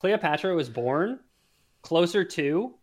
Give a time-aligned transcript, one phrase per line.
[0.00, 1.20] Cleopatra was born
[1.82, 2.74] closer to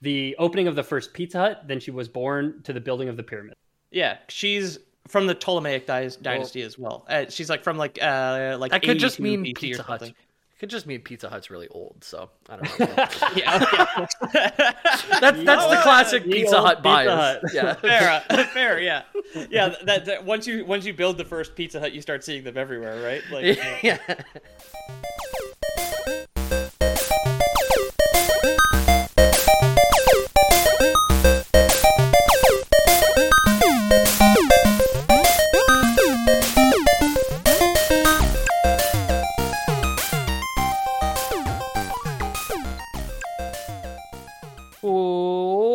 [0.00, 3.16] the opening of the first Pizza Hut than she was born to the building of
[3.16, 3.54] the pyramid.
[3.90, 7.06] Yeah, she's from the Ptolemaic dy- dynasty as well.
[7.08, 10.02] Uh, she's like from like uh like That could just mean BC Pizza Hut.
[10.02, 10.14] It
[10.60, 12.86] could just mean Pizza Hut's really old, so I don't know.
[13.36, 14.72] yeah, yeah.
[15.20, 17.10] that's that's the classic The Pizza old Hut Pizza bias.
[17.10, 17.42] Hut.
[17.52, 17.74] Yeah.
[17.74, 19.02] fair, uh, fair, yeah,
[19.50, 19.74] yeah.
[19.84, 22.56] That, that once you once you build the first Pizza Hut, you start seeing them
[22.56, 23.22] everywhere, right?
[23.30, 23.98] Like, uh, yeah.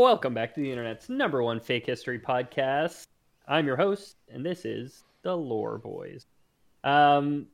[0.09, 3.05] Welcome back to the internet's number one fake history podcast.
[3.47, 6.25] I'm your host, and this is the Lore Boys.
[6.83, 7.45] Um,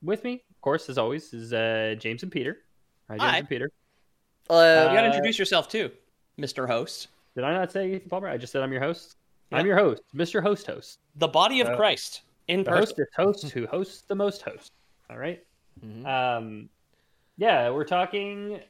[0.00, 2.58] with me, of course, as always, is uh, James and Peter.
[3.08, 3.38] Hi, James Hi.
[3.38, 3.72] and Peter.
[4.48, 5.90] Uh, you gotta Uh, introduce yourself too,
[6.38, 6.68] Mr.
[6.68, 7.08] Host.
[7.34, 8.28] Did I not say Ethan Palmer?
[8.28, 9.16] I just said I'm your host.
[9.50, 10.40] I'm your host, Mr.
[10.40, 11.00] Host Host.
[11.16, 12.82] The body of Uh, Christ in The person.
[12.82, 14.70] host is host who hosts the most hosts.
[15.10, 15.44] All right?
[15.84, 16.06] Mhm.
[16.06, 16.68] Um,
[17.36, 18.60] yeah, we're talking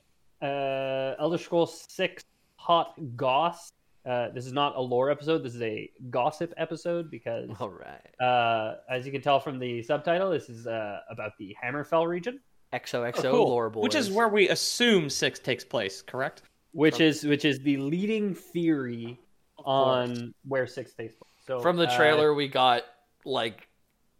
[0.41, 2.25] uh, Elder Scrolls Six
[2.65, 3.71] Hot Goss.
[4.07, 5.43] Uh, this is not a lore episode.
[5.43, 8.27] This is a gossip episode because, All right.
[8.27, 12.41] uh, as you can tell from the subtitle, this is uh, about the Hammerfell region,
[12.73, 13.49] XOXO Oh, cool.
[13.51, 13.83] lore boys.
[13.83, 16.43] Which is where we assume six takes place, correct?
[16.73, 19.19] which is which is the leading theory
[19.59, 21.31] on where Six takes place.
[21.47, 22.83] So from the uh, trailer we got
[23.27, 23.69] like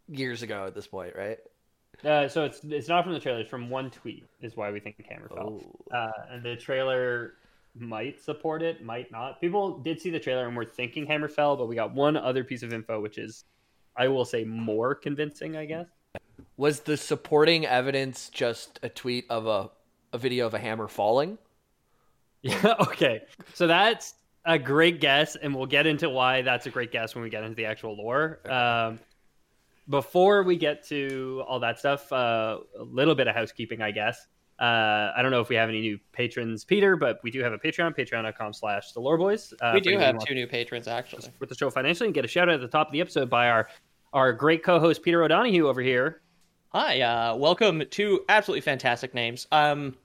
[0.09, 1.39] years ago at this point, right?
[2.05, 3.41] Uh, so it's it's not from the trailer.
[3.41, 4.25] It's from one tweet.
[4.43, 5.63] Is why we think Hammerfell.
[5.93, 5.97] Oh.
[5.97, 7.35] Uh, and the trailer
[7.77, 9.41] might support it, might not.
[9.41, 12.63] People did see the trailer and were thinking Hammerfell, but we got one other piece
[12.63, 13.45] of info, which is,
[13.97, 15.57] I will say, more convincing.
[15.57, 15.87] I guess.
[16.57, 19.71] Was the supporting evidence just a tweet of a
[20.13, 21.39] a video of a hammer falling?
[22.43, 22.75] Yeah.
[22.79, 23.23] Okay.
[23.55, 27.25] So that's a great guess, and we'll get into why that's a great guess when
[27.25, 28.39] we get into the actual lore.
[28.47, 28.99] Um,
[29.89, 34.27] before we get to all that stuff, uh, a little bit of housekeeping, I guess.
[34.59, 37.53] Uh, I don't know if we have any new patrons, Peter, but we do have
[37.53, 39.53] a Patreon, patreon.com slash the lore boys.
[39.61, 41.29] Uh, we do have two new patrons actually.
[41.41, 43.29] with the show financially and get a shout out at the top of the episode
[43.29, 43.69] by our
[44.13, 46.21] our great co-host Peter O'Donohue over here.
[46.69, 49.47] Hi, uh, welcome to absolutely fantastic names.
[49.51, 49.97] Um,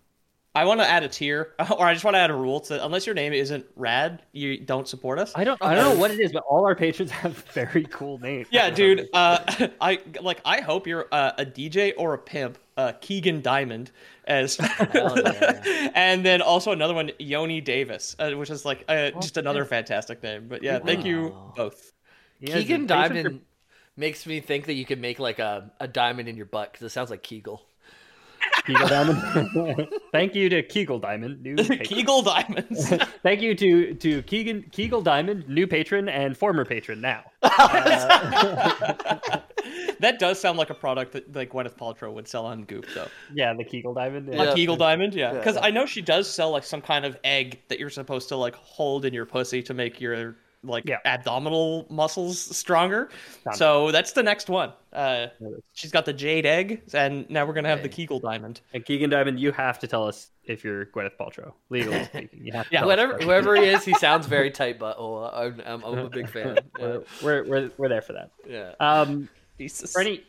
[0.55, 2.73] I want to add a tier, or I just want to add a rule to
[2.73, 5.31] that unless your name isn't rad, you don't support us.
[5.35, 8.17] I don't I don't know what it is, but all our patrons have very cool
[8.19, 8.47] names.
[8.51, 9.09] Yeah, dude.
[9.13, 9.39] Uh,
[9.81, 10.41] I like.
[10.45, 12.57] I hope you're uh, a DJ or a pimp.
[12.77, 13.91] Uh, Keegan Diamond
[14.23, 15.91] as, yeah.
[15.95, 20.23] and then also another one, Yoni Davis, uh, which is like uh, just another fantastic
[20.23, 20.47] name.
[20.47, 21.91] But yeah, thank you both.
[22.39, 23.41] He has Keegan a patron Diamond
[23.99, 26.85] makes me think that you could make like a, a diamond in your butt because
[26.85, 27.68] it sounds like Kegel.
[28.77, 29.87] For Kegel Diamond.
[30.11, 31.79] Thank you to Kegel Diamond, new patron.
[31.79, 32.89] Kegel Diamonds.
[33.23, 37.23] Thank you to to Keegan Kegel Diamond, new patron and former patron now.
[37.41, 39.39] Uh,
[39.99, 43.07] that does sound like a product that like Gwyneth Paltrow would sell on Goop, though.
[43.33, 44.29] Yeah, the Kegel Diamond.
[44.33, 44.53] A Yeah.
[44.53, 45.31] Kegel Diamond, yeah.
[45.33, 45.37] Yeah.
[45.37, 48.35] Because I know she does sell like some kind of egg that you're supposed to
[48.35, 50.97] like hold in your pussy to make your like Yeah.
[51.05, 53.09] abdominal muscles stronger.
[53.43, 54.73] Sounds So that's the next one.
[54.91, 55.27] Uh,
[55.73, 57.95] she's got the jade egg, and now we're gonna have the Hey.
[57.95, 58.61] Kegel Diamond.
[58.73, 62.45] And Keegan Diamond, you have to tell us if you're Gwyneth Paltrow, legally speaking.
[62.45, 65.31] You Yeah, tell us Whatever, whoever he is, he sounds very tight butthole.
[65.33, 66.57] I'm, I'm, I'm a big fan.
[66.77, 66.85] Yeah.
[66.85, 68.31] We're, we're, we're, we're there for that.
[68.47, 68.73] yeah.
[68.79, 69.91] Um, Jesus.
[69.93, 70.23] for any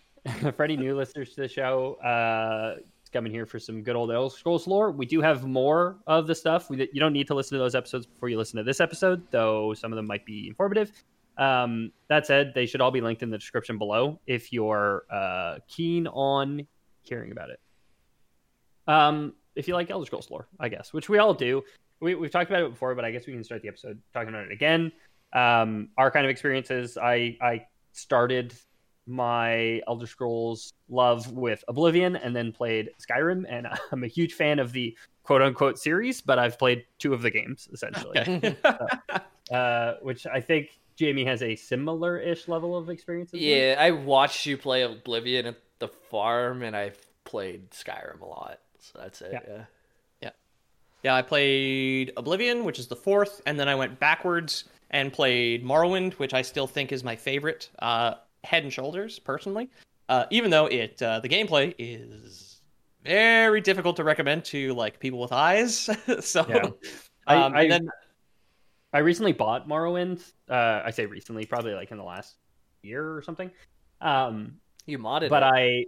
[0.55, 2.77] for any new listeners to the show, uh,
[3.13, 4.91] coming here for some good old Elder Scrolls lore.
[4.91, 6.71] We do have more of the stuff.
[6.71, 9.23] We, you don't need to listen to those episodes before you listen to this episode,
[9.31, 10.93] though some of them might be informative.
[11.39, 15.57] Um, that said, they should all be linked in the description below if you're uh,
[15.69, 16.67] keen on
[17.03, 17.61] hearing about it.
[18.87, 21.63] Um, if you like Elder Scrolls lore, I guess, which we all do.
[22.01, 24.31] We, we've talked about it before, but I guess we can start the episode talking
[24.31, 24.93] about it again.
[25.33, 26.99] Um, our kind of experiences.
[26.99, 28.55] I I started
[29.11, 34.59] my Elder Scrolls love with Oblivion and then played Skyrim, and I'm a huge fan
[34.59, 38.57] of the quote unquote series, but I've played two of the games essentially, Okay.
[39.51, 43.31] uh, which I think Jamie has a similar ish level of experience.
[43.35, 43.59] as me.
[43.59, 48.61] Yeah, I watched you play Oblivion at the farm, and I've played Skyrim a lot.
[48.79, 49.31] So that's it.
[49.33, 49.41] Yeah.
[49.49, 49.65] Yeah.
[50.23, 50.31] Yeah.
[51.03, 55.65] Yeah, I played Oblivion, which is the fourth, and then I went backwards and played
[55.65, 59.69] Morrowind, which I still think is my favorite, uh, head and shoulders, personally.
[60.09, 62.61] Uh, even though it uh, the gameplay is
[63.05, 65.89] very difficult to recommend to like people with eyes.
[66.21, 66.69] so Yeah.
[67.27, 67.89] I- um, I- and then
[68.93, 70.21] I recently bought Morrowind.
[70.49, 72.37] Uh, I say recently, probably like in the last
[72.83, 73.51] year or something.
[74.01, 74.57] Um,
[74.87, 75.47] You modded but it.
[75.47, 75.85] I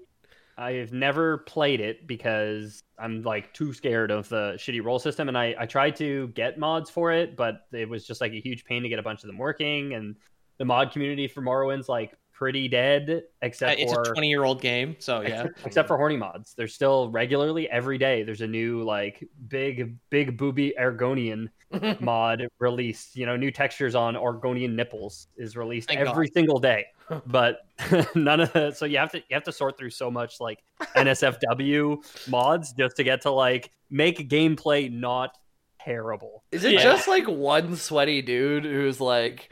[0.56, 5.36] I've never played it because I'm like too scared of the shitty roll system, and
[5.36, 8.64] I I tried to get mods for it, but it was just like a huge
[8.64, 10.14] pain to get a bunch of them working, and
[10.58, 14.44] the mod community for Morrowind's like pretty dead, uh, except it's for a 20 year
[14.44, 15.46] old game, so yeah.
[15.64, 16.54] except for horny mods.
[16.54, 18.22] There's still regularly every day.
[18.22, 21.48] There's a new like big big booby Argonian
[22.00, 23.16] mod released.
[23.16, 26.86] You know, new textures on Argonian nipples is released Thank every single day.
[27.26, 27.58] But
[28.14, 30.62] none of the so you have to you have to sort through so much like
[30.96, 35.36] NSFW mods just to get to like make gameplay not
[35.84, 36.44] terrible.
[36.50, 36.82] Is it Yeah.
[36.82, 39.50] just like one sweaty dude who's like,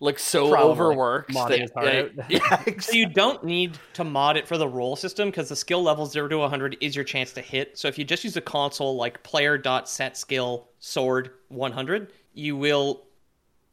[0.00, 0.70] like so Probably.
[0.70, 1.32] overworked?
[1.32, 2.30] Modding that- his heart out.
[2.30, 5.82] yeah, So you don't need to mod it for the roll system because the skill
[5.82, 7.76] level 0 to 100 is your chance to hit.
[7.78, 12.56] So if you just use a console like player dot set skill sword 100, you
[12.56, 13.06] will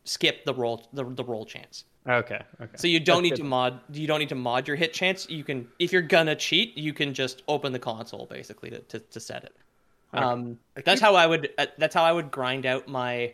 [0.04, 1.86] skip the roll the, the roll chance.
[2.08, 2.42] Okay.
[2.62, 2.72] Okay.
[2.78, 3.38] So you don't That's need good.
[3.38, 5.30] to mod you don't need to mod your hit chance.
[5.30, 9.00] You can if you're gonna cheat, you can just open the console basically to, to,
[9.00, 9.56] to set it.
[10.14, 13.34] Um, that's how I would uh, that's how I would grind out my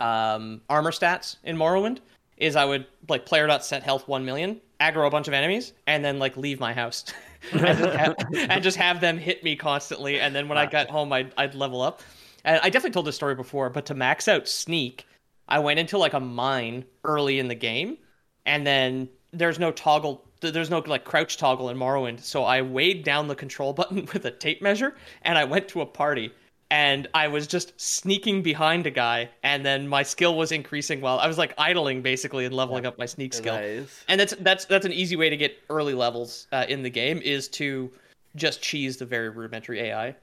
[0.00, 1.98] um, armor stats in Morrowind.
[2.36, 5.72] Is I would like player dot set health one million, aggro a bunch of enemies,
[5.88, 7.04] and then like leave my house,
[7.52, 10.20] and, just have, and just have them hit me constantly.
[10.20, 12.00] And then when I got home, I'd, I'd level up.
[12.44, 15.06] And I definitely told this story before, but to max out sneak,
[15.48, 17.98] I went into like a mine early in the game,
[18.46, 20.24] and then there's no toggle.
[20.40, 24.24] There's no like crouch toggle in Morrowind, so I weighed down the control button with
[24.24, 26.32] a tape measure, and I went to a party,
[26.70, 31.18] and I was just sneaking behind a guy, and then my skill was increasing while
[31.18, 33.54] I was like idling basically and leveling up my sneak skill.
[33.54, 34.04] Nice.
[34.08, 37.18] And that's that's that's an easy way to get early levels uh, in the game
[37.24, 37.90] is to
[38.36, 40.14] just cheese the very rudimentary AI.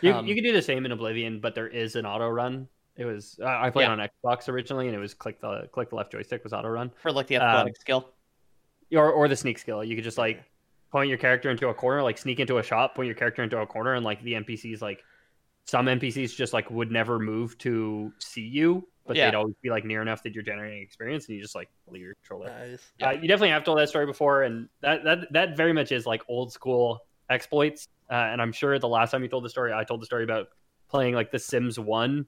[0.00, 2.68] You, Um, you can do the same in Oblivion, but there is an auto run.
[2.96, 3.92] It was I I played Yeah.
[3.92, 6.90] on Xbox originally, and it was click the click the left joystick was auto run,
[7.02, 8.12] for like the Um, athletic skill.
[8.92, 9.82] or or the sneak skill.
[9.82, 10.42] You could just like
[10.92, 13.58] point your character into a corner, like sneak into a shop, point your character into
[13.58, 15.02] a corner, and like the NPCs like
[15.68, 19.26] some NPCs just like would never move to see you, but Yeah.
[19.26, 22.00] they'd always be like near enough that you're generating experience, and you just like leave
[22.00, 22.58] your control there.
[22.58, 22.90] Nice.
[23.02, 26.06] Uh, you definitely have told that story before, and that that that very much is
[26.06, 27.86] like old school exploits.
[28.10, 30.24] Uh, and I'm sure the last time you told the story, I told the story
[30.24, 30.46] about
[30.88, 32.24] playing like The Sims One.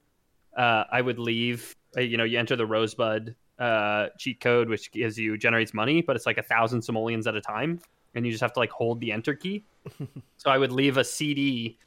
[0.55, 1.75] Uh, I would leave.
[1.97, 6.03] Uh, you know, you enter the Rosebud uh, cheat code, which gives you generates money,
[6.03, 7.81] but it's like a thousand simoleons at a time,
[8.15, 9.65] and you just have to like hold the enter key.
[10.37, 11.79] so I would leave a CD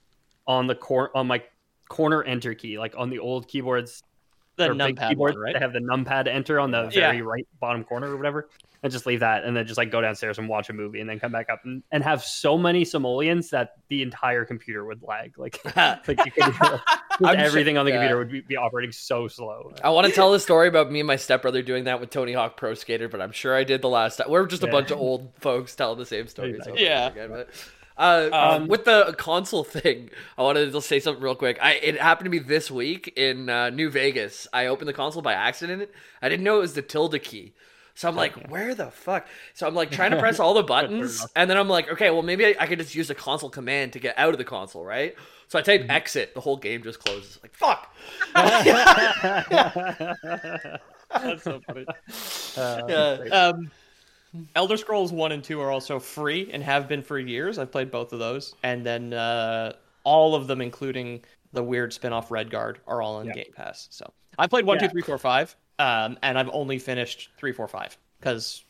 [0.48, 1.44] on the cor- on my
[1.90, 4.04] corner enter key, like on the old keyboards
[4.56, 5.54] The numpad keyboards one, right?
[5.54, 7.10] that have the numpad enter on the Yeah.
[7.12, 8.50] very right bottom corner or whatever,
[8.84, 11.10] and just leave that, and then just like go downstairs and watch a movie, and
[11.10, 15.02] then come back up and, and have so many simoleons that the entire computer would
[15.04, 15.38] lag.
[15.38, 16.80] Like, like you could, just I'm
[17.20, 17.98] sure- everything on the yeah.
[17.98, 19.72] computer would be, be operating so slow.
[19.84, 22.34] I want to tell the story about me and my stepbrother doing that with Tony
[22.34, 24.30] Hawk Pro Skater, but I'm sure I did the last time.
[24.30, 24.72] We're just a Yeah.
[24.72, 26.60] bunch of old folks telling the same stories.
[26.62, 27.08] over and Yeah.
[27.10, 27.50] again, but-
[27.98, 31.58] Uh, Um, with the console thing, I wanted to say something real quick.
[31.62, 34.48] I it happened to me this week in uh, New Vegas.
[34.54, 35.90] I opened the console by accident.
[36.22, 37.54] I didn't know it was the tilde key.
[37.96, 39.28] So I'm like, where the fuck?
[39.54, 42.24] So I'm like trying to press all the buttons, and then I'm like, okay, well
[42.24, 44.84] maybe I, I could just use the console command to get out of the console,
[44.84, 45.16] right?
[45.48, 45.90] So I type Mm-hmm.
[45.90, 47.40] exit, the whole game just closes.
[47.44, 47.94] Like fuck.
[51.22, 51.88] That's so funny.
[52.56, 53.18] Uh, Yeah.
[53.30, 53.72] Um,
[54.56, 57.58] Elder Scrolls One and Two are also free and have been for years.
[57.60, 59.74] I've played both of those, and then uh,
[60.04, 63.30] all of them, including the weird spin-off Redguard, are all on.
[63.30, 63.88] Game Pass.
[63.92, 64.92] So I played one, two, Yeah.
[64.92, 68.64] three, four, five, um, and I've only finished three, four, five because,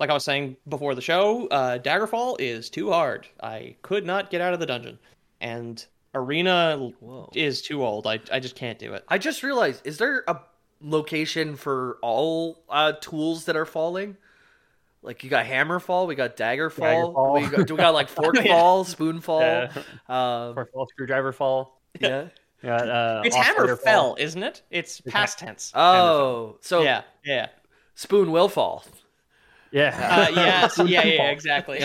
[0.00, 3.26] like I was saying before the show, uh, Daggerfall is too hard.
[3.42, 4.98] I could not get out of the dungeon,
[5.40, 7.30] and Arena Whoa.
[7.34, 8.06] is too old.
[8.06, 9.04] I I just can't do it.
[9.08, 10.38] I just realized, is there a
[10.80, 14.16] location for all uh, tools that are falling?
[15.04, 17.34] Like you got hammer fall, we got dagger fall, Daggerfall.
[17.34, 19.40] we got, we got like fork fall, spoon fall.
[19.42, 19.70] Yeah.
[20.08, 21.80] Um, Or fall, screwdriver fall.
[22.00, 22.28] yeah.
[22.62, 23.84] Yeah, uh, It's oscillator hammer fall.
[23.84, 24.62] fell, isn't it?
[24.70, 25.70] It's past tense.
[25.74, 27.48] Oh, so yeah, yeah.
[27.94, 28.84] spoon will fall.
[29.70, 29.90] Yeah.
[30.30, 31.82] Uh, yes, yeah, yeah, yeah, exactly.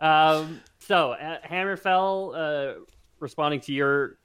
[0.00, 2.80] Um, so uh, Hammerfell, uh,
[3.20, 4.18] responding to your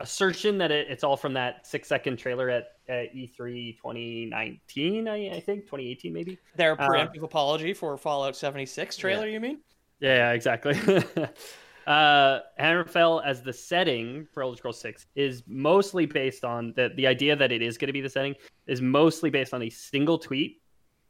[0.00, 5.08] assertion that it, it's all from that six second trailer at at E E3 2019,
[5.08, 6.38] I, I think 2018 maybe.
[6.56, 9.60] Their Uh, preemptive apology for Fallout 76 trailer, you mean?
[10.00, 10.72] Yeah, yeah exactly.
[11.86, 17.06] uh, Hammerfell as the setting for Elder Scrolls 6 is mostly based on the the
[17.06, 18.34] idea that it is going to be the setting
[18.66, 20.60] is mostly based on a single tweet,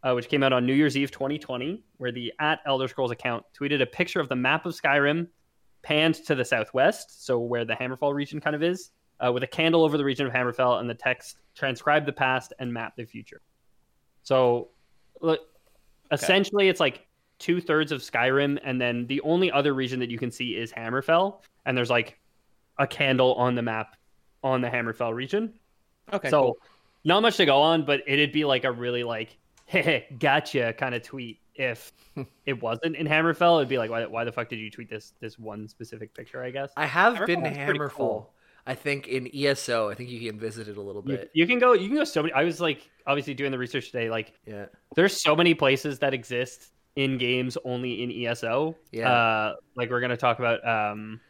[0.03, 3.45] uh, which came out on New Year's Eve 2020, where the at Elder Scrolls account
[3.59, 5.29] tweeted a picture of the map of Skyrim
[5.83, 8.91] panned to the southwest, so where the Hammerfell region kind of is,
[9.25, 12.53] uh, with a candle over the region of Hammerfell and the text transcribe the past
[12.59, 13.41] and map the future.
[14.23, 14.69] So,
[15.21, 15.41] look,
[16.13, 17.07] essentially, it's like
[17.39, 20.73] two thirds of Skyrim, and then the only other region that you can see is
[20.73, 22.19] Hammerfell, and there's like
[22.79, 23.97] a candle on the map
[24.43, 25.53] on the Hammerfell region.
[26.13, 26.31] Okay.
[26.31, 26.59] so, cool.
[27.05, 29.37] not much to go on, but it'd be like a really like,
[29.67, 32.23] hey, gotcha kind of tweet if hmm.
[32.47, 33.59] it wasn't in Hammerfell.
[33.59, 36.43] It'd be like, why, why the fuck did you tweet this this one specific picture?
[36.43, 38.33] I guess I have Hammerfell been to is cool.
[38.67, 39.89] I think in ESO.
[39.89, 41.31] I think you can visit it a little bit.
[41.33, 41.73] you can go.
[41.73, 42.35] You can go so many.
[42.35, 44.11] I was like, obviously doing the research today.
[44.11, 44.67] Like, Yeah.
[44.95, 48.77] there's so many places that exist in games only in ESO.
[48.93, 49.11] Yeah.
[49.11, 51.21] Uh, like we're gonna talk about um,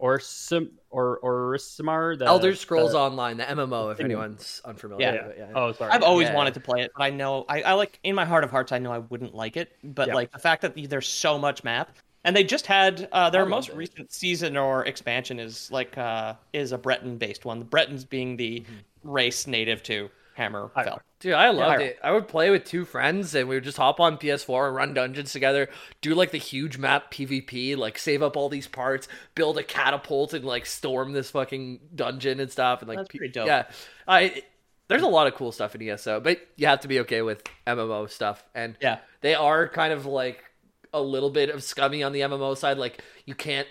[0.00, 2.18] Orsim or or Orsimer.
[2.18, 5.00] The Elder Scrolls the- Online, the MMO, if anyone's unfamiliar.
[5.14, 5.26] Yeah.
[5.26, 5.52] with it, yeah.
[5.54, 5.90] Oh, sorry.
[5.92, 6.34] I've always yeah.
[6.34, 8.72] wanted to play it, but I know I, I like in my heart of hearts
[8.72, 9.72] I know I wouldn't like it.
[9.82, 10.14] But Yeah.
[10.14, 13.70] like the fact that there's so much map, and they just had uh, their most
[13.70, 13.76] it.
[13.76, 17.58] recent season or expansion is like uh, is a Breton based one.
[17.60, 19.08] The Bretons being the Mm-hmm.
[19.10, 20.98] race native to Hammerfell.
[21.20, 21.86] Dude, I loved Yeah.
[21.86, 21.98] it.
[22.04, 24.92] I would play with two friends and we would just hop on PS4 and run
[24.92, 25.68] dungeons together,
[26.02, 30.34] do like the huge map PvP, like save up all these parts, build a catapult
[30.34, 33.46] and like storm this fucking dungeon and stuff and like That's pretty dope.
[33.46, 33.64] Yeah.
[34.06, 34.42] I
[34.88, 37.42] there's a lot of cool stuff in ESO, but you have to be okay with
[37.66, 38.98] MMO stuff and Yeah.
[39.22, 40.44] they are kind of like
[40.92, 43.68] a little bit of scummy on the MMO side like you can't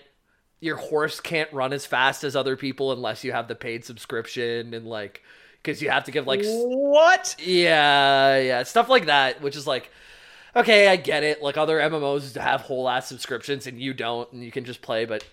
[0.60, 4.72] your horse can't run as fast as other people unless you have the paid subscription
[4.74, 5.22] and like
[5.62, 7.36] because you have to give like What?
[7.38, 9.90] yeah, yeah, stuff like that, which is like,
[10.54, 11.42] okay, I get it.
[11.42, 15.04] Like other MMOs have whole ass subscriptions and you don't, and you can just play,
[15.04, 15.24] but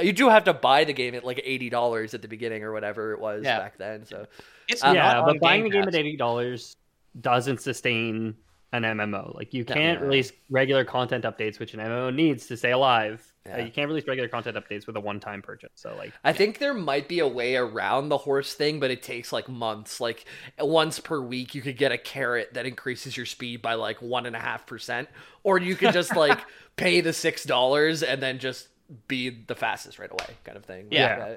[0.00, 2.72] you do have to buy the game at like eighty dollars at the beginning or
[2.72, 3.58] whatever it was Yeah.
[3.58, 4.04] back then.
[4.04, 4.26] So
[4.68, 6.76] It's uh, not yeah, but buying the Game game at eighty dollars
[7.20, 8.36] doesn't sustain
[8.72, 9.34] an MMO.
[9.34, 13.32] Like you can't release regular content updates, which an MMO needs to stay alive.
[13.50, 15.70] Uh, you can't release regular content updates with a one-time purchase.
[15.74, 19.02] So like, I think there might be a way around the horse thing, but it
[19.02, 20.00] takes like months.
[20.00, 20.26] Like
[20.58, 24.26] once per week, you could get a carrot that increases your speed by like one
[24.26, 25.08] and a half percent,
[25.44, 26.38] or you could just like
[26.76, 28.68] pay the six dollars and then just
[29.06, 30.86] be the fastest right away, kind of thing.
[30.90, 31.36] Yeah.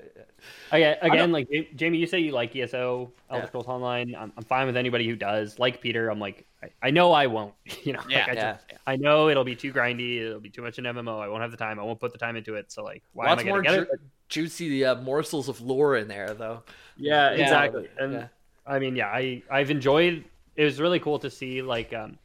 [0.71, 3.47] again, again like Jamie, you say you like ESO, Elder Yeah.
[3.47, 4.15] Scrolls Online.
[4.15, 5.59] I'm, I'm fine with anybody who does.
[5.59, 7.53] Like Peter, I'm like, I, I know I won't.
[7.83, 8.51] You know, Yeah, like I, yeah.
[8.53, 10.21] just, I know it'll be too grindy.
[10.21, 11.19] It'll be too much an MMO.
[11.19, 11.79] I won't have the time.
[11.79, 12.71] I won't put the time into it.
[12.71, 13.99] So like, why Lots am I more gonna get ju- it?
[14.29, 16.63] juicy uh, morsels of lore in there, though.
[16.95, 17.41] Yeah, Yeah.
[17.43, 17.89] exactly.
[17.99, 18.27] And Yeah.
[18.65, 20.23] I mean, yeah, I I've enjoyed.
[20.55, 22.17] It was really cool to see like um,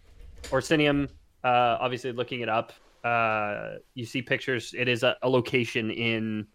[0.51, 1.09] Orsinium.
[1.43, 2.73] Uh, obviously, looking it up,
[3.07, 4.75] uh, you see pictures.
[4.77, 6.47] It is a, a location in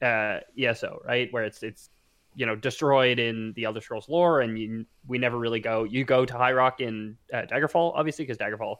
[0.00, 1.90] uh, ESO, right, where it's it's
[2.34, 5.84] you know destroyed in the Elder Scrolls lore, and you, we never really go.
[5.84, 8.76] You go to High Rock in uh, Daggerfall, obviously, because Daggerfall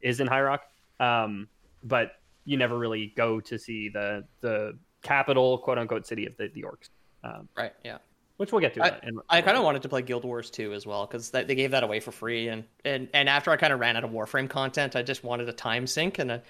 [0.00, 0.62] is in High Rock,
[0.98, 1.46] um,
[1.84, 2.12] but
[2.46, 6.62] you never really go to see the the capital, quote unquote, city of the, the
[6.62, 6.88] orcs.
[7.22, 7.72] Um, Right.
[7.84, 7.98] Yeah.
[8.36, 8.82] Which we'll get to.
[8.84, 11.30] I- in- in- I kind of wanted to play Guild Wars 2 as well because
[11.30, 14.04] they gave that away for free, and and and after I kind of ran out
[14.04, 16.40] of Warframe content, I just wanted a time sink, and I,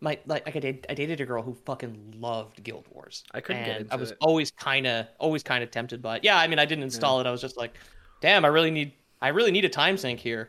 [0.00, 3.24] my like I did I dated a girl who fucking loved Guild Wars.
[3.32, 4.18] I couldn't get and into I was it.
[4.20, 6.24] always kind of always kind of tempted by it.
[6.24, 7.26] Yeah, I mean I didn't install it.
[7.26, 7.74] I was just like,
[8.20, 8.92] damn, I really need
[9.22, 10.48] I really need a time sink here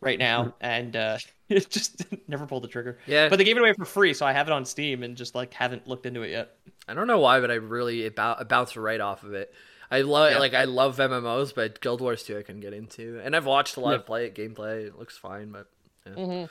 [0.00, 1.18] right now, and uh,
[1.48, 2.98] it just never pulled the trigger.
[3.06, 3.28] Yeah.
[3.28, 5.34] but they gave it away for free, so I have it on Steam and just
[5.34, 6.56] like haven't looked into it yet.
[6.88, 9.52] I don't know why, but I really it, bou- it bounced right off of it.
[9.90, 10.38] I love Yeah.
[10.38, 13.76] like I love MMOs, but Guild Wars 2 I couldn't get into, and I've watched
[13.76, 13.96] a lot Yeah.
[13.96, 14.86] of play gameplay.
[14.86, 15.66] It looks fine, but
[16.06, 16.46] yeah.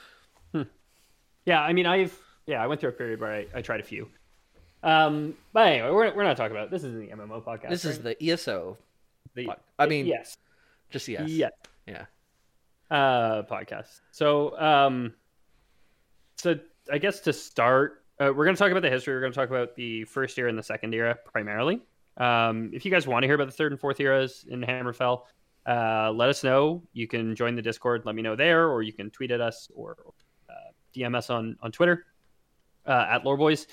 [1.45, 3.83] Yeah, I mean, I've yeah, I went through a period where I, I tried a
[3.83, 4.09] few.
[4.83, 6.83] Um, but anyway, we're, we're not talking about this.
[6.83, 7.69] Isn't the MMO podcast.
[7.69, 8.17] this is right?
[8.19, 8.77] the ESO.
[9.33, 9.49] the.
[9.79, 10.35] I mean, yes,
[10.89, 11.27] Just yes.
[11.29, 11.51] yes,
[11.85, 12.05] Yeah.
[12.91, 13.99] uh, podcast.
[14.11, 15.13] So, um,
[16.37, 16.59] so
[16.91, 19.13] I guess to start, uh, we're going to talk about the history.
[19.13, 21.81] We're going to talk about the first era and the second era primarily.
[22.17, 25.21] Um, if you guys want to hear about the third and fourth eras in Hammerfell,
[25.67, 26.83] uh, let us know.
[26.93, 28.03] You can join the Discord.
[28.05, 29.95] Let me know there, or you can tweet at us or
[30.49, 30.53] uh,
[30.95, 32.05] DM us on on Twitter
[32.85, 33.67] uh, at Loreboys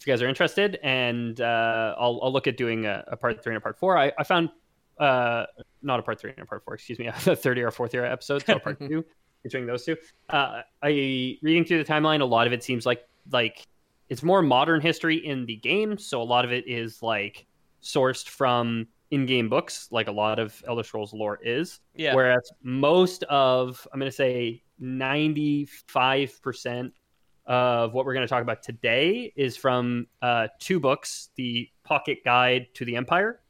[0.00, 0.78] if you guys are interested.
[0.82, 3.98] And uh, I'll I'll look at doing a, a part three and a part four.
[3.98, 4.50] I, I found
[4.98, 5.46] uh,
[5.82, 6.74] not a part three and a part four.
[6.74, 8.44] Excuse me, a third era, fourth era episode.
[8.46, 9.04] So part two
[9.42, 9.96] between those two.
[10.28, 10.88] Uh, I
[11.42, 12.20] reading through the timeline.
[12.20, 13.66] A lot of it seems like like
[14.08, 15.98] it's more modern history in the game.
[15.98, 17.46] So a lot of it is like
[17.82, 21.80] sourced from in-game books, like a lot of Elder Scrolls lore is.
[21.94, 22.14] Yeah.
[22.14, 26.92] Whereas most of, I'm going to say 95%
[27.46, 32.18] of what we're going to talk about today is from uh, two books the Pocket
[32.24, 33.40] Guide to the Empire,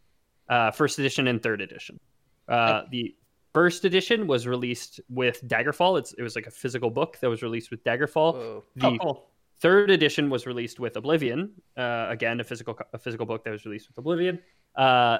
[0.48, 2.00] uh, first edition and third edition.
[2.48, 3.14] Uh, the
[3.52, 5.98] first edition was released with Daggerfall.
[5.98, 8.34] It's, it was like a physical book that was released with Daggerfall.
[8.34, 8.64] Whoa.
[8.76, 9.30] The oh, cool.
[9.60, 11.52] Third edition was released with Oblivion.
[11.76, 14.38] Uh, again, a physical a physical book that was released with Oblivion.
[14.76, 15.18] Uh,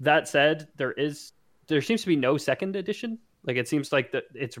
[0.00, 1.32] that said, there is
[1.68, 3.18] there seems to be no second edition.
[3.44, 4.58] Like it seems like that it's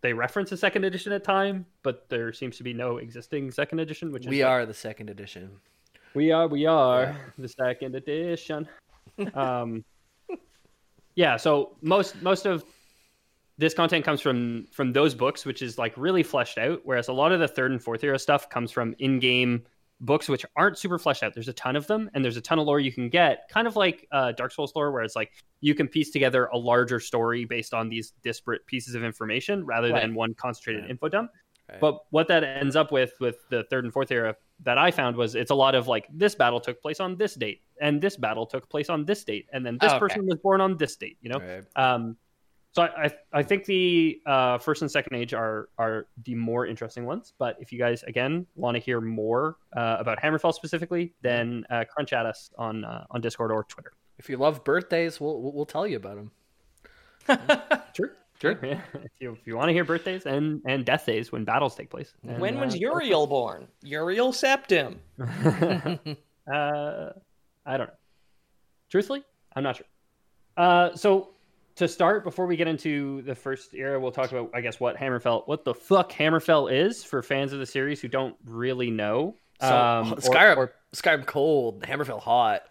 [0.00, 3.78] they reference a second edition at time, but there seems to be no existing second
[3.80, 4.12] edition.
[4.12, 5.50] Which is We like- are the second edition.
[6.14, 8.68] we are we are the second edition.
[9.34, 9.84] um,
[11.14, 11.36] yeah.
[11.36, 12.64] So most most of
[13.58, 16.80] this content comes from from those books, which is like really fleshed out.
[16.84, 19.64] Whereas a lot of the third and fourth era stuff comes from in game
[20.00, 21.34] books, which aren't super fleshed out.
[21.34, 23.66] There's a ton of them, and there's a ton of lore you can get, kind
[23.68, 25.30] of like uh, Dark Souls lore, where it's like
[25.60, 29.90] you can piece together a larger story based on these disparate pieces of information rather
[29.92, 30.02] Right.
[30.02, 31.30] than one concentrated info dump.
[31.70, 31.80] Right.
[31.80, 35.16] But what that ends up with with the third and fourth era that I found
[35.16, 38.16] was it's a lot of like this battle took place on this date, and this
[38.16, 40.00] battle took place on this date, and then this Oh, okay.
[40.00, 41.16] person was born on this date.
[41.22, 41.64] You know, Right.
[41.76, 42.16] um,
[42.74, 46.66] so I, I I think the uh, first and second age are are the more
[46.66, 47.32] interesting ones.
[47.38, 51.84] But if you guys again want to hear more uh, about Hammerfell specifically, then uh,
[51.88, 53.92] crunch at us on uh, on Discord or Twitter.
[54.18, 56.30] If you love birthdays, we'll we'll we'll tell you about them.
[57.94, 58.58] Sure, sure.
[58.60, 58.80] Yeah.
[58.94, 61.90] if you if you want to hear birthdays and and death days when battles take
[61.90, 62.12] place.
[62.24, 63.68] then, when was uh, Uriel born?
[63.84, 64.96] Uriel Septim.
[66.52, 67.10] uh,
[67.64, 67.94] I don't know.
[68.90, 69.22] Truthfully,
[69.54, 69.86] I'm not sure.
[70.56, 71.33] Uh, so
[71.76, 74.96] to start, before we get into the first era, we'll talk about, I guess, what
[74.96, 79.36] Hammerfell, what the fuck Hammerfell is for fans of the series who don't really know.
[79.60, 82.62] So Um, or- Skyrim, or- Skyrim cold, Hammerfell hot.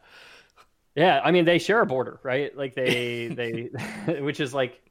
[0.95, 2.55] yeah, I mean, they share a border, right?
[2.55, 3.69] Like they, they,
[4.22, 4.81] which is like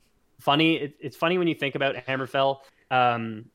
[0.40, 0.76] funny.
[0.76, 2.59] It, it's funny when you think about Hammerfell.
[2.90, 3.47] Um,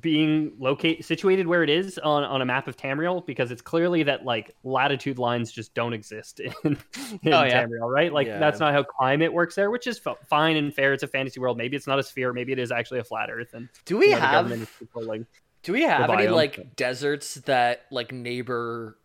[0.00, 4.02] being located situated where it is on, on a map of Tamriel because it's clearly
[4.04, 6.78] that like latitude lines just don't exist in, in
[7.32, 7.64] Oh, yeah.
[7.64, 8.10] Tamriel, right?
[8.12, 8.38] Like Yeah.
[8.38, 10.94] that's not how climate works there, which is f- fine and fair.
[10.94, 11.58] It's a fantasy world.
[11.58, 12.32] Maybe it's not a sphere.
[12.32, 13.52] Maybe it is actually a flat Earth.
[13.52, 15.26] And Do we you know, have controlling-
[15.62, 16.32] do we have any biome.
[16.34, 18.96] like deserts that like neighbor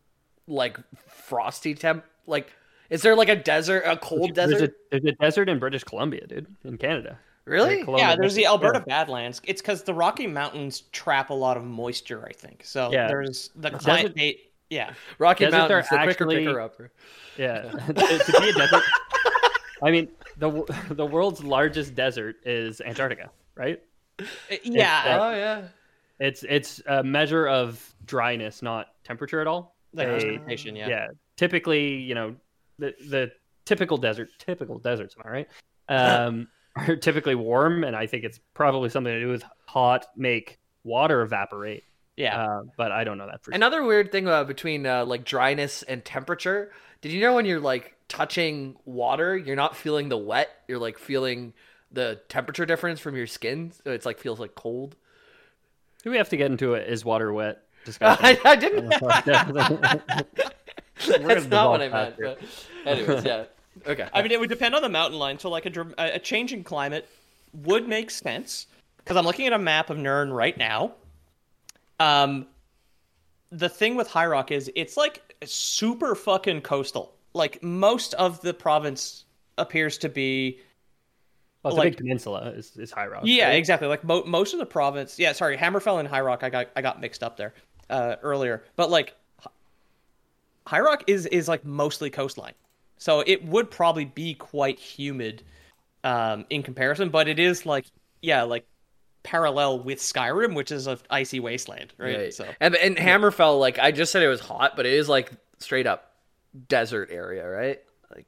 [0.48, 2.54] like frosty temp like
[2.90, 4.70] is there like a desert a cold There's desert?
[4.70, 7.20] a, there's a desert in British Columbia, dude, in Canada.
[7.48, 7.84] Really?
[7.84, 8.68] Like, Yeah, there's the Mexico.
[8.68, 9.42] Alberta Badlands.
[9.46, 12.64] It's because the Rocky Mountains trap a lot of moisture, I think.
[12.66, 13.08] So Yeah.
[13.08, 14.14] there's the Desert- climate.
[14.16, 14.94] They, yeah.
[15.20, 16.92] Rocky Deserts are Mountains, the quicker actually- picker upper.
[17.38, 18.84] Yeah, to, to be a desert.
[19.84, 23.82] I mean, the the world's largest desert is Antarctica, right?
[24.64, 25.20] Yeah.
[25.22, 25.62] Oh yeah.
[26.20, 29.76] It's it's a measure of dryness, not temperature at all.
[29.94, 30.88] like They- precipitation, yeah.
[30.90, 31.08] yeah.
[31.36, 32.36] Typically, you know,
[32.80, 33.32] the the
[33.66, 35.48] typical desert, typical deserts, am I right?
[35.90, 40.60] Um, are typically warm, and I think it's probably something to do with hot make
[40.84, 41.84] water evaporate.
[42.16, 42.42] Yeah.
[42.42, 43.56] Uh, but I don't know that for sure.
[43.56, 46.72] Another weird thing uh, between uh, like dryness and temperature.
[47.02, 50.98] Did you know when you're like touching water, you're not feeling the wet, you're like
[50.98, 51.54] feeling
[51.92, 53.72] the temperature difference from your skin.
[53.84, 54.96] So it's like feels like cold.
[56.04, 56.90] Do we have to get into it?
[56.90, 58.26] Is water wet discussion?
[58.26, 58.90] I, I didn't.
[61.08, 62.16] That's not what I meant.
[62.20, 62.40] But
[62.86, 63.46] anyways, yeah.
[63.86, 64.08] Okay.
[64.14, 65.40] I mean, it would depend on the mountain line.
[65.40, 67.08] So, like a, dr- a a change in climate
[67.54, 70.94] would make sense because I'm looking at a map of Nirn right now.
[72.00, 72.48] Um,
[73.52, 77.14] the thing with High Rock is it's like super fucking coastal.
[77.34, 79.26] Like most of the province
[79.58, 80.60] appears to be.
[81.64, 82.52] Well, it's a like- big peninsula.
[82.52, 83.24] Is, is High Rock.
[83.26, 83.56] Yeah, right?
[83.56, 83.88] exactly.
[83.88, 85.18] Like mo- most of the province.
[85.20, 86.44] Yeah, sorry, Hammerfell and High Rock.
[86.44, 87.54] I got I got mixed up there
[87.90, 88.64] uh, earlier.
[88.76, 89.16] But like,
[90.66, 92.54] High Rock is is like mostly coastline,
[92.98, 95.44] so it would probably be quite humid
[96.04, 97.10] um, in comparison.
[97.10, 97.86] But it is like
[98.22, 98.66] yeah, like
[99.24, 102.18] parallel with Skyrim, which is a icy wasteland, right?
[102.18, 102.34] Right.
[102.34, 105.32] So And, and Hammerfell, like I just said, it was hot, but it is like
[105.60, 106.14] straight up
[106.70, 107.80] desert area, right?
[108.16, 108.26] Like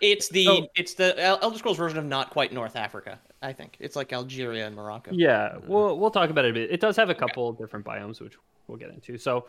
[0.00, 3.18] it's the So- it's the El- Elder Scrolls version of not quite North Africa.
[3.40, 5.12] I think it's like Algeria and Morocco.
[5.14, 6.70] Yeah, we'll we'll talk about it a bit.
[6.70, 8.34] It does have a couple different biomes, which
[8.66, 9.16] we'll get into.
[9.16, 9.46] So,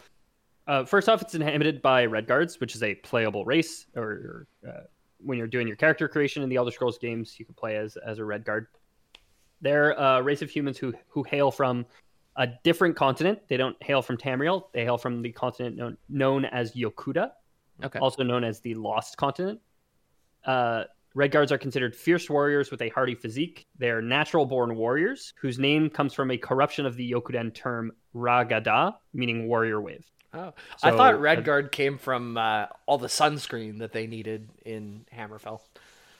[0.69, 3.87] uh, first off, it's inhabited by Red Guards, which is a playable race.
[3.95, 4.81] Or, uh,
[5.17, 7.97] when you're doing your character creation in the Elder Scrolls games, you can play as
[7.97, 8.67] as a Red Guard.
[9.61, 11.85] They're a race of humans who who hail from
[12.35, 13.39] a different continent.
[13.49, 14.71] They don't hail from Tamriel.
[14.71, 17.31] They hail from the continent known, known as Yokuda,
[17.83, 17.99] Okay.
[17.99, 19.59] also known as the Lost Continent.
[20.45, 20.83] Uh,
[21.15, 23.67] Red Guards are considered fierce warriors with a hardy physique.
[23.77, 28.93] They're natural born warriors whose name comes from a corruption of the Yokudan term Ragada,
[29.13, 30.05] meaning warrior wave.
[30.33, 34.49] Oh, I So, thought uh, Redguard came from uh, all the sunscreen that they needed
[34.65, 35.61] in Hammerfell.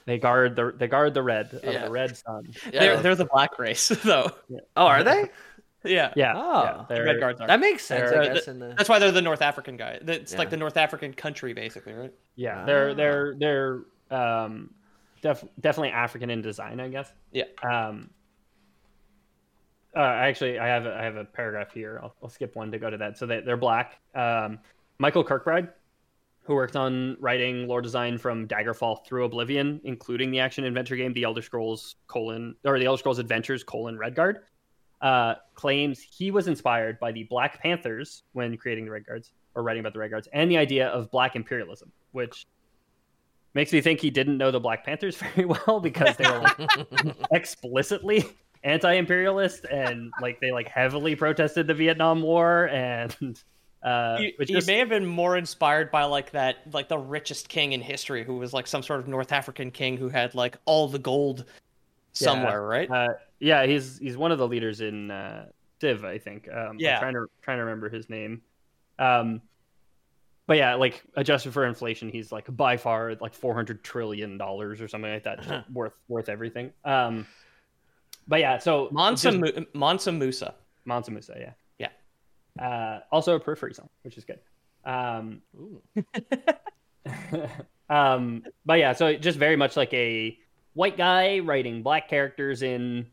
[0.06, 1.84] They guard the they guard the red of Yeah.
[1.84, 2.48] the red sun.
[2.72, 4.30] They're they're the black race though.
[4.76, 5.26] Oh, are they?
[5.82, 6.12] Yeah.
[6.14, 7.46] Yeah, Oh, yeah, they're- Red Guards are.
[7.46, 8.44] That makes sense, I Uh, guess.
[8.44, 8.74] th- in the...
[8.76, 9.98] That's why they're the North African guy.
[10.02, 12.12] It's like the North African country, basically, right?
[12.36, 12.94] Yeah, they're Ah.
[12.94, 14.74] they're they're um,
[15.22, 17.10] def- definitely African in design, I guess.
[17.32, 17.44] Yeah.
[17.62, 18.10] Um,
[19.96, 22.00] uh, actually, I have a, I have a paragraph here.
[22.02, 23.18] I'll, I'll skip one to go to that.
[23.18, 23.98] So they, they're black.
[24.14, 24.58] Um,
[24.98, 25.68] Michael Kirkbride,
[26.42, 31.12] who worked on writing lore design from Daggerfall through Oblivion, including the action adventure game
[31.12, 34.40] The Elder Scrolls colon or The Elder Scrolls Adventures colon Redguard,
[35.00, 39.62] uh, claims he was inspired by the Black Panthers when creating the Red Guards or
[39.62, 42.46] writing about the Red Guards and the idea of black imperialism, which
[43.54, 47.16] makes me think he didn't know the Black Panthers very well because they were like
[47.32, 48.24] explicitly
[48.62, 53.16] anti-imperialist and like they like heavily protested the Vietnam War and
[53.82, 57.72] uh he just- may have been more inspired by like that, like the richest king
[57.72, 60.88] in history, who was like some sort of North African king who had like all
[60.88, 61.44] the gold
[62.12, 62.90] somewhere, right?
[62.90, 65.46] uh, yeah he's he's one of the leaders in uh
[65.80, 66.96] Civ I think um Yeah.
[66.96, 68.42] I'm trying to trying to remember his name
[68.98, 69.40] um
[70.46, 74.88] but yeah like adjusted for inflation he's like by far like 400 trillion dollars or
[74.88, 77.26] something like that just worth worth everything um
[78.30, 80.54] but yeah so Mansa, just- Mu- Mansa Musa.
[80.86, 81.52] Mansa Musa, yeah.
[82.58, 82.64] Yeah.
[82.66, 84.40] Uh, also a periphery song, which is good.
[84.84, 85.42] Um,
[87.90, 90.38] um, but yeah, so just very much like a
[90.74, 93.06] white guy writing black characters in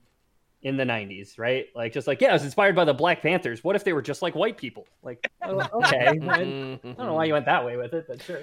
[0.64, 1.68] in the 90s, right?
[1.76, 3.64] Like just like, yeah, I was inspired by the Black Panthers.
[3.64, 4.88] What if they were just like white people?
[5.04, 6.08] Like, oh, okay.
[6.08, 8.42] I don't know why you went that way with it, but sure.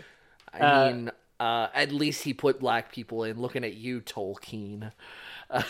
[0.53, 3.41] I mean, uh, at least he put black people in.
[3.41, 4.91] Looking at you, Tolkien.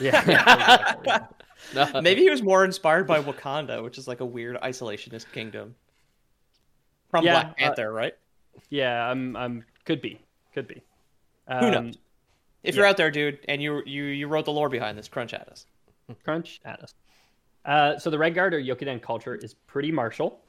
[0.00, 0.94] Yeah.
[1.74, 2.02] No.
[2.02, 5.74] Maybe he was more inspired by Wakanda, which is like a weird isolationist kingdom.
[7.08, 8.12] From Yeah, Black uh, Panther, right?
[8.68, 10.20] yeah, I'm I'm could be.
[10.52, 10.82] Could be.
[11.48, 11.98] Who Um, knows?
[12.64, 15.32] If you're out there, dude, and you you you wrote the lore behind this, crunch
[15.32, 15.64] at us.
[16.22, 16.94] Crunch at us.
[17.64, 20.40] Uh, so the Red Guard or Yokudan culture is pretty martial.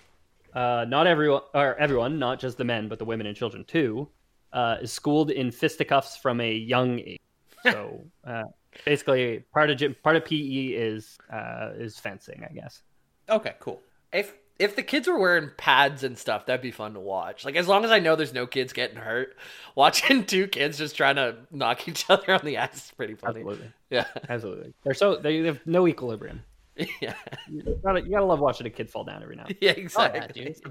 [0.54, 4.10] Uh, not everyone, or everyone, not just the men, but the women and children too,
[4.56, 7.20] uh, is schooled in fisticuffs from a young age.
[7.64, 8.44] So uh,
[8.86, 10.38] basically, part of gym, part of PE
[10.74, 12.82] is uh, is fencing, I guess.
[13.30, 13.82] Okay, cool.
[14.12, 17.44] if if the kids were wearing pads and stuff, that'd be fun to watch.
[17.44, 19.36] Like as long as I know there's no kids getting hurt,
[19.76, 23.42] watching two kids just trying to knock each other on the ass is pretty funny.
[23.42, 24.74] Absolutely, Yeah, absolutely.
[24.84, 26.42] They're so they have no equilibrium.
[27.02, 27.16] yeah,
[27.50, 29.46] You gotta, you gotta love watching a kid fall down every now.
[29.48, 30.42] and yeah, Oh, yeah, exactly.
[30.44, 30.62] dude, it's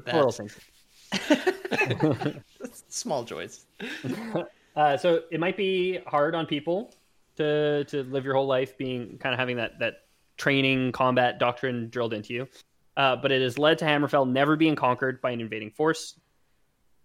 [1.28, 1.88] the then.
[1.98, 2.44] Little best.
[2.60, 2.84] things.
[2.88, 3.66] Small joys.
[4.76, 6.92] Uh, so it might be hard on people
[7.36, 9.98] to to live your whole life being kind of having that that
[10.36, 12.48] training combat doctrine drilled into you.
[12.96, 16.18] Uh, but it has led to Hammerfell never being conquered by an invading force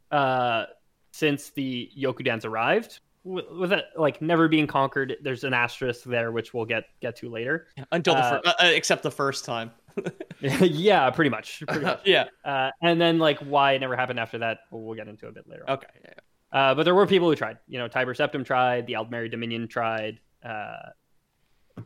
[0.09, 0.65] uh,
[1.11, 3.01] since the Yokudans arrived.
[3.23, 7.17] With, with it like never being conquered, there's an asterisk there which we'll get get
[7.17, 7.67] to later.
[7.91, 9.69] Until the Uh, fir- uh, uh, except the first time.
[10.41, 11.63] yeah, pretty much.
[11.67, 12.01] Pretty much.
[12.05, 12.25] yeah.
[12.43, 15.31] Uh, and then like why it never happened after that, we'll, we'll get into a
[15.31, 15.63] bit later.
[15.67, 15.77] on.
[15.77, 15.87] Okay.
[16.03, 16.13] Yeah.
[16.51, 17.57] Uh, but there were people who tried.
[17.67, 18.87] You know, Tiber Septim tried.
[18.87, 20.19] The Aldmeri Dominion tried.
[20.43, 20.77] Uh,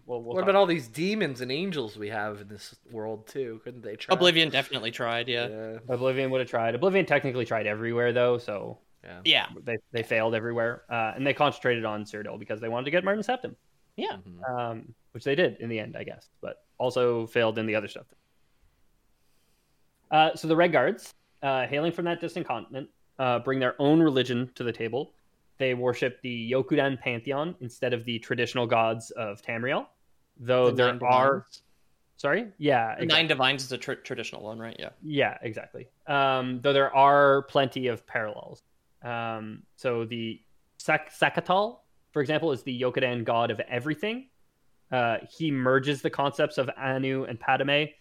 [0.06, 3.60] we'll, we'll What about all these demons and angels we have in this world too?
[3.64, 4.14] Couldn't they try?
[4.14, 5.28] Oblivion definitely tried.
[5.28, 5.48] Yeah.
[5.48, 6.76] Yeah, Oblivion would have tried.
[6.76, 9.20] Oblivion technically tried everywhere though, so yeah.
[9.26, 9.48] Yeah.
[9.66, 10.84] they they failed everywhere.
[10.90, 13.56] Uh, and they concentrated on Cyrodiil because they wanted to get Martin Septim,
[13.98, 14.18] Yeah.
[14.48, 17.88] um, which they did in the end, I guess, but also failed in the other
[17.88, 18.06] stuff.
[20.12, 24.00] Uh, so the Red Guards, uh, hailing from that distant continent, uh, bring their own
[24.00, 25.14] religion to the table.
[25.58, 29.88] They worship the Yokudan pantheon instead of the traditional gods of Tamriel.
[30.40, 31.62] Though The there are, Divines.
[32.18, 33.08] sorry, yeah, The exactly.
[33.08, 34.76] Nine Divines is a tr- traditional one, right?
[34.80, 34.90] Yeah.
[35.04, 35.88] Yeah, exactly.
[36.08, 38.64] Um, though there are plenty of parallels.
[39.04, 40.42] Um, so the
[40.78, 41.80] Sak- Sakatal,
[42.12, 44.28] for example, is the Yokudan god of everything.
[44.94, 47.94] Uh, he merges the concepts of Anu and Padomay,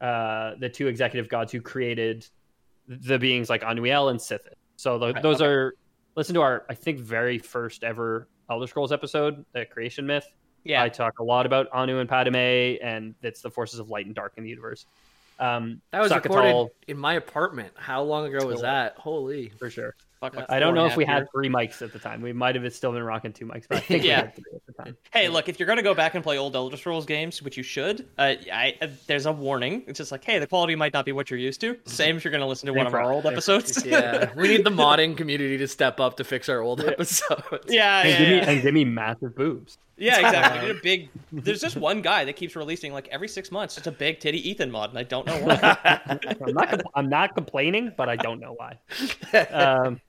[0.00, 2.26] uh, the two executive gods who created
[2.86, 4.46] the beings like Anuiel and Sith.
[4.76, 5.46] So Right, those okay.
[5.46, 5.74] are
[6.14, 10.26] listen to our I think very first ever Elder Scrolls episode, the creation myth.
[10.64, 10.82] Yeah.
[10.82, 14.14] I talk a lot about Anu and Padomay, and it's the forces of light and
[14.14, 14.84] dark in the universe.
[15.38, 17.72] Um, That was Sakatal- recorded in my apartment.
[17.76, 18.96] How long ago was that?
[18.98, 19.48] Holy.
[19.58, 19.94] for sure.
[20.20, 22.20] Fuck, like I don't know if we half had three mics at the time.
[22.20, 24.22] We might have still been rocking two mics, but I think we Yeah.
[24.22, 24.96] had three at the time.
[25.12, 27.62] Hey, look, if you're gonna go back and play old Elder Scrolls games, which you
[27.62, 29.84] should, uh, I, uh, there's a warning.
[29.86, 31.76] It's just like, hey, the quality might not be what you're used to.
[31.84, 33.84] Same if you're gonna listen to one of our old episodes.
[33.86, 37.66] Yeah, we need the modding community to step up to fix our old episodes.
[37.72, 39.78] yeah, And yeah, give me and give me massive boobs.
[40.00, 40.60] Yeah, exactly.
[40.60, 41.08] We need a big.
[41.32, 43.76] There's just one guy that keeps releasing like every six months.
[43.78, 45.54] It's a big titty Ethan mod, and I don't know why.
[46.06, 46.20] I'm
[46.54, 46.68] not.
[46.70, 48.78] Compl- I'm not complaining, but I don't know why.
[49.50, 50.00] Um,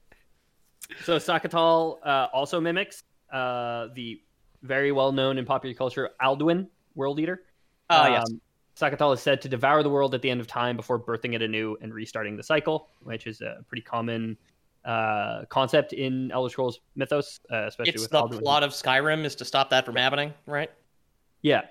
[1.04, 4.22] so Sakatal uh, also mimics uh, the
[4.64, 7.44] very well known in popular culture Alduin world eater.
[7.90, 8.30] Oh, yes.
[8.30, 8.42] Um,
[8.76, 11.42] Sakatal is said to devour the world at the end of time before birthing it
[11.42, 14.38] anew and restarting the cycle, which is a pretty common
[14.86, 18.42] uh, concept in Elder Scrolls mythos, uh, especially it's with the Alduin.
[18.42, 20.72] plot of Skyrim is to stop that from happening, right?
[21.42, 21.64] Yeah.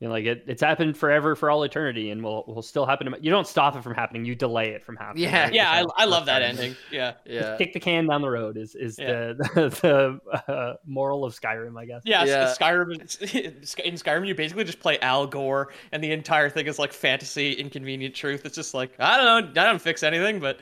[0.00, 3.12] You know, like it, it's happened forever for all eternity and will will still happen.
[3.12, 4.24] To, you don't stop it from happening.
[4.24, 5.24] You delay it from happening.
[5.24, 5.42] Yeah.
[5.44, 5.52] right?
[5.52, 6.74] Yeah, I, I love that ending.
[6.90, 9.34] Yeah, Yeah, kick the can down the road is is Yeah.
[9.34, 12.00] the the uh, moral of Skyrim, I guess.
[12.06, 12.24] yeah.
[12.24, 12.54] Yeah.
[12.58, 12.92] Skyrim
[13.84, 17.52] in Skyrim, you basically just play Al Gore, and the entire thing is like fantasy,
[17.52, 18.46] inconvenient truth.
[18.46, 20.60] It's just like I don't know, I don't fix anything, but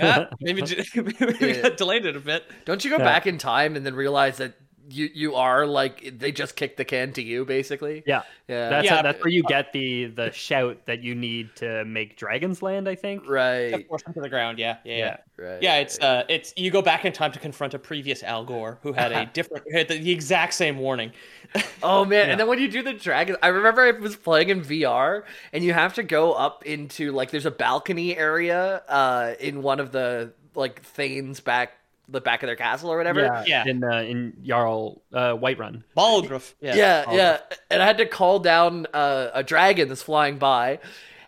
[0.00, 0.62] yeah, maybe,
[0.96, 1.68] maybe Yeah.
[1.68, 2.42] delayed it a bit.
[2.64, 3.04] don't you go Yeah.
[3.04, 4.54] back in time and then realize that
[4.90, 8.02] you you are like they just kicked the can to you, basically?
[8.06, 11.84] Yeah, yeah, that's Yeah, that's where you get the the shout that you need to
[11.84, 12.88] make Dragonrend.
[12.88, 13.28] I think.
[13.28, 14.58] right, Force them to the ground.
[14.58, 15.16] Yeah, yeah, yeah.
[15.36, 15.62] right.
[15.62, 18.78] Yeah, it's uh, it's you go back in time to confront a previous Al Gore
[18.82, 21.12] who had a different, who had the, the exact same warning.
[21.82, 22.26] Oh man!
[22.26, 22.32] Yeah.
[22.32, 25.64] And then when you do the dragon, I remember I was playing in VR, and
[25.64, 29.90] you have to go up into like there's a balcony area uh, in one of
[29.90, 31.72] the like Thane's back
[32.10, 33.20] the back of their castle or whatever.
[33.20, 33.64] Yeah, Yeah.
[33.66, 35.82] In uh, in Jarl uh, Whiterun.
[35.96, 36.54] Balgruuf.
[36.60, 36.74] Yeah.
[36.74, 37.38] yeah, all yeah.
[37.70, 40.80] And I had to call down uh, a dragon that's flying by,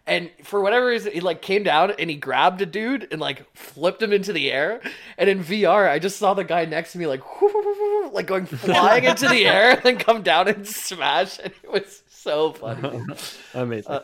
[0.06, 3.46] and for whatever reason, he like came down and he grabbed a dude and like
[3.56, 4.80] flipped him into the air.
[5.16, 7.22] And in VR, I just saw the guy next to me like
[8.12, 12.02] like going flying into the air and then come down and smash, and it was
[12.08, 13.00] so funny.
[13.54, 14.00] Amazing.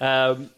[0.00, 0.50] um,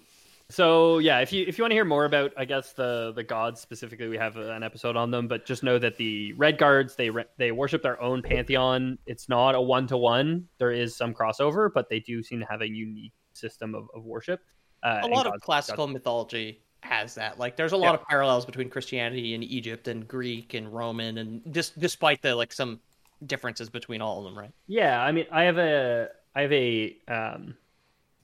[0.53, 3.23] so yeah, if you if you want to hear more about, I guess the the
[3.23, 5.27] gods specifically, we have an episode on them.
[5.27, 8.99] But just know that the red guards they re- they worship their own pantheon.
[9.07, 10.49] It's not a one to one.
[10.59, 14.05] There is some crossover, but they do seem to have a unique system of, of
[14.05, 14.41] worship.
[14.83, 17.39] Uh, a lot of gods- classical mythology has that.
[17.39, 21.55] Like, there's a lot of parallels between Christianity and Egypt and Greek and Roman, and
[21.55, 22.81] just despite the like some
[23.27, 24.51] differences between all of them, right?
[24.67, 27.57] Yeah, I mean, I have a I have a um,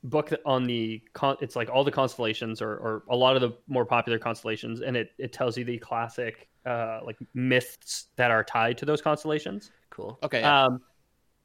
[0.04, 3.56] book on the con- it's like all the constellations or or a lot of the
[3.66, 8.44] more popular constellations, and it it tells you the classic uh, like myths that are
[8.44, 9.70] tied to those constellations.
[9.90, 10.18] Cool.
[10.22, 10.40] Okay.
[10.40, 10.64] yeah.
[10.64, 10.80] Um,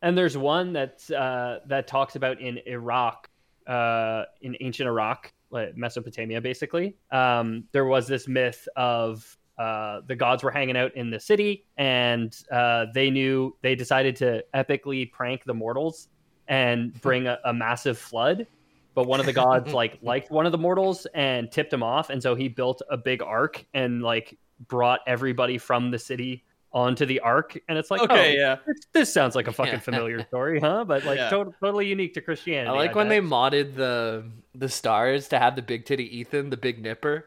[0.01, 3.29] and there's one that's uh, that talks about in Iraq,
[3.67, 6.97] uh, in ancient Iraq, like Mesopotamia, basically.
[7.11, 11.65] Um, there was this myth of uh, the gods were hanging out in the city,
[11.77, 16.09] and uh, they knew they decided to epically prank the mortals
[16.47, 18.47] and bring a, a massive flood.
[18.95, 22.09] But one of the gods like liked one of the mortals and tipped him off,
[22.09, 27.05] and so he built a big ark and like brought everybody from the city onto
[27.05, 27.55] the ark.
[27.69, 28.31] And it's like, okay.
[28.31, 28.55] oh, Yeah.
[28.65, 29.79] this, this sounds like a fucking Yeah.
[29.91, 30.85] familiar story, huh?
[30.85, 31.29] But like Yeah.
[31.29, 32.69] tot- totally unique to Christianity.
[32.69, 33.21] I like when bet.
[33.21, 34.25] they modded the
[34.55, 37.25] the stars to have the big titty Ethan, the big nipper.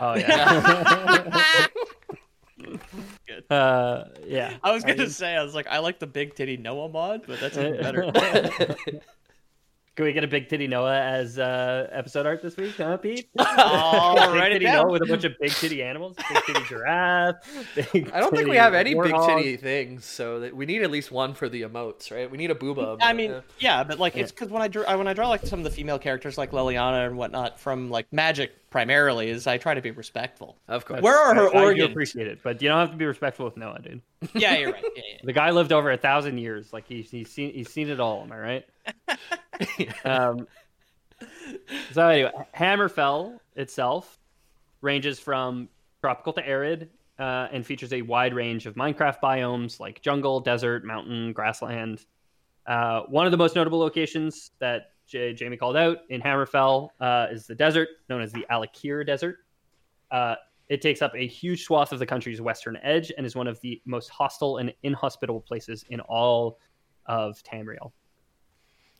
[0.00, 1.66] Oh yeah.
[3.54, 4.56] uh, yeah.
[4.62, 7.22] I was gonna mean- say, I was like, I like the big titty Noah mod,
[7.26, 8.12] but that's even better.
[9.96, 13.28] Can we get a big titty Noah as uh, episode art this week, huh, Pete?
[13.38, 14.64] I'll big titty.
[14.64, 17.36] Noah with a bunch of big titty animals, big titty giraffe.
[17.74, 20.90] Big I don't think we have any big titty things, so that we need at
[20.90, 22.30] least one for the emotes, right?
[22.30, 22.98] We need a booba.
[23.02, 23.40] I mean, yeah.
[23.58, 25.70] yeah, but like it's because when I draw when I draw like some of the
[25.70, 29.90] female characters like Liliana and whatnot from like Magic primarily, is I try to be
[29.90, 30.56] respectful.
[30.68, 31.02] of course.
[31.02, 31.90] Where are her I, I do organs?
[31.90, 34.00] appreciate it, but you don't have to be respectful with Noah, dude.
[34.34, 34.84] yeah, you're right.
[34.96, 35.18] Yeah, yeah.
[35.24, 36.72] The guy lived over a thousand years.
[36.72, 38.22] Like he's he's seen he's seen it all.
[38.22, 38.66] Am I right?
[40.04, 40.46] um.
[41.92, 44.18] So anyway, Hammerfell itself
[44.80, 45.68] ranges from
[46.00, 50.84] tropical to arid, uh, and features a wide range of Minecraft biomes like jungle, desert,
[50.84, 52.04] mountain, grassland.
[52.66, 57.26] Uh, one of the most notable locations that J- Jamie called out in Hammerfell uh,
[57.30, 59.38] is the desert, known as the Alik'r Desert.
[60.10, 60.36] Uh,
[60.68, 63.60] it takes up a huge swath of the country's western edge and is one of
[63.60, 66.58] the most hostile and inhospitable places in all
[67.06, 67.90] of Tamriel.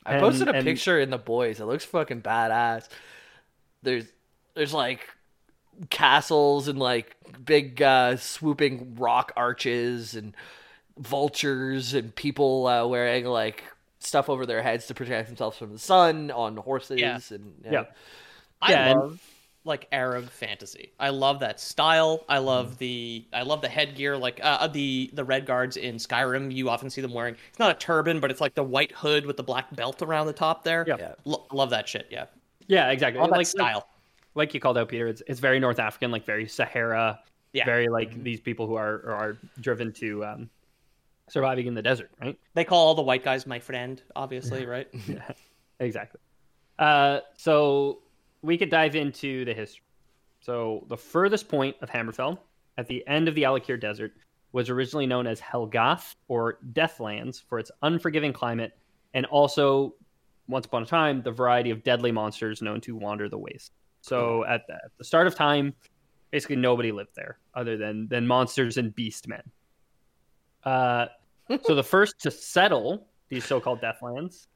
[0.05, 1.61] I posted a and- picture in the boys.
[1.61, 2.89] It looks fucking badass.
[3.83, 4.07] There's
[4.55, 5.09] there's like
[5.91, 10.35] castles and like big uh, swooping rock arches and
[10.99, 13.63] vultures and people uh, wearing like
[14.01, 17.19] stuff over their heads to protect themselves from the sun on horses Yeah.
[17.31, 17.85] and Yeah.
[18.63, 19.21] I Yeah, and- love
[19.65, 20.91] like Arab fantasy.
[20.99, 22.25] I love that style.
[22.31, 22.45] I Mm.
[22.47, 24.17] love the I love the headgear.
[24.17, 27.37] Like uh, the the red guards in Skyrim, you often see them wearing.
[27.51, 30.29] It's not a turban, but it's like the white hood with the black belt around
[30.29, 30.85] the top there.
[30.89, 30.97] Yeah.
[30.99, 31.15] Yeah.
[31.27, 32.07] Lo- love that shit.
[32.11, 32.25] Yeah,
[32.69, 33.21] Yeah, exactly.
[33.21, 33.87] all that like, like style.
[34.35, 35.09] like you called out, Peter.
[35.09, 37.21] It's it's very North African, like very Sahara.
[37.53, 37.67] Yeah.
[37.67, 40.51] Very like these people who are are driven to um,
[41.31, 42.39] surviving in the desert, right?
[42.55, 44.89] They call all the white guys my friend, obviously, right?
[45.07, 45.33] Yeah,
[45.79, 46.21] exactly.
[46.79, 48.01] Uh, so
[48.43, 49.85] we could dive into the history.
[50.41, 52.39] So the furthest point of Hammerfell,
[52.79, 54.13] at the end of the Alik'r Desert,
[54.53, 58.73] was originally known as Helgath or Deathlands for its unforgiving climate,
[59.15, 59.95] and also,
[60.49, 63.73] once upon a time, the variety of deadly monsters known to wander the waste.
[64.01, 65.75] So at the, at the start of time,
[66.31, 69.43] basically nobody lived there other than than monsters and beast men.
[70.65, 71.07] Uh,
[71.65, 74.47] so the first to settle these so-called Deathlands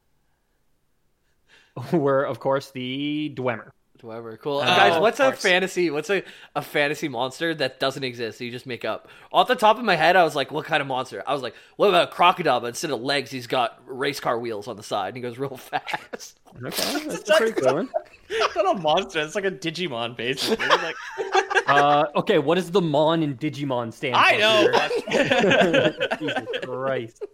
[1.92, 3.70] were, of course, the Dwemer.
[4.02, 4.58] Dwemer, Cool.
[4.58, 5.90] Oh, Guys, what's a fantasy?
[5.90, 6.22] What's a,
[6.54, 8.38] a fantasy monster that doesn't exist?
[8.38, 9.08] That you just make up.
[9.32, 11.42] Off the top of my head, I was like, "What kind of monster?" I was
[11.42, 14.76] like, "What about a crocodile?" But instead of legs, he's got race car wheels on
[14.76, 16.38] the side, and he goes real fast.
[16.62, 17.88] Okay, that's a pretty cool one.
[18.28, 19.20] it's not a monster.
[19.20, 20.66] It's like a Digimon, basically.
[20.66, 20.96] Like,
[21.66, 24.20] Uh, okay, what does the Mon in Digimon stand for?
[24.20, 26.18] I know.
[26.18, 27.24] Jesus Christ.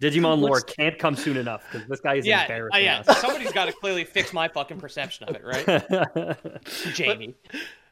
[0.00, 3.02] Digimon lore can't come soon enough because this guy is yeah, uh, yeah.
[3.06, 3.18] us.
[3.18, 6.36] Somebody's got to clearly fix my fucking perception of it, right?
[6.94, 7.34] Jamie.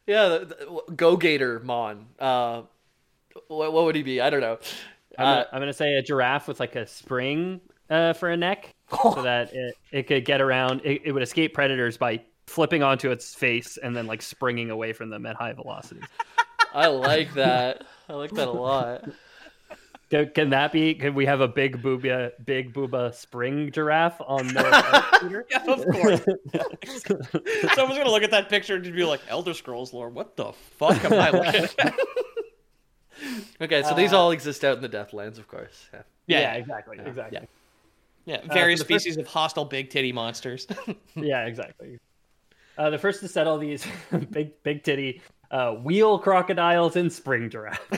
[0.06, 2.06] yeah, the, the, Go Gator Mon.
[2.18, 2.62] Uh,
[3.48, 4.20] what, what would he be?
[4.20, 4.58] I don't know.
[5.18, 8.36] I'm, Uh, gonna, I'm gonna say a giraffe with like a spring uh, for a
[8.36, 10.82] neck, so that it, it could get around.
[10.84, 14.92] It, it would escape predators by flipping onto its face and then like springing away
[14.92, 16.04] from them at high velocities.
[16.74, 17.84] I like that.
[18.08, 19.04] I like that a lot.
[20.10, 20.94] Can, can that be?
[20.94, 25.46] Can we have a big booba, big booba spring giraffe on the uh, Peter?
[25.50, 26.20] Yeah, of course.
[27.74, 30.52] Someone's gonna look at that picture and just be like, "Elder Scrolls lore, what the
[30.78, 31.94] fuck am I looking at?"
[33.60, 35.88] Okay, so these all exist out in the Deathlands, of course.
[35.92, 36.02] Yeah.
[36.28, 37.40] Yeah, Yeah, exactly, exactly.
[38.26, 38.40] yeah.
[38.52, 40.66] Various Uh, the first- species of hostile big titty monsters.
[41.16, 41.98] Yeah, exactly.
[42.78, 43.86] Uh, the first to settle these
[44.30, 47.80] big, big titty uh, wheel crocodiles and spring giraffe.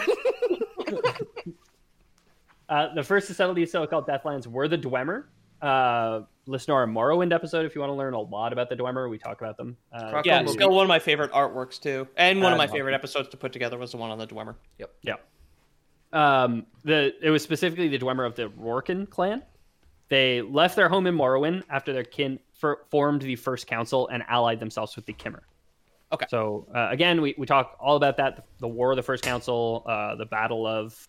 [2.69, 5.25] uh, the first to settle these so-called Deathlands were the Dwemer.
[5.61, 8.77] Uh, listen to our Morrowind episode if you want to learn a lot about the
[8.77, 9.11] Dwemer.
[9.11, 9.77] We talk about them.
[9.93, 10.53] Uh, Croc- yeah, Movie.
[10.53, 13.37] still one of my favorite artworks too, and one of Uh, my favorite episodes to
[13.37, 14.55] put together was the one on the Dwemer.
[14.79, 14.91] Yep.
[15.03, 15.14] Yeah.
[16.12, 19.43] Um, the it was specifically the Dwemer of the Rourken clan.
[20.11, 24.23] They left their home in Morrowind after their kin for, formed the first council and
[24.29, 25.40] allied themselves with the Chimer.
[26.12, 26.27] Okay.
[26.29, 29.25] So uh, again, we, we talk all about that: the, the War of the First
[29.25, 31.09] Council, uh, the Battle of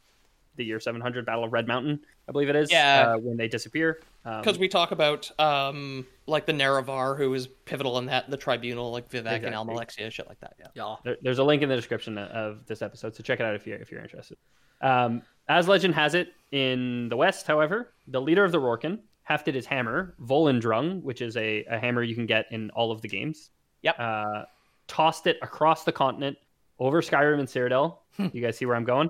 [0.56, 2.72] the year 700, Battle of Red Mountain, I believe it is.
[2.72, 3.14] Yeah.
[3.14, 4.02] Uh, when they disappear.
[4.26, 8.38] Um, Because we talk about um like the Nerevar, who is pivotal in that, the
[8.38, 9.52] Tribunal, like Vivec and Exactly.
[9.52, 10.56] Almalexia, shit like that.
[10.60, 10.68] Yeah.
[10.76, 10.96] Yeah.
[11.04, 13.66] There, there's a link in the description of this episode, so check it out if
[13.66, 14.38] you're if you're interested.
[14.82, 19.54] Um, as legend has it, in the West, however, the leader of the Rourken hefted
[19.54, 23.08] his hammer, Volendrung, which is a, a hammer you can get in all of the
[23.08, 23.52] games.
[23.84, 23.96] Yep.
[24.00, 24.44] Uh,
[24.88, 26.36] tossed it across the continent
[26.80, 27.98] over Skyrim and Cyrodiil.
[28.34, 29.08] you guys see where I'm going?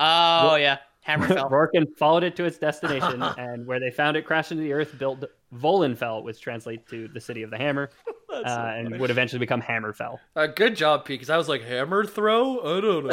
[0.00, 1.50] Oh yeah, Hammerfell.
[1.50, 4.98] Rourken followed it to its destination, and where they found it crashed into the earth,
[4.98, 7.90] built Volenfell, which translates to the city of the hammer,
[8.32, 10.18] uh, and would eventually become Hammerfell.
[10.34, 12.58] Uh, good job, Pete, because I was like, hammer throw?
[12.60, 13.12] I don't know.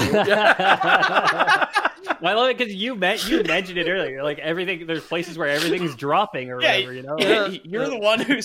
[2.26, 4.24] I love it because you met you mentioned it earlier.
[4.24, 6.94] Like everything, there's places where everything's dropping or yeah, whatever.
[6.94, 7.16] You know.
[7.20, 8.36] yeah, you're the one who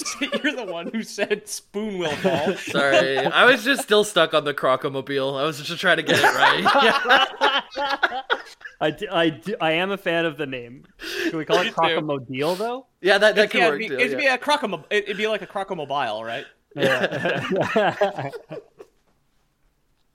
[0.43, 2.55] you're the one who said spoon will fall.
[2.57, 3.19] Sorry.
[3.19, 5.41] I was just still stuck on the crocomobile.
[5.41, 6.25] I was just trying to get it
[7.77, 8.25] right.
[8.81, 10.85] I, d- I, d- I am a fan of the name.
[11.29, 11.73] Can we call it too.
[11.73, 12.87] Crocomobile though?
[13.01, 14.03] yeah, that, that could yeah, work it'd be, too.
[14.03, 14.35] it'd be yeah.
[14.35, 16.45] a crocomo- It'd be like a crocomobile, right?
[16.77, 18.31] Yeah.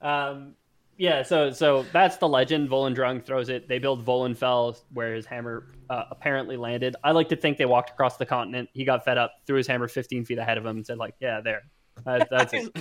[0.00, 0.54] um,
[0.96, 1.22] yeah.
[1.22, 2.70] So so that's the legend.
[2.70, 3.68] Volendrung throws it.
[3.68, 6.96] They build Volenfell where his hammer uh, apparently landed.
[7.04, 8.70] I like to think they walked across the continent.
[8.72, 11.14] He got fed up, threw his hammer 15 feet ahead of him, and said like,
[11.20, 11.64] "Yeah, there."
[12.04, 12.74] That, that's it.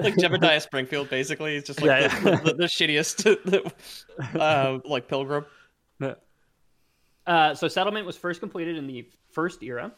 [0.00, 1.54] like Jebediah Springfield, basically.
[1.54, 2.36] He's just like Yeah, the, yeah.
[2.36, 3.72] the, the shittiest,
[4.40, 5.44] uh, like pilgrim.
[7.24, 9.92] Uh, so settlement was first completed in the first era,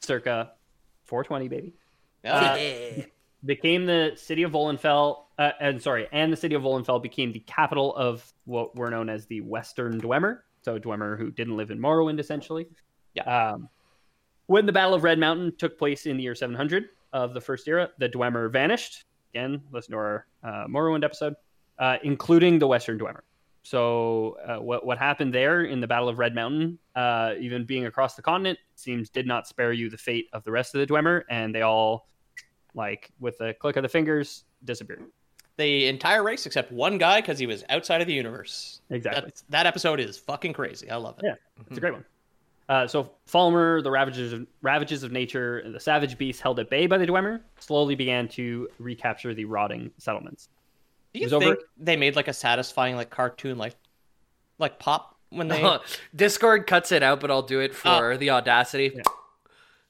[0.00, 0.52] circa
[1.04, 1.74] 420, baby.
[2.22, 2.34] Yeah.
[2.34, 3.02] Uh,
[3.44, 7.40] became the city of Volenfell, uh, and sorry, and the city of Volenfell became the
[7.40, 10.40] capital of what were known as the Western Dwemer.
[10.62, 12.66] So Dwemer who didn't live in Morrowind, essentially.
[13.14, 13.22] Yeah.
[13.52, 13.68] Um,
[14.46, 17.66] when the Battle of Red Mountain took place in the year 700 of the first
[17.68, 19.04] era, the Dwemer vanished.
[19.34, 21.34] Again, listen to our uh, Morrowind episode,
[21.78, 23.20] uh, including the Western Dwemer.
[23.62, 27.86] So uh, what what happened there in the Battle of Red Mountain, uh, even being
[27.86, 30.86] across the continent, seems did not spare you the fate of the rest of the
[30.86, 32.08] Dwemer, and they all
[32.74, 35.04] like with a click of the fingers, disappeared.
[35.58, 38.80] The entire race except one guy because he was outside of the universe.
[38.90, 39.22] Exactly.
[39.24, 40.88] That's, that episode is fucking crazy.
[40.88, 41.24] I love it.
[41.26, 41.34] Yeah,
[41.68, 42.04] it's a great one.
[42.68, 46.68] Uh, so Falmer, the ravages of, ravages of nature, and the savage beasts held at
[46.68, 50.48] bay by the Dwemer slowly began to recapture the rotting settlements.
[51.14, 53.74] Do you think over- they made like a satisfying like cartoon like
[54.58, 55.78] like pop when they?
[56.14, 59.00] Discord cuts it out, but I'll do it for the audacity.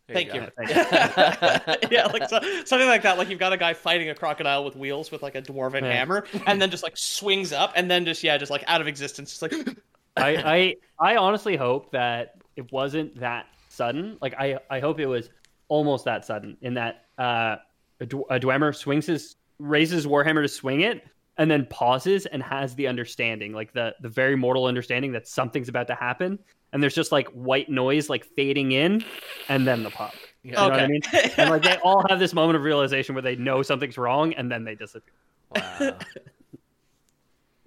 [0.09, 0.41] There Thank you.
[0.41, 0.49] go.
[1.91, 3.19] yeah, like so, something like that.
[3.19, 6.25] Like you've got a guy fighting a crocodile with wheels with like a dwarven hammer,
[6.47, 9.39] and then just like swings up, and then just yeah, just like out of existence,
[9.39, 9.53] just like
[10.17, 14.19] I, I I honestly hope that it wasn't that sudden.
[14.21, 15.31] Like I I hope it was
[15.69, 17.57] almost that sudden in that uh,
[18.01, 21.03] a, Dwemer swings his raises Warhammer to swing it
[21.37, 25.69] and then pauses and has the understanding, like the the very mortal understanding that something's
[25.69, 26.39] about to happen.
[26.73, 29.07] And there's just like white noise like fading in,
[29.49, 30.27] and then the pop.
[30.43, 30.87] You know what I Okay.
[30.87, 31.03] mean?
[31.39, 34.51] And like they all have this moment of realization where they know something's wrong, and
[34.51, 35.15] then they disappear.
[35.51, 35.99] Wow.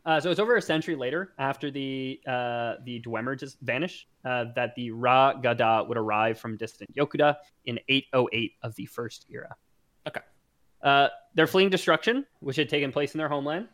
[0.05, 4.45] Uh, so it's over a century later, after the uh, the Dwemer just vanish, uh,
[4.55, 7.35] that the Ra Gada would arrive from distant Yokuda
[7.65, 9.55] in 808 of the First Era.
[10.07, 10.21] Okay.
[10.81, 13.67] Uh, they're fleeing destruction, which had taken place in their homeland.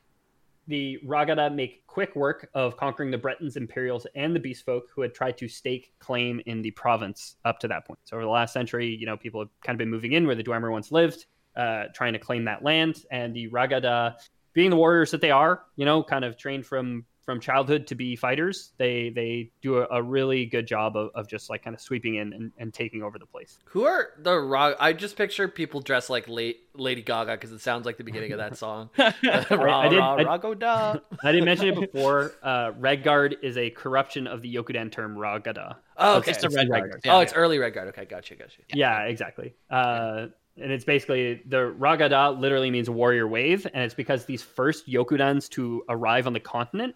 [0.67, 5.01] The Ragada make quick work of conquering the Bretons, Imperials, and the Beast Folk who
[5.01, 7.99] had tried to stake claim in the province up to that point.
[8.03, 10.35] So over the last century, you know, people have kind of been moving in where
[10.35, 11.25] the Dwemer once lived,
[11.55, 14.15] uh, trying to claim that land, and the Ragada
[14.57, 17.93] being the warriors that they are, you know, kind of trained from from childhood to
[17.93, 21.75] be fighters, they they do a, a really good job of, of just like kind
[21.75, 23.59] of sweeping in and, and taking over the place.
[23.65, 24.77] Who are the rock?
[24.79, 28.31] I just picture people dressed like late Lady Gaga because it sounds like the beginning
[28.31, 28.89] of that song.
[28.97, 31.01] I did- I- Ragoda.
[31.23, 32.31] I didn't mention it before.
[32.41, 35.75] Uh, Redguard is a corruption of the Yokudan term Ragada.
[35.97, 36.31] Oh, okay.
[36.31, 37.01] it's the It's red Redguard.
[37.03, 37.07] guard.
[37.07, 37.89] oh, it's early Red Guard.
[37.89, 38.61] Okay, gotcha, gotcha.
[38.73, 39.53] Yeah, exactly.
[39.69, 40.27] Uh,
[40.61, 45.49] and it's basically the Ragada literally means warrior wave, and it's because these first Yokudans
[45.49, 46.95] to arrive on the continent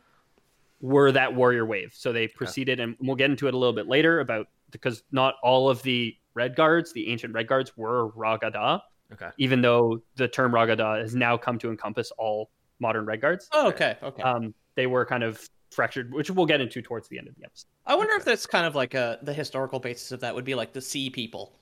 [0.79, 1.93] were that warrior wave.
[1.95, 5.35] So they proceeded, and we'll get into it a little bit later about because not
[5.43, 8.81] all of the Red Guards, the ancient Red Guards, were Ragada,
[9.13, 9.29] Okay.
[9.37, 12.49] even though the term Ragada has now come to encompass all
[12.79, 13.47] modern Red Guards.
[13.51, 14.23] Oh, okay, okay.
[14.23, 17.43] Um, they were kind of fractured, which we'll get into towards the end of the
[17.43, 17.67] episode.
[17.85, 20.55] I wonder if that's kind of like a the historical basis of that would be
[20.55, 21.59] like the sea people,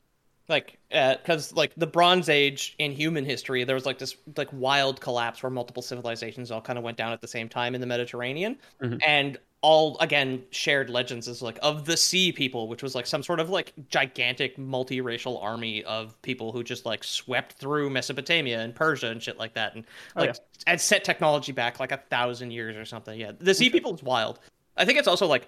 [0.50, 5.00] like because like the Bronze Age in human history, there was like this like wild
[5.00, 7.88] collapse where multiple civilizations all kind of went down at the same time in the
[7.88, 9.00] Mediterranean, Mhm.
[9.06, 13.22] and all again shared legends is like of the sea people, which was like some
[13.22, 18.74] sort of like gigantic multiracial army of people who just like swept through Mesopotamia and
[18.74, 19.86] Persia and shit like that, and
[20.16, 20.36] Oh, like
[20.66, 23.20] and set technology back like a thousand years or something.
[23.20, 24.40] Yeah, the sea people is wild.
[24.78, 25.48] I think it's also like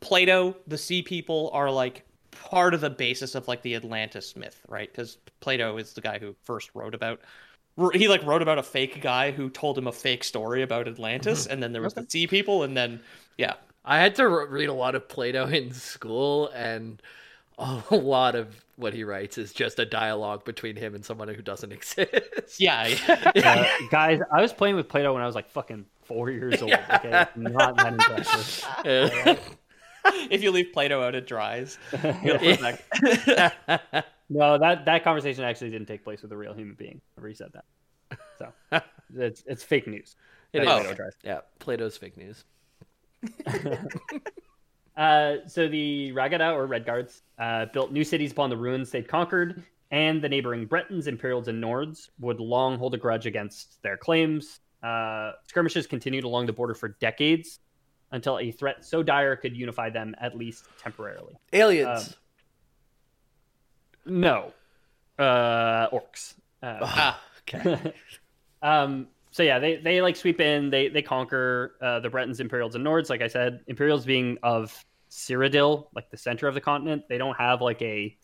[0.00, 4.60] Plato, the sea people are like part of the basis of like the Atlantis myth,
[4.68, 4.90] right?
[4.90, 7.20] Because Plato is the guy who first wrote about.
[7.94, 11.46] He like wrote about a fake guy who told him a fake story about Atlantis,
[11.46, 13.00] and then there was the sea people, and then
[13.38, 13.54] yeah,
[13.84, 17.00] I had to read a lot of Plato in school, and
[17.58, 21.42] a lot of what he writes is just a dialogue between him and someone who
[21.42, 22.60] doesn't exist.
[22.60, 23.32] yeah, yeah.
[23.36, 26.72] Uh, guys, I was playing with Play-Doh when I was like fucking four years old.
[26.72, 29.58] Okay, not that impressive.
[30.30, 31.78] if you leave Plato out, it dries.
[31.92, 33.28] You gotta put
[33.92, 34.04] it.
[34.32, 37.00] No, that that conversation actually didn't take place with a real human being.
[37.18, 37.64] I reset that.
[38.38, 38.80] So
[39.16, 40.14] it's it's fake news.
[40.52, 40.82] It That is.
[40.82, 41.12] Play-Doh dries.
[41.24, 42.44] Yeah, Plato's fake news.
[44.96, 49.08] Uh, so the Ragada or Red Guards uh, built new cities upon the ruins they'd
[49.08, 53.96] conquered, and the neighboring Bretons, Imperials, and Nords would long hold a grudge against their
[53.96, 54.60] claims.
[54.82, 57.60] Uh, skirmishes continued along the border for decades
[58.12, 61.34] until a threat so dire could unify them at least temporarily.
[61.52, 62.16] Aliens.
[64.06, 64.52] No,
[65.18, 66.34] uh, orcs.
[66.62, 67.92] Uh, Ah, okay.
[68.62, 72.74] um, so yeah, they, they like sweep in, they they conquer uh, the Bretons, Imperials,
[72.74, 73.10] and Nords.
[73.10, 77.36] Like I said, Imperials being of Cyrodiil, like the center of the continent, they don't
[77.36, 78.16] have like a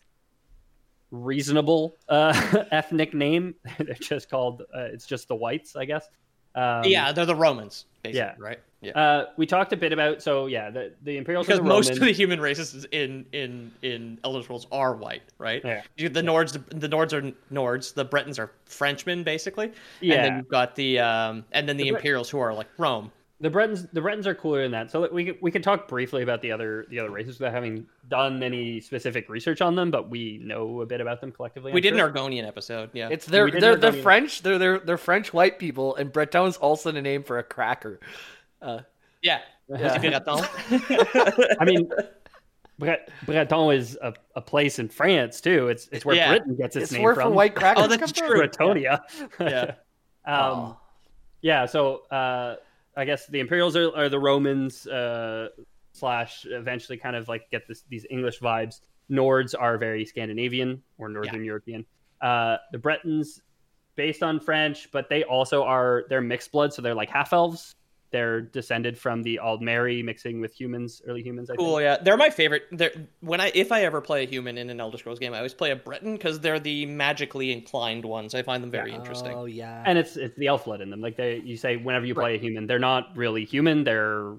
[1.11, 3.55] reasonable uh, ethnic name.
[3.77, 4.63] They're just called.
[4.73, 6.07] Uh, it's just the whites, I guess.
[6.55, 8.33] Um, yeah, they're the Romans, basically, yeah.
[8.39, 8.59] right?
[8.81, 8.91] Yeah.
[8.91, 11.99] Uh, we talked a bit about so yeah, the the Imperials because the most Romans.
[11.99, 15.61] of the human races in in in Elder Scrolls are white, right?
[15.65, 15.81] Yeah.
[15.97, 17.93] You- The Nords, the Nords are Nords.
[17.95, 19.65] The Bretons are Frenchmen, basically.
[19.65, 20.21] And Yeah.
[20.21, 23.11] then you've got the um, and then the, The Bre- Imperials who are like Rome.
[23.39, 24.89] The Bretons, the Bretons are cooler than that.
[24.89, 27.85] So we could, we could talk briefly about the other the other races without having
[28.09, 31.71] done any specific research on them, but we know a bit about them collectively.
[31.71, 31.99] We I'm did an.
[31.99, 32.89] Argonian episode.
[32.93, 33.09] Yeah.
[33.09, 34.01] It's they're they're, they're work the on it.
[34.03, 34.41] French.
[34.43, 37.99] They're they're they're French white people, and Breton's also the name for a cracker.
[38.61, 38.79] Uh,
[39.21, 39.39] yeah.
[39.69, 39.97] Yeah.
[39.97, 40.23] Breton.
[41.59, 41.89] I mean,
[42.79, 45.67] Bret- Breton is a, a place in France too.
[45.67, 46.29] It's it's where Yeah.
[46.29, 47.29] Britain gets its, It's name where from.
[47.31, 48.39] for white crackers Oh, that's come true.
[48.41, 48.99] Bretonia.
[49.39, 49.71] Yeah.
[50.25, 50.77] um, Oh.
[51.41, 51.65] yeah.
[51.65, 52.55] So uh,
[52.95, 55.49] I guess the Imperials are, are the Romans uh,
[55.93, 58.81] slash eventually kind of like get this these English vibes.
[59.09, 61.85] Nords are very Scandinavian or Northern European.
[62.21, 63.41] Uh, the Bretons,
[63.95, 67.75] based on French, but they also are they're mixed blood, so they're like half elves.
[68.11, 71.49] They're descended from the Aldmeri mixing with humans, early humans.
[71.49, 71.59] I think.
[71.59, 71.97] Cool, yeah.
[71.97, 72.63] They're my favorite.
[72.71, 75.37] They're when I if I ever play a human in an Elder Scrolls game, I
[75.37, 78.33] always play a Breton because they're the magically inclined ones.
[78.33, 79.33] I find them very interesting.
[79.33, 79.83] Oh yeah.
[79.85, 81.01] and it's it's the elf blood in them.
[81.01, 83.83] Like they, you say, whenever you play a human, they're not really human.
[83.83, 84.35] They're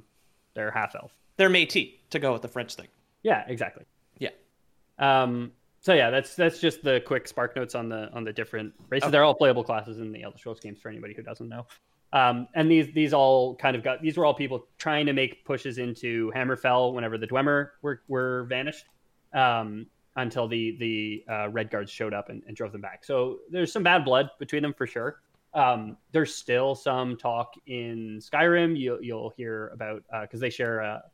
[0.55, 1.13] they're half elf.
[1.37, 2.89] They're Métis to go with the French thing.
[3.23, 3.85] Yeah, exactly.
[4.19, 4.31] Yeah.
[4.99, 5.53] Um.
[5.81, 9.11] So yeah, that's that's just the quick spark notes on the on the different races.
[9.11, 11.67] They're all playable classes in the Elder Scrolls games for anybody who doesn't know.
[12.13, 15.45] Um, and these these all kind of got these were all people trying to make
[15.45, 18.87] pushes into Hammerfell whenever the Dwemer were were vanished.
[19.35, 19.87] Um,
[20.19, 23.05] until the the uh, Red Guards showed up and, and drove them back.
[23.05, 25.21] So there's some bad blood between them for sure.
[25.55, 28.79] Um, there's still some talk in Skyrim.
[28.79, 31.05] You'll you'll hear about because they share a,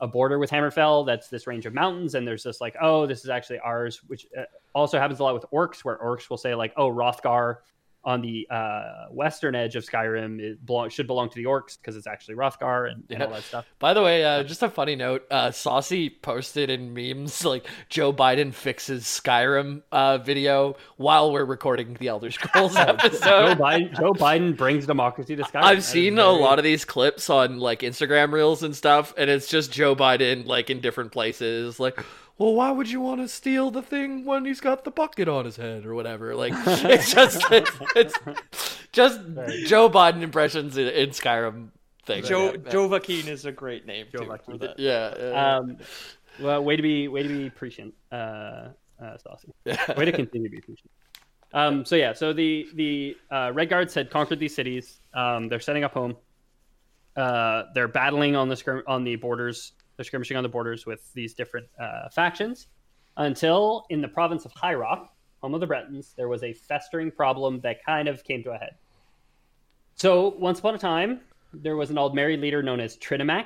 [0.00, 1.04] a border with Hammerfell.
[1.06, 4.26] That's this range of mountains, and there's this like, oh, this is actually ours, which
[4.38, 4.42] uh,
[4.74, 7.56] also happens a lot with orcs, where orcs will say like, oh, Wrothgar
[8.04, 11.96] on the uh, western edge of Skyrim it belong, should belong to the orcs because
[11.96, 13.24] it's actually Wrothgar and, and Yeah.
[13.26, 13.66] all that stuff.
[13.78, 18.12] By the way, uh, just a funny note: uh, Saucy posted in memes like Joe
[18.12, 23.58] Biden fixes Skyrim uh, video while we're recording the Elder Scrolls Joe episode.
[23.58, 25.62] Biden, Joe Biden brings democracy to Skyrim.
[25.62, 29.46] I've seen a lot of these clips on like Instagram reels and stuff, and it's
[29.46, 32.02] just Joe Biden like in different places, like.
[32.40, 35.44] Well, why would you want to steal the thing when he's got the bucket on
[35.44, 36.34] his head or whatever?
[36.34, 38.18] Like, it's just it's, it's
[38.92, 39.20] just
[39.66, 41.68] Joe Biden impressions in, in Skyrim
[42.06, 42.24] thing.
[42.24, 44.24] Joe yeah, Joe Vakeen is a great name Joe too.
[44.24, 44.60] for Vakeen.
[44.60, 44.78] that.
[44.78, 45.56] yeah, yeah.
[45.56, 45.76] Um,
[46.40, 49.52] well, way to be way to be prescient, uh, uh, Saucy.
[49.66, 50.90] Way to continue to be prescient.
[51.52, 55.02] Um, so yeah, so the the uh, Red Guards had conquered these cities.
[55.12, 56.16] Um, they're setting up home.
[57.14, 59.72] Uh, they're battling on the skirm- on the borders.
[60.00, 62.68] They're skirmishing on the borders with these different uh, factions
[63.18, 67.10] until in the province of High Rock, home of the Bretons, there was a festering
[67.10, 68.76] problem that kind of came to a head.
[69.96, 71.20] So once upon a time,
[71.52, 73.44] there was an old, Aldmeri leader known as Trinimac,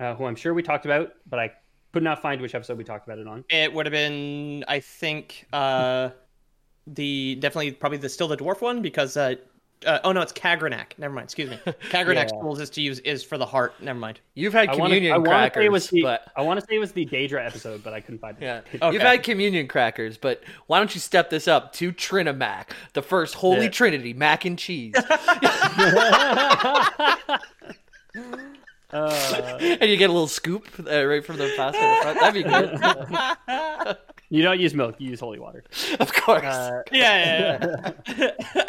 [0.00, 1.52] uh, who I'm sure we talked about, but I
[1.92, 3.44] could not find which episode we talked about it on.
[3.48, 6.10] It would have been, I think, uh,
[6.88, 9.36] the definitely probably the still the dwarf one because uh,
[9.86, 10.92] uh oh no, it's Kagrenac.
[10.98, 11.24] Never mind.
[11.24, 11.56] Excuse me.
[11.90, 12.40] Kagrenac's Yeah.
[12.42, 13.74] rules is to use is for the heart.
[13.80, 14.20] Never mind.
[14.34, 16.42] You've had I want to communion I wanna crackers, say it was the but I
[16.42, 18.42] want to say it was the Daedra episode, but I couldn't find it.
[18.42, 18.92] yeah, Okay.
[18.92, 20.16] you've had communion crackers.
[20.18, 23.70] But why don't you step this up to Trinimac, the first holy Yeah.
[23.70, 24.94] trinity, mac and cheese,
[28.90, 31.78] Uh, and you get a little scoop uh, right from the pasta.
[31.78, 32.20] in the front.
[32.20, 33.96] That'd be good,
[34.30, 35.62] you don't use milk; you use holy water.
[36.00, 36.42] of course.
[36.42, 38.64] Uh, Yeah, yeah, yeah.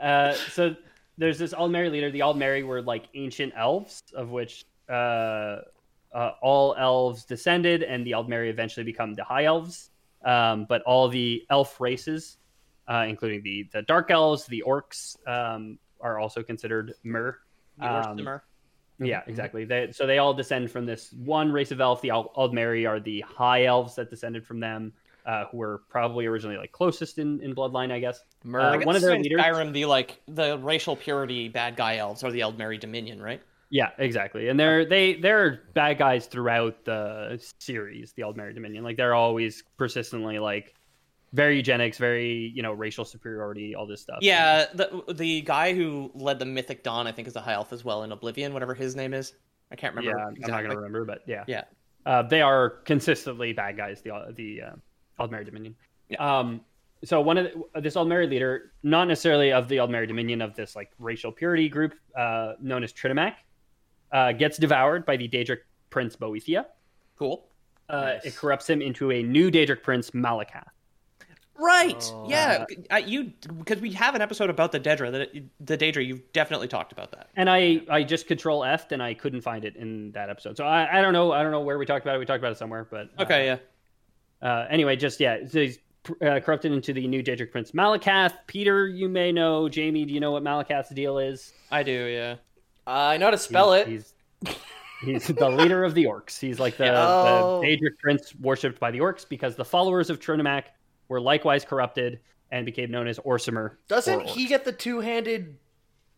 [0.00, 0.74] Uh, so
[1.18, 2.10] there's this Aldmeri leader.
[2.10, 5.58] The Aldmeri were like ancient elves, of which uh,
[6.14, 9.90] uh, all elves descended, and the Aldmeri eventually become the High Elves.
[10.24, 12.38] Um, but all the elf races,
[12.88, 17.38] uh, including the the Dark Elves, the Orcs, um, are also considered Mer.
[17.78, 18.40] The Um, Orsimer.
[18.98, 19.66] Yeah, exactly.
[19.66, 22.00] They, so they all descend from this one race of elf.
[22.00, 24.94] The Ald- Aldmeri are the High Elves that descended from them,
[25.26, 28.20] uh, who were probably originally like closest in, in bloodline, I guess.
[28.44, 29.40] Mer- Uh, I guess one of their leaders.
[29.40, 33.42] Skyrim, the like the racial purity bad guy elves are the Aldmeri Dominion, right?
[33.68, 34.48] Yeah, exactly.
[34.48, 38.84] And they're they they're bad guys throughout the series, the Aldmeri Dominion.
[38.84, 40.72] Like they're always persistently like
[41.32, 44.18] very eugenics, very you know racial superiority, all this stuff.
[44.22, 47.72] Yeah, the the guy who led the Mythic Dawn, I think, is a high elf
[47.72, 49.32] as well in Oblivion, whatever his name is.
[49.72, 50.16] I can't remember.
[50.16, 50.24] yeah.
[50.26, 50.40] remember.
[50.44, 51.64] I'm not gonna remember, but yeah, Yeah.
[52.06, 54.00] uh, they are consistently bad guys.
[54.00, 54.74] The the uh,
[55.18, 55.74] Aldmeri Dominion.
[56.18, 56.60] Um,
[57.04, 60.74] so one of the, this Aldmeri leader, not necessarily of the Aldmeri Dominion, of this
[60.76, 63.34] like racial purity group uh, known as Trinimac,
[64.12, 65.58] uh, gets devoured by the Daedric
[65.90, 66.66] prince Boethiah.
[67.18, 67.48] Cool.
[67.88, 68.24] Uh, Nice.
[68.24, 70.68] It corrupts him into a new Daedric prince, Malacath.
[71.58, 72.02] Right.
[72.12, 72.26] Oh.
[72.28, 72.66] yeah.
[72.90, 75.10] I, you because we have an episode about the Daedra.
[75.10, 76.06] The, the Daedra.
[76.06, 77.30] You've definitely talked about that.
[77.34, 80.56] And I, I just control F and I couldn't find it in that episode.
[80.56, 81.32] So I, I don't know.
[81.32, 82.18] I don't know where we talked about it.
[82.18, 83.46] We talked about it somewhere, but uh, Okay.
[83.46, 83.56] Yeah.
[84.42, 85.78] Uh, anyway, just yeah, so he's
[86.22, 88.34] uh, corrupted into the new Daedric prince Malacath.
[88.46, 89.68] Peter, you may know.
[89.68, 91.52] Jamie, do you know what Malacath's deal is?
[91.70, 91.92] I do.
[91.92, 92.36] Yeah.
[92.86, 93.88] I know how to spell it.
[93.88, 94.12] He's,
[94.44, 96.38] He's, he's the leader of the orcs.
[96.38, 97.60] He's like the, Oh.
[97.60, 100.64] the Daedric prince worshipped by the orcs because the followers of Trinimac
[101.08, 102.20] were likewise corrupted
[102.52, 103.72] and became known as Orsimer.
[103.88, 105.56] Doesn't or he get the two-handed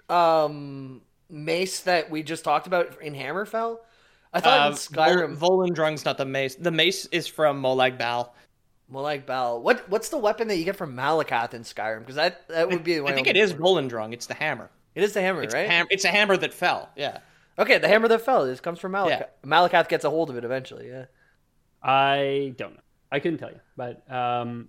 [0.08, 3.78] um mace that we just talked about in Hammerfell?
[4.32, 6.54] I thought Uh, in Skyrim, Vol- Volendrung's not the mace.
[6.54, 8.34] The mace is from Molag Bal.
[8.92, 9.60] Molag Bal.
[9.62, 12.00] What what's the weapon that you get from Malacath in Skyrim?
[12.00, 12.98] Because that that would be.
[12.98, 13.54] I my think it is.
[13.54, 14.12] Volendrung.
[14.12, 14.70] It's the hammer.
[14.94, 15.66] It is the hammer, It's, right?
[15.66, 16.88] a ham- it's a hammer that fell.
[16.96, 17.18] Yeah.
[17.58, 18.44] okay, the hammer that fell.
[18.44, 19.08] This comes from Malacath.
[19.20, 19.26] Yeah.
[19.46, 20.88] Malacath gets a hold of it eventually.
[20.88, 21.04] Yeah.
[21.82, 22.80] I don't know.
[23.10, 24.68] I couldn't tell you, but um,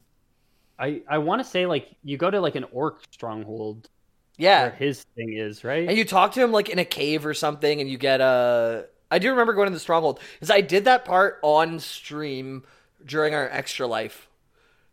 [0.78, 3.90] I I want to say like you go to like an orc stronghold
[4.38, 4.70] where Yeah.
[4.72, 5.88] his thing is right.
[5.90, 8.86] And you talk to him like in a cave or something, and you get a.
[9.12, 12.64] I do remember going to the stronghold because I did that part on stream
[13.06, 14.28] during our extra life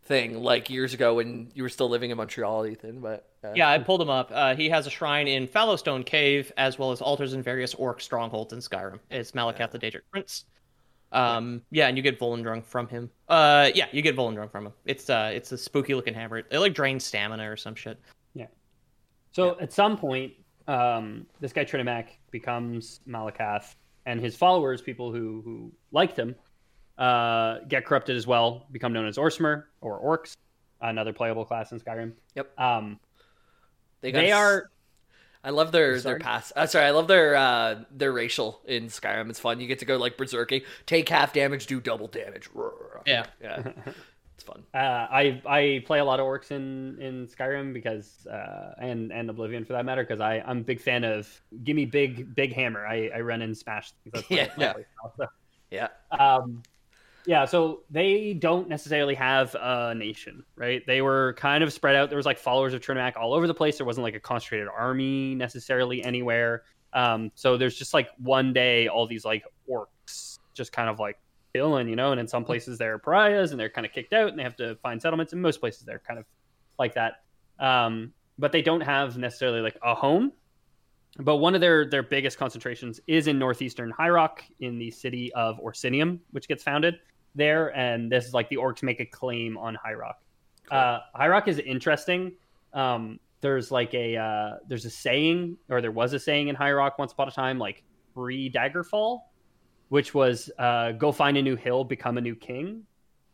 [0.04, 3.00] thing like years ago when you were still living in Montreal, Ethan.
[3.00, 4.30] But uh, Yeah, I pulled him up.
[4.32, 8.00] Uh, he has a shrine in Fallowstone Cave, as well as altars in various orc
[8.00, 9.00] strongholds in Skyrim.
[9.10, 10.44] It's Malacath the Daedric Prince.
[11.12, 13.10] Um, yeah, and you get Volendrung from him.
[13.28, 14.72] Uh, yeah, you get Volendrung from him.
[14.84, 16.38] It's uh, it's a spooky looking hammer.
[16.38, 18.00] It like drains stamina or some shit.
[18.34, 18.46] Yeah.
[19.32, 20.32] So at some point,
[20.66, 23.74] um, this guy Trinimac becomes Malacath,
[24.06, 26.34] and his followers, people who who liked him,
[26.96, 30.34] uh, get corrupted as well, become known as Orsimer or Orcs,
[30.80, 32.12] another playable class in Skyrim.
[32.34, 32.58] Yep.
[32.58, 32.98] Um,
[34.00, 34.70] They, got they s- are
[35.44, 36.14] I love their Sorry?
[36.14, 36.52] their pass.
[36.56, 39.28] Uh, sorry, I love their uh, their racial in Skyrim.
[39.30, 39.60] It's fun.
[39.60, 42.48] You get to go like berserking, take half damage, do double damage.
[43.06, 43.26] Yeah.
[43.40, 43.62] yeah,
[44.36, 44.62] it's fun.
[44.74, 44.78] Uh,
[45.10, 49.64] I I play a lot of orcs in, in Skyrim because uh, and and Oblivion
[49.64, 51.26] for that matter because I I'm a big fan of
[51.64, 54.48] give me big big hammer I, I run and smash my- Yeah.
[54.58, 55.14] my style.
[55.16, 55.26] So,
[55.70, 56.62] Yeah, um,
[57.26, 60.86] yeah, so they don't necessarily have a nation, right?
[60.86, 62.08] They were kind of spread out.
[62.10, 63.78] There was like followers of Trinimac all over the place.
[63.78, 66.62] There wasn't like a concentrated army necessarily anywhere.
[66.92, 71.18] Um, so there's just like one day all these like orcs just kind of like
[71.56, 72.12] chilling, you know.
[72.12, 74.56] And in some places they're pariahs and they're kind of kicked out and they have
[74.56, 75.32] to find settlements.
[75.32, 76.24] In most places they're kind of
[76.78, 77.22] like that.
[77.58, 80.32] Um, but they don't have necessarily like a home.
[81.18, 85.32] But one of their their biggest concentrations is in northeastern High Rock in the city
[85.32, 86.96] of Orsinium, which gets founded
[87.34, 87.74] there.
[87.76, 90.18] And this is like the orcs make a claim on High Rock.
[90.70, 92.32] Uh, High Rock is interesting.
[92.74, 96.72] Um, there's like a uh, there's a saying, or there was a saying in High
[96.72, 97.82] Rock once upon a time, like
[98.14, 99.20] pre Daggerfall,
[99.88, 102.82] which was uh, go find a new hill, become a new king,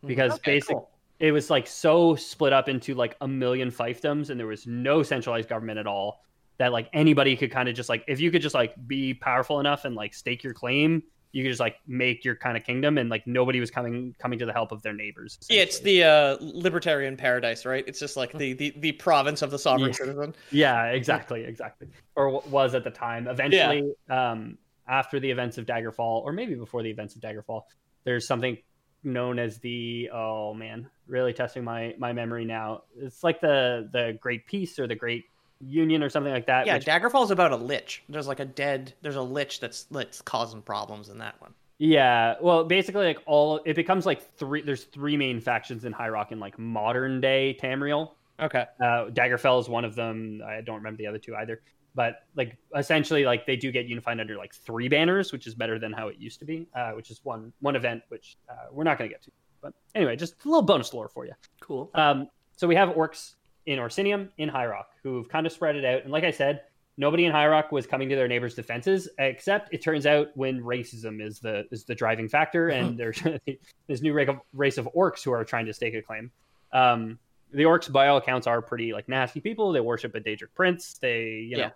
[0.06, 0.90] because Okay, basic cool.
[1.18, 5.02] it was like so split up into like a million fiefdoms, and there was no
[5.02, 6.20] centralized government at all.
[6.58, 9.58] That like anybody could kind of just like if you could just like be powerful
[9.58, 12.98] enough and like stake your claim, you could just like make your kind of kingdom,
[12.98, 15.38] and like nobody was coming coming to the help of their neighbors.
[15.48, 17.82] Yeah, it's the uh, libertarian paradise, right?
[17.88, 19.96] It's just like the, the, the province of the sovereign Yeah.
[19.96, 20.34] citizen.
[20.50, 21.88] Yeah, exactly, exactly.
[22.14, 23.26] Or was at the time.
[23.26, 27.62] Eventually, um, after the events of Daggerfall, or maybe before the events of Daggerfall,
[28.04, 28.58] there's something
[29.04, 32.82] known as the oh man, really testing my my memory now.
[32.96, 35.24] It's like the the Great Peace or the Great
[35.60, 36.66] Union or something like that.
[36.66, 38.02] Yeah, which- Daggerfall's about a lich.
[38.08, 38.94] There's like a dead.
[39.02, 41.54] There's a lich that's that's causing problems in that one.
[41.78, 44.62] Yeah, well, basically, like all it becomes like three.
[44.62, 48.10] There's three main factions in High Rock in like modern day Tamriel.
[48.40, 48.64] Okay.
[48.80, 50.42] Uh, Daggerfall is one of them.
[50.46, 51.60] I don't remember the other two either.
[51.94, 55.78] But like essentially, like they do get unified under like three banners, which is better
[55.78, 56.66] than how it used to be.
[56.74, 59.30] Uh, which is one one event, which uh, we're not going to get to.
[59.60, 61.32] But anyway, just a little bonus lore for you.
[61.60, 61.90] cool.
[61.94, 63.34] Um, so we have orcs
[63.66, 66.02] in Orsinium, in High Rock, who've kind of spread it out.
[66.02, 66.62] And like I said,
[66.96, 70.60] nobody in High Rock was coming to their neighbors' defenses, except it turns out when
[70.60, 73.22] racism is the is the driving factor, and there's
[73.86, 74.14] this new
[74.52, 76.30] race of, orcs who are trying to stake a claim.
[76.72, 77.18] Um,
[77.52, 79.72] the orcs, by all accounts, are pretty like nasty people.
[79.72, 80.94] They worship a Daedric prince.
[80.94, 81.70] They, you know, Yeah.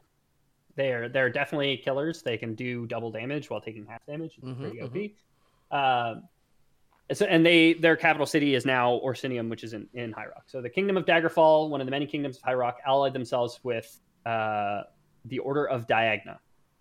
[0.77, 2.23] They're they're definitely killers.
[2.23, 4.35] They can do double damage while taking half damage.
[4.39, 4.81] It's Mhm, pretty.
[4.83, 5.77] OP.
[5.77, 6.23] Um,
[7.13, 10.45] so, and they their capital city is now Orsinium, which is in, in High Rock.
[10.47, 13.61] So the kingdom of Daggerfall, one of the many kingdoms of High Rock, allied themselves
[13.63, 14.83] with uh,
[15.27, 16.39] the Order of Diagna,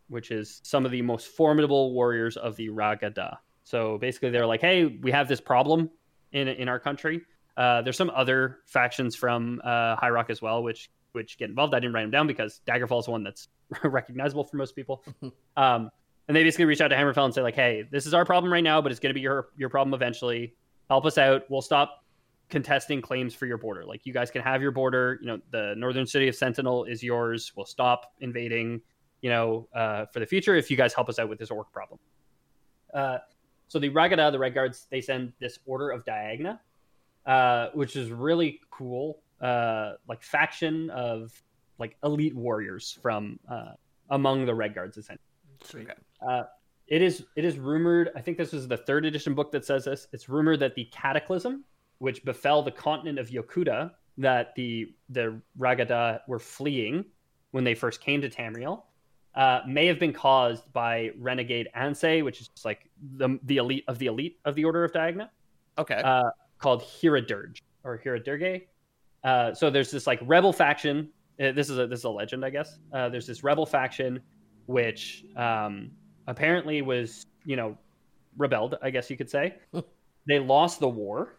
[0.09, 3.37] which is some of the most formidable warriors of the Ragada.
[3.63, 5.89] So basically, they're like, hey, we have this problem
[6.31, 7.21] in in our country.
[7.55, 11.73] Uh, there's some other factions from uh, High Rock as well, which which get involved.
[11.73, 13.47] I didn't write them down because Daggerfall is one that's
[13.83, 15.03] recognizable for most people.
[15.57, 15.89] um,
[16.27, 18.51] and they basically reach out to Hammerfell and say like, "Hey, this is our problem
[18.51, 20.55] right now, but it's going to be your your problem eventually.
[20.89, 21.43] Help us out.
[21.49, 22.03] We'll stop
[22.49, 23.85] contesting claims for your border.
[23.85, 25.17] Like, you guys can have your border.
[25.21, 27.51] You know, the northern city of Sentinel is yours.
[27.55, 28.81] We'll stop invading.
[29.21, 31.71] You know, uh, for the future if you guys help us out with this orc
[31.71, 31.99] problem."
[32.93, 33.17] Uh,
[33.67, 36.59] so the Ragada, the Red Guards, they send this Order of Diagna,
[37.25, 39.19] uh, which is really cool.
[39.41, 41.31] Uh, like faction of
[41.79, 43.73] like elite warriors from uh,
[44.09, 45.19] among the Red Guards, essentially.
[45.63, 45.87] Sweet.
[46.27, 46.43] Uh,
[46.87, 48.11] it is it is rumored.
[48.15, 50.07] I think this was the third edition book that says this.
[50.13, 51.63] It's rumored that the cataclysm,
[51.99, 57.05] which befell the continent of Yokuda, that the the Ragada were fleeing
[57.51, 58.83] when they first came to Tamriel,
[59.33, 63.97] uh, may have been caused by renegade Ansei, which is like the the elite of
[63.97, 65.29] the elite of the Order of Diagna,
[65.77, 65.95] Okay.
[66.03, 68.67] uh, called Hiradirge or Hiradirge.
[69.23, 71.09] Uh, so there's this like rebel faction.
[71.41, 72.79] Uh, This is a this is a legend, I guess.
[72.93, 74.21] Uh, there's this rebel faction
[74.67, 75.91] which um,
[76.27, 77.77] apparently was you know
[78.37, 79.55] rebelled, I guess you could say.
[80.27, 81.37] they lost the war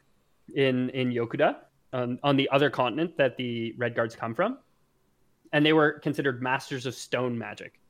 [0.54, 1.56] in in Yokuda
[1.92, 4.58] on, on the other continent that the Red Guards come from,
[5.52, 7.80] and they were considered masters of stone magic.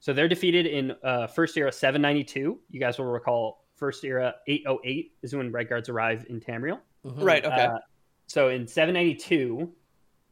[0.00, 2.58] So they're defeated in uh, First Era 792.
[2.70, 6.80] You guys will recall First Era 808 is when Red Guards arrive in Tamriel.
[7.04, 7.44] right.
[7.44, 7.64] Okay.
[7.64, 7.78] Uh,
[8.26, 9.72] so in 792,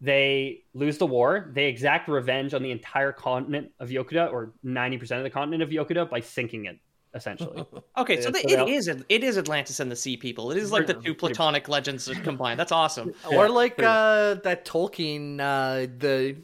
[0.04, 1.50] they lose the war.
[1.54, 5.70] They exact revenge on the entire continent of Yokuda, or 90% of the continent of
[5.70, 6.78] Yokuda, by sinking it,
[7.14, 7.64] essentially.
[7.96, 8.20] okay.
[8.20, 10.50] So the, so it they'll- is it is Atlantis and the Sea People.
[10.50, 12.60] It is like the two platonic legends combined.
[12.60, 13.12] That's awesome.
[13.32, 16.36] Or like uh, that Tolkien, uh, the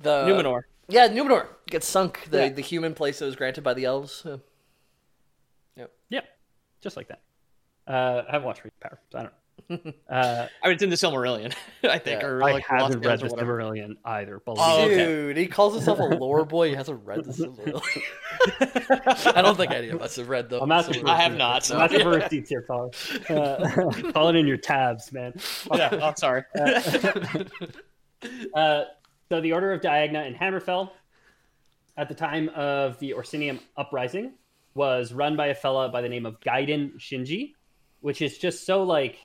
[0.00, 0.62] the Numenor.
[0.88, 2.28] Yeah, Numenor gets sunk.
[2.30, 2.48] The Yeah.
[2.50, 4.24] the human place that was granted by the elves.
[4.26, 4.38] Uh,
[6.10, 6.20] yeah,
[6.80, 7.20] just like that.
[7.86, 9.37] Uh, I haven't watched Ring of Power, so I don't know.
[10.08, 11.54] Uh, I mean, it's in the Silmarillion,
[11.84, 12.26] I think, Yeah.
[12.28, 13.28] or I like Lost haven't read the.
[13.28, 14.38] Silmarillion either.
[14.40, 14.94] Believe Oh, me.
[14.94, 15.04] okay.
[15.04, 16.70] Dude, he calls himself a lore boy.
[16.70, 19.26] He hasn't read the Silmarillion.
[19.36, 20.60] I don't think any of us have read the.
[20.60, 21.06] I'm asking.
[21.06, 21.70] I have not.
[21.70, 22.92] I'm asking for receipts here, Paul.
[23.28, 25.34] Uh, call it in your tabs, man.
[25.74, 25.90] Yeah.
[25.92, 26.44] I'm oh, sorry.
[28.54, 28.84] Uh,
[29.28, 30.90] so the Order of Diagna in Hammerfell,
[31.96, 34.32] at the time of the Orsinium uprising,
[34.74, 37.52] was run by a fella by the name of Gaiden Shinji,
[38.00, 39.18] which is just so like,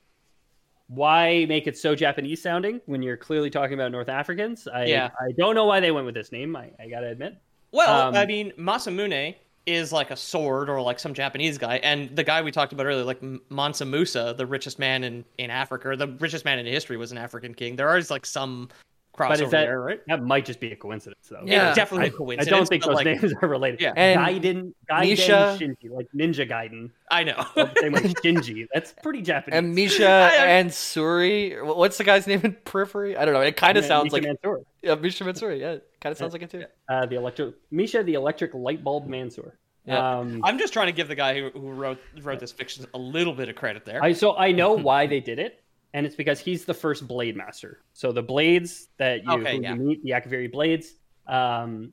[0.88, 4.68] why make it so Japanese sounding when you're clearly talking about North Africans?
[4.68, 5.10] I Yeah.
[5.18, 6.54] I don't know why they went with this name.
[6.56, 7.36] I, I gotta admit.
[7.72, 9.34] Well, Um, I mean, Masamune
[9.66, 12.86] is like a sword or like some Japanese guy, and the guy we talked about
[12.86, 16.66] earlier, like Mansa Musa, the richest man in in Africa, or the richest man in
[16.66, 17.76] history, was an African king.
[17.76, 18.68] There is like some
[19.14, 20.00] crossover But is that there, right?
[20.08, 21.42] that might just be a coincidence though?
[21.44, 21.68] Yeah.
[21.68, 22.48] It's definitely I, a I coincidence.
[22.48, 23.80] I don't think those like, names are related.
[23.80, 23.92] Yeah.
[23.96, 26.90] And Gaiden, Gaiden Misha- Shinji, like Ninja Gaiden.
[27.10, 27.44] I know.
[27.80, 28.66] Same like Shinji.
[28.74, 29.58] That's pretty Japanese.
[29.58, 30.08] And Misha
[30.38, 31.64] and Suri.
[31.64, 33.16] What's the guy's name in Periphery?
[33.16, 33.40] I don't know.
[33.40, 34.60] It kind of Yeah, sounds Misha like Mansoor.
[34.82, 35.60] yeah, Misha Matsuri.
[35.60, 36.64] Yeah, kind of sounds like it too.
[36.88, 39.58] Uh, the electric Misha, the electric light bulb Mansoor.
[39.86, 40.18] Yeah.
[40.18, 42.98] Um, I'm just trying to give the guy who, who wrote wrote this fiction a
[42.98, 44.02] little bit of credit there.
[44.02, 45.62] I so I know why they did it,
[45.94, 47.80] and it's because he's the first blade master.
[47.94, 49.72] So the blades that you, Okay, yeah.
[49.74, 50.94] you meet, the Akaviri blades,
[51.26, 51.92] um,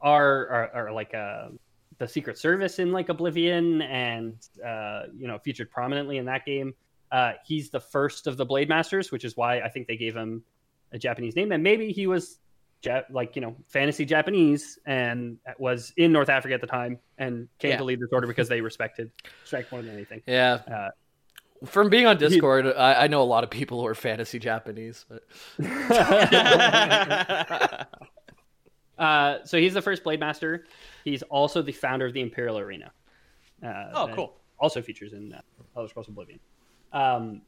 [0.00, 1.48] are, are are like uh
[1.98, 4.34] the Secret Service in like Oblivion, and
[4.66, 6.74] uh, you know featured prominently in that game.
[7.12, 10.16] Uh, he's the first of the blade masters, which is why I think they gave
[10.16, 10.42] him
[10.90, 12.38] a Japanese name, and maybe he was.
[12.82, 17.48] Ja- like you know, fantasy Japanese, and was in North Africa at the time, and
[17.58, 17.76] came Yeah.
[17.78, 20.20] to lead this order because they respected respect more than anything.
[20.26, 20.52] Yeah.
[20.70, 20.90] Uh,
[21.66, 25.06] From being on Discord, I, I know a lot of people who are fantasy Japanese.
[25.08, 25.24] But...
[28.98, 30.66] Uh, so he's the first Blade Master.
[31.04, 32.92] He's also the founder of the Imperial Arena.
[33.62, 34.36] Uh, Oh, cool.
[34.58, 35.40] Also features in uh,
[35.76, 36.38] Elder Scrolls Oblivion.
[36.92, 37.42] Um,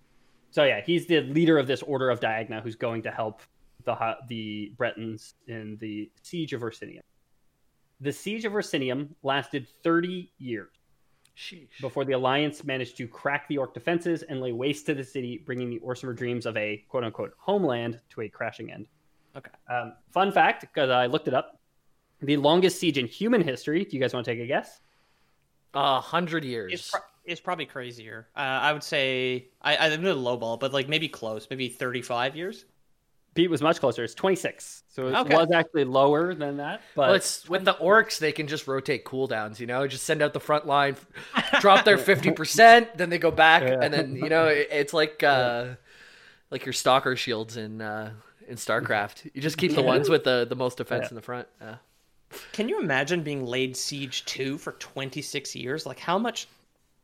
[0.51, 3.43] so yeah, he's the leader of this Order of Diagna, who's going to help
[3.85, 7.03] the the Bretons in the siege of Orsinium.
[8.01, 10.71] The siege of Orsinium lasted 30 years
[11.37, 11.81] Sheesh.
[11.81, 15.43] before the Alliance managed to crack the Orc defenses and lay waste to the city,
[15.45, 18.89] bringing the Orsimer dreams of a quote unquote homeland to a crashing end.
[19.37, 19.51] Okay.
[19.69, 21.61] Um, fun fact, because I looked it up,
[22.23, 23.85] the longest siege in human history.
[23.85, 24.81] Do you guys want to take a guess?
[25.75, 26.73] A hundred years.
[26.73, 28.29] It's, pro- it's probably crazier.
[28.35, 32.65] Uh, I would say I I'm gonna lowball, but like maybe close, maybe 35 years.
[33.37, 34.03] Pete was much closer.
[34.03, 34.83] It's 26.
[34.89, 35.37] So it Okay.
[35.37, 36.81] was actually lower than that.
[36.95, 39.61] But well, it's with the orcs, they can just rotate cooldowns.
[39.61, 40.97] You know, just send out the front line,
[41.61, 43.79] drop their fifty percent, then they go back, Yeah.
[43.83, 45.67] and then you know it, it's like uh,
[46.51, 48.13] like your stalker shields in uh,
[48.49, 49.31] in StarCraft.
[49.35, 51.09] You just keep the ones with the the most defense Yeah.
[51.11, 51.47] in the front.
[51.61, 51.77] Yeah.
[52.53, 55.85] Can you imagine being laid siege to for 26 years?
[55.87, 56.49] Like how much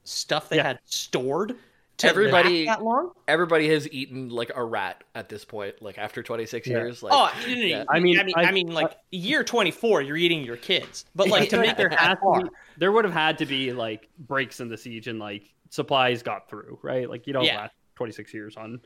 [0.05, 0.63] stuff they Yeah.
[0.69, 1.57] had stored to
[2.03, 3.13] Everybody- that long?
[3.29, 5.81] Everybody has eaten like a rat at this point.
[5.81, 6.79] Like after twenty six Yeah.
[6.79, 7.03] years.
[7.03, 7.85] Like, Oh, no, no, no, yeah.
[7.89, 11.29] I mean, I mean, I, I- mean, like year 24, you're eating your kids, but
[11.29, 14.09] like to make there it has to be, there would have had to be like
[14.19, 17.09] breaks in the siege and like supplies got through, right?
[17.09, 17.57] Like you don't Yeah.
[17.63, 18.81] last 26 years on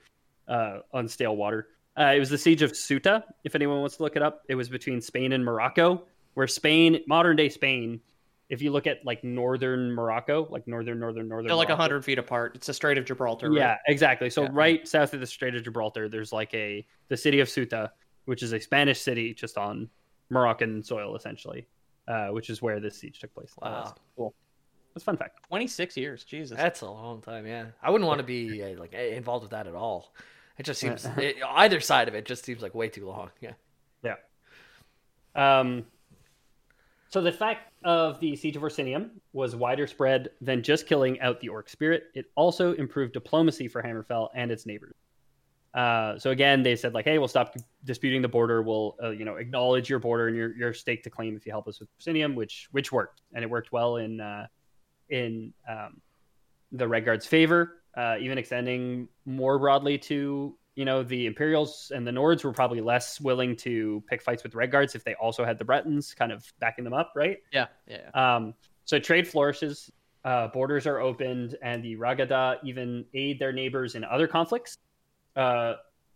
[0.48, 1.68] uh, on stale water.
[1.98, 3.24] Uh, it was the siege of Ceuta.
[3.44, 6.04] If anyone wants to look it up, it was between Spain and Morocco,
[6.34, 8.00] where Spain, modern day Spain,
[8.48, 12.04] if you look at like northern Morocco, like northern, northern, northern, They're like Morocco, 100
[12.04, 12.54] feet apart.
[12.54, 13.48] It's the Strait of Gibraltar.
[13.50, 13.56] right?
[13.58, 14.30] Yeah, exactly.
[14.30, 14.50] So Yeah.
[14.52, 17.90] right south of the Strait of Gibraltar, there's like a the city of Ceuta,
[18.26, 19.88] which is a Spanish city just on
[20.30, 21.66] Moroccan soil, essentially,
[22.08, 23.52] uh, which is where this siege took place.
[23.60, 23.94] Wow.
[24.16, 24.34] cool.
[24.94, 25.46] That's a fun fact.
[25.48, 26.24] 26 years.
[26.24, 26.56] Jesus.
[26.56, 27.66] That's a long time, yeah.
[27.82, 30.14] I wouldn't want to be uh, like involved with that at all.
[30.56, 33.30] It just seems it, either side of it just seems like way too long.
[33.40, 33.52] Yeah.
[34.02, 34.14] Yeah.
[35.34, 35.84] Um,
[37.16, 41.40] So the fact of the siege of Orsinium was wider spread than just killing out
[41.40, 42.08] the orc spirit.
[42.14, 44.96] It also improved diplomacy for Hammerfell and its neighbors.
[45.72, 47.54] Uh, so again, they said like, "Hey, we'll stop
[47.84, 48.60] disputing the border.
[48.60, 51.52] We'll, uh, you know, acknowledge your border and your, your stake to claim if you
[51.52, 54.46] help us with Orsinium," which which worked, and it worked well in uh,
[55.08, 56.02] in um,
[56.72, 62.10] the Redguard's favor, uh, even extending more broadly to you know the Imperials and the
[62.12, 65.64] Nords were probably less willing to pick fights with Redguards if they also had the
[65.64, 67.38] Bretons kind of backing them up, right?
[67.52, 68.10] Yeah, yeah.
[68.14, 68.54] Um,
[68.84, 69.90] so trade flourishes,
[70.24, 74.76] uh, borders are opened, and the Ragada even aid their neighbors in other conflicts.
[75.34, 75.74] Uh,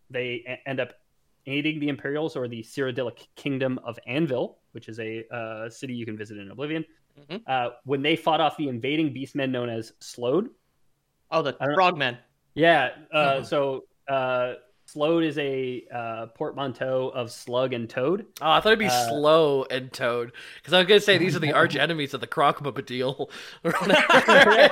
[0.09, 0.93] they a- end up
[1.47, 6.05] aiding the Imperials or the Cyrodiilic Kingdom of Anvil, which is a uh, city you
[6.05, 6.85] can visit in Oblivion.
[7.19, 7.41] Mhm.
[7.47, 10.49] Uh, when they fought off the invading beastmen known as Sload.
[11.31, 12.17] Oh, the frogmen.
[12.53, 13.45] Yeah, uh, Mhm.
[13.45, 14.53] so uh,
[14.87, 18.25] Sload is a uh, portmanteau of slug and toad.
[18.41, 21.33] Oh, I thought it'd be Uh, slow and toad because I was gonna say these
[21.35, 23.29] are the arch enemies of the crocodile
[23.63, 24.67] or whatever.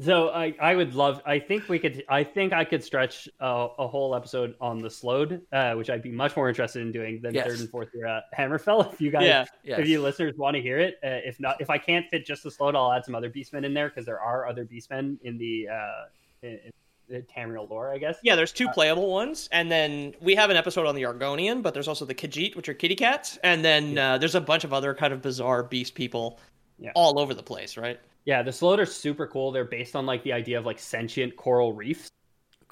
[0.00, 1.20] So I, I would love.
[1.26, 2.04] I think we could.
[2.08, 6.02] I think I could stretch a, a whole episode on the Sload, uh, which I'd
[6.02, 7.48] be much more interested in doing than Yes.
[7.48, 8.92] third and fourth year Hammerfell.
[8.92, 9.44] If you guys, Yeah.
[9.64, 9.80] Yes.
[9.80, 12.44] if you listeners want to hear it, uh, if not, if I can't fit just
[12.44, 15.36] the Sload, I'll add some other Beastmen in there because there are other Beastmen in
[15.36, 16.04] the uh,
[16.42, 16.70] in, in
[17.08, 18.18] the Tamriel lore, I guess.
[18.22, 21.74] Yeah, there's two playable ones, and then we have an episode on the Argonian, but
[21.74, 24.72] there's also the Khajiit, which are kitty cats, and then uh, there's a bunch of
[24.72, 26.38] other kind of bizarre beast people
[26.78, 26.92] Yeah.
[26.94, 27.98] all over the place, right?
[28.24, 29.52] Yeah, the Sload are super cool.
[29.52, 32.10] They're based on like the idea of like sentient coral reefs.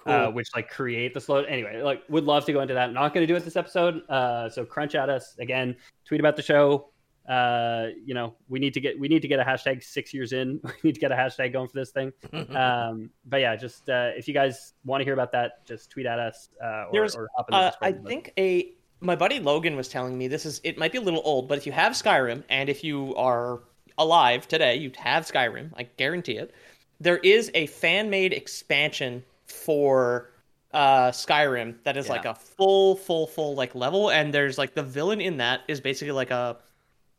[0.07, 1.43] uh, which like create the slow.
[1.45, 2.89] Anyway, like would love to go into that.
[2.89, 4.09] I'm Not going to do it this episode.
[4.09, 5.77] Uh, so crunch at us again.
[6.05, 6.91] Tweet about the show.
[7.29, 10.33] Uh, you know, we need to get we need to get a hashtag six years
[10.33, 10.61] in.
[10.65, 12.13] We need to get a hashtag going for this thing.
[12.55, 16.07] um, but yeah, just uh, if you guys want to hear about that, just tweet
[16.07, 17.73] at us uh, or, There's, or hop in the Uh.
[17.83, 21.03] I think a my buddy Logan was telling me this is it might be a
[21.03, 23.63] little old, but if you have Skyrim and if you are
[23.99, 26.55] alive today, you have Skyrim, I guarantee it.
[27.01, 30.31] There is a fan made expansion for
[30.75, 32.13] uh Skyrim that is Yeah.
[32.13, 35.81] like a full full full like level and there's like the villain in that is
[35.81, 36.57] basically like a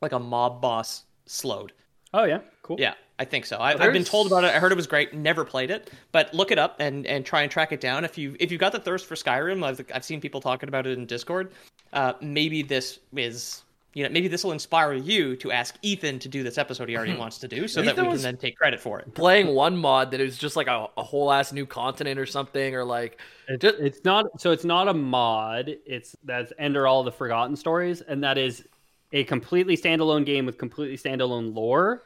[0.02, 1.72] like a mob boss Sload.
[2.14, 2.78] Oh yeah, cool.
[2.80, 3.58] Yeah, I think so.
[3.58, 4.54] I, I've been told about it.
[4.54, 5.14] I heard it was great.
[5.14, 8.06] Never played it, but look it up and and try and track it down.
[8.06, 10.86] If you if you've got the thirst for Skyrim, I've I've seen people talking about
[10.88, 11.52] it in Discord.
[11.94, 13.64] Uh, maybe this is
[13.98, 16.96] you know maybe this will inspire you to ask Ethan to do this episode he
[16.96, 17.22] already mm-hmm.
[17.22, 19.12] wants to do, so that we can then take credit for it.
[19.16, 22.76] Playing one mod that is just like a, a whole ass new continent or something,
[22.76, 25.76] or like It's, Just- it's not so it's not a mod.
[25.88, 28.68] It's that's Enderal the Forgotten Stories, and that is
[29.14, 32.04] a completely standalone game with completely standalone lore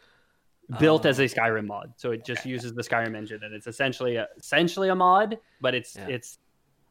[0.80, 1.26] built as a oh.
[1.26, 1.92] Skyrim mod.
[1.98, 5.76] So it just uses the Skyrim engine, and it's essentially a, essentially a mod, but
[5.76, 6.08] it's Yeah.
[6.08, 6.38] it's.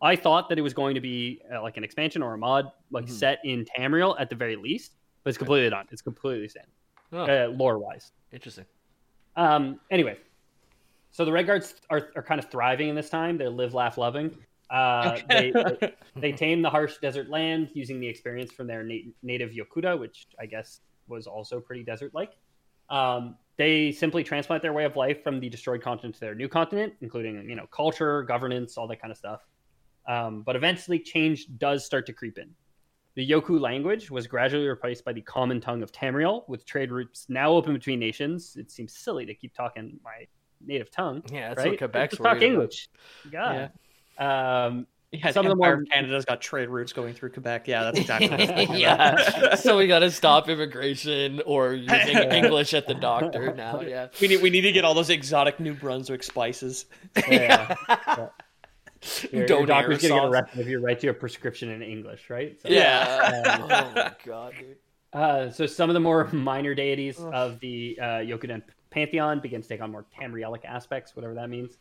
[0.03, 2.67] I thought that it was going to be uh, like an expansion or a mod,
[2.91, 3.11] like Mhm.
[3.11, 5.89] set in Tamriel at the very least, but it's completely not.
[5.91, 6.73] It's completely standard,
[7.13, 8.13] oh, uh, lore wise.
[8.33, 8.65] interesting.
[9.37, 10.19] Um, anyway,
[11.13, 13.37] so the Red Guards are, are kind of thriving in this time.
[13.39, 14.35] They live, laugh, loving.
[14.71, 19.11] Uh, they, they they tame the harsh desert land using the experience from their na-
[19.23, 22.33] native Yokuda, which I guess was also pretty desert-like.
[22.89, 26.49] Um, they simply transplant their way of life from the destroyed continent to their new
[26.49, 29.41] continent, including you know culture, governance, all that kind of stuff.
[30.11, 32.51] Um, but eventually, change does start to creep in.
[33.15, 37.27] The Yoku language was gradually replaced by the common tongue of Tamriel, with trade routes
[37.29, 38.57] now open between nations.
[38.57, 40.27] It seems silly to keep talking my
[40.65, 41.23] native tongue.
[41.33, 41.71] Yeah, that's right?
[41.71, 42.53] what Quebec's Just talk worried about.
[42.53, 42.89] English.
[43.31, 43.71] God.
[44.19, 47.67] Um, Yeah, Some of them Empire are- of Canada's got trade routes going through Quebec.
[47.67, 48.29] Yeah, that's exactly.
[48.31, 49.19] what I was thinking about.
[49.43, 49.55] yeah.
[49.57, 53.81] so we got to stop immigration or using English at the doctor now.
[53.81, 54.07] Yeah.
[54.21, 56.87] We need we need to get all those exotic New Brunswick spices.
[57.29, 57.75] yeah.
[58.17, 58.33] Your,
[59.33, 60.31] your Don't doctor's going to get aerosols.
[60.31, 62.61] arrested if you write you a prescription in English, right?
[62.61, 63.43] So, Yeah.
[63.47, 64.77] Um, oh my god, dude.
[65.13, 69.69] Uh, so some of the more minor deities of the uh, Yokudan pantheon begin to
[69.69, 71.79] take on more Tamrielic aspects, whatever that means.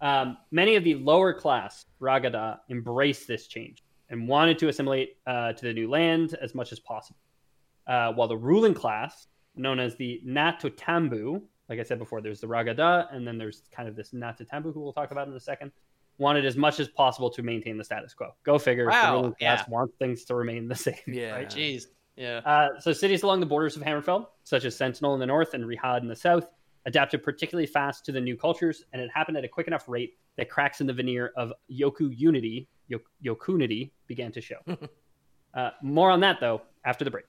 [0.00, 5.52] Um, many of the lower class Ragada embraced this change and wanted to assimilate uh,
[5.54, 7.18] to the new land as much as possible.
[7.86, 12.46] Uh, while the ruling class, known as the Natotambu, like I said before, there's the
[12.46, 15.72] Ragada, and then there's kind of this Natotambu, who we'll talk about in a second,
[16.18, 18.30] wanted as much as possible to maintain the status quo.
[18.44, 18.84] Go figure.
[18.84, 19.72] the Wow, ruling class yeah.
[19.74, 20.94] wants things to remain the same.
[21.06, 21.32] Yeah.
[21.32, 21.48] Right?
[21.48, 21.86] Jeez.
[22.16, 22.38] Yeah.
[22.44, 25.64] Uh, so cities along the borders of Hammerfell, such as Sentinel in the north and
[25.64, 26.46] Rihad in the south,
[26.86, 30.14] adapted particularly fast to the new cultures, and it happened at a quick enough rate
[30.36, 34.56] that cracks in the veneer of Yoku unity, Yok- Yokunity, began to show.
[35.54, 37.24] uh, more on that though after the break.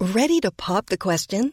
[0.00, 1.52] Ready to pop the question?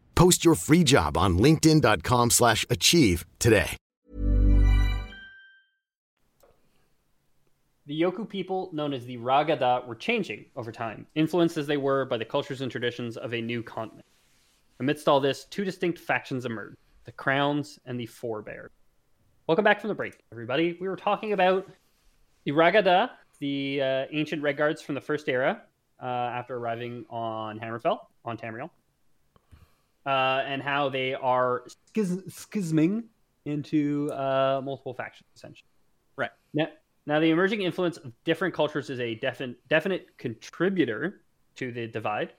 [0.15, 3.77] Post your free job on linkedin.com/achieve slash achieve today.
[7.87, 12.05] The Yoku people, known as the Ragada, were changing over time, influenced as they were
[12.05, 14.05] by the cultures and traditions of a new continent.
[14.79, 18.71] Amidst all this, two distinct factions emerged the Crowns and the Forebears.
[19.47, 20.77] Welcome back from the break, everybody.
[20.79, 21.67] We were talking about
[22.45, 23.09] the Ragada,
[23.39, 25.63] the uh, ancient Red Guards from the First Era,
[26.01, 28.69] uh, after arriving on Hammerfell, on Tamriel,
[30.05, 33.03] uh, and how they are schiz- schisming
[33.45, 35.67] into uh, multiple factions, essentially.
[36.17, 36.31] Right.
[36.53, 36.67] Now,
[37.07, 41.21] now, the emerging influence of different cultures is a definite definite contributor
[41.55, 42.33] to the divide,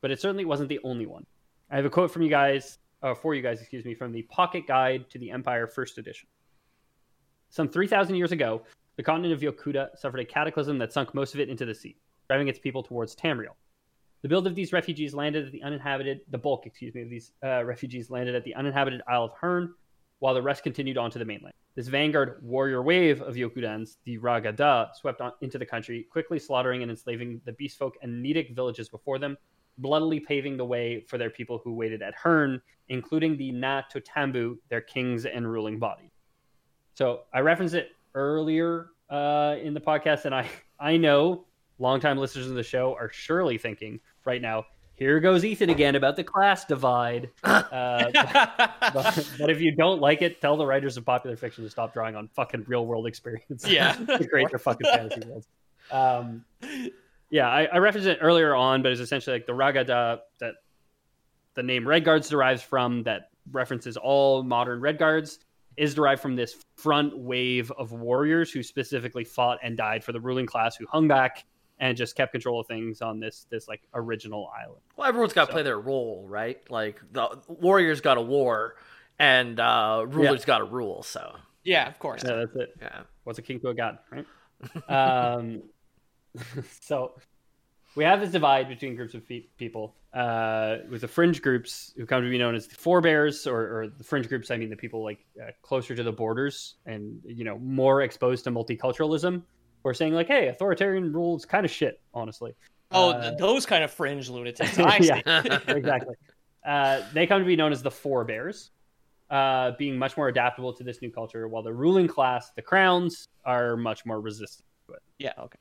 [0.00, 1.26] but it certainly wasn't the only one.
[1.70, 4.22] I have a quote from you guys, uh, for you guys, excuse me, from the
[4.22, 6.28] Pocket Guide to the Empire First Edition.
[7.50, 8.62] Some 3,000 years ago,
[8.96, 11.96] the continent of Yokuda suffered a cataclysm that sunk most of it into the sea,
[12.28, 13.54] driving its people towards Tamriel.
[14.22, 17.32] The build of these refugees landed at the uninhabited, the bulk, excuse me, of these
[17.44, 19.74] uh, refugees landed at the uninhabited Isle of Herne,
[20.18, 21.54] while the rest continued on to the mainland.
[21.74, 26.82] This vanguard warrior wave of Yokudans, the Ragada, swept on into the country, quickly slaughtering
[26.82, 29.36] and enslaving the beast folk and Nedic villages before them,
[29.78, 34.56] bloodily paving the way for their people who waited at Herne, including the Na Totambu,
[34.70, 36.10] their kings and ruling body.
[36.94, 40.48] So I referenced it earlier uh, in the podcast, and I
[40.80, 41.44] I know
[41.78, 44.66] longtime listeners of the show are surely thinking right now,
[44.96, 47.30] here goes Ethan again about the class divide.
[47.44, 48.10] Uh,
[48.92, 51.92] but, but if you don't like it, tell the writers of popular fiction to stop
[51.92, 53.66] drawing on fucking real world experience.
[53.66, 53.92] Yeah.
[54.18, 55.48] to create their fucking fantasy worlds.
[55.90, 56.44] Um,
[57.30, 60.54] yeah, I, I referenced it earlier on, but it's essentially like the Ragada that
[61.54, 65.40] the name Red Guards derives from, that references all modern Red Guards,
[65.76, 70.20] is derived from this front wave of warriors who specifically fought and died for the
[70.20, 71.44] ruling class, who hung back
[71.78, 74.80] and just kept control of things on this this like original island.
[74.96, 76.58] Well, everyone's got to So- play their role, right?
[76.70, 78.76] Like the warriors got a war,
[79.18, 81.02] and uh, rulers got a rule.
[81.02, 82.22] So yeah, of course.
[82.24, 82.74] Yeah, that's it.
[82.80, 84.26] yeah, What's a king to a god, right?
[84.88, 85.62] um,
[86.80, 87.12] so
[87.94, 92.06] we have this divide between groups of fe- people uh, with the fringe groups who
[92.06, 94.50] come to be known as the forebears, or, or the fringe groups.
[94.50, 98.44] I mean, the people like uh, closer to the borders and you know more exposed
[98.44, 99.42] to multiculturalism.
[99.86, 102.56] Or saying like, "Hey, authoritarian rule is kind of shit." Honestly,
[102.90, 104.76] Oh, Uh, those kind of fringe lunatics.
[104.80, 106.16] I yeah, exactly.
[106.66, 108.72] Uh, they come to be known as the forebears,
[109.30, 113.28] uh, being much more adaptable to this new culture, while the ruling class, the crowns,
[113.44, 115.02] are much more resistant to it.
[115.20, 115.60] Yeah, okay.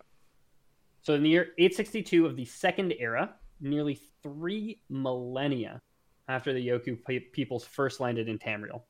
[1.03, 5.79] So, in the year 862 of the Second Era, nearly three millennia
[6.27, 8.81] after the Yoku pe- peoples first landed in Tamriel,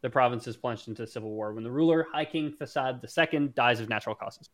[0.00, 3.78] the province is plunged into civil war when the ruler, High King Thassad II, dies
[3.78, 4.48] of natural causes.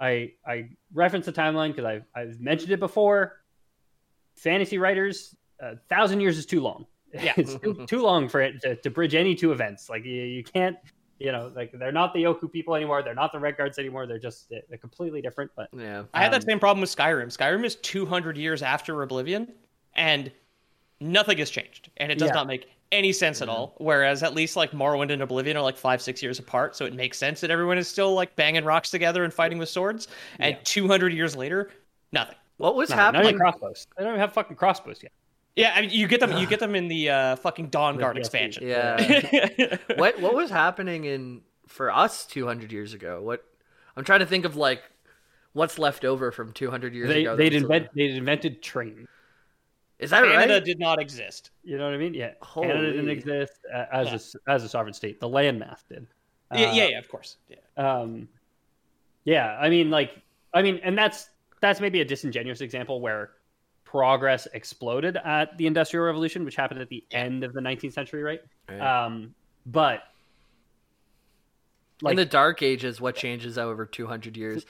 [0.00, 3.40] I I reference the timeline because I've I've mentioned it before.
[4.36, 6.86] Fantasy writers, a thousand years is too long.
[7.14, 7.32] Yeah.
[7.36, 9.88] it's too, too long for it to, to bridge any two events.
[9.88, 10.76] Like you, you can't,
[11.20, 13.04] you know, like they're not the Yoku people anymore.
[13.04, 14.08] They're not the Red Guards anymore.
[14.08, 15.52] They're just they're completely different.
[15.54, 16.02] But yeah.
[16.12, 17.26] I had that Um, same problem with Skyrim.
[17.26, 19.52] Skyrim is 200 years after Oblivion,
[19.94, 20.32] and
[21.00, 22.34] nothing has changed, and it does Yeah.
[22.34, 23.74] not make any sense at all.
[23.78, 26.94] Whereas at least like Morrowind and Oblivion are like five, six years apart, so it
[26.94, 30.08] makes sense that everyone is still like banging rocks together and fighting with swords.
[30.38, 30.60] And Yeah.
[30.64, 31.70] 200 years later,
[32.12, 32.36] nothing.
[32.56, 33.28] What was no, not happening?
[33.34, 33.86] even crossbows.
[33.96, 35.12] They don't even have fucking crossbows yet.
[35.56, 36.36] Yeah, I mean, you get them.
[36.36, 38.66] You get them in the uh, fucking Dawnguard expansion.
[38.66, 39.76] Yeah.
[39.96, 43.20] what what was happening in for us 200 years ago?
[43.22, 43.44] What
[43.96, 44.82] I'm trying to think of like
[45.52, 47.36] what's left over from 200 years They ago.
[47.36, 49.06] they'd that's still- invent they'd invented train.
[50.04, 50.64] Is that Canada right?
[50.64, 51.50] did not exist.
[51.64, 52.14] You know what I mean?
[52.14, 55.18] Yeah, Canada didn't exist uh, as a as a sovereign state.
[55.20, 56.06] The landmass did.
[56.54, 57.36] yeah, Uh, yeah, yeah, of course.
[57.48, 57.56] Yeah.
[57.76, 58.28] um
[59.26, 60.10] yeah i mean like
[60.52, 61.30] i mean and that's
[61.60, 63.30] that's maybe a disingenuous example where
[63.84, 68.22] progress exploded at the industrial revolution which happened at the end of the 19th century
[68.22, 68.80] right Right.
[69.06, 69.34] um
[69.64, 70.02] but
[72.02, 74.66] like In the Dark Ages, what changes over 200 years?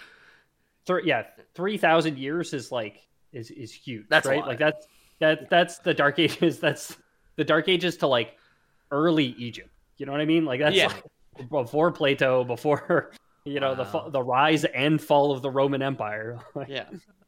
[0.87, 1.24] th- yeah,
[1.55, 3.01] three thousand years is like
[3.32, 4.07] is is huge.
[4.09, 4.39] That's a right.
[4.41, 4.49] lot.
[4.49, 4.87] Like that's
[5.21, 6.59] that that's the Dark Ages.
[6.61, 6.97] That's
[7.37, 8.37] the Dark Ages to like
[8.91, 9.71] early Egypt.
[9.97, 10.45] You know what I mean?
[10.45, 10.89] Like that's Yeah.
[11.39, 13.12] like before Plato, before
[13.45, 14.05] you know the Wow.
[14.05, 16.39] fa- the rise and fall of the Roman Empire.
[16.69, 16.87] Yeah.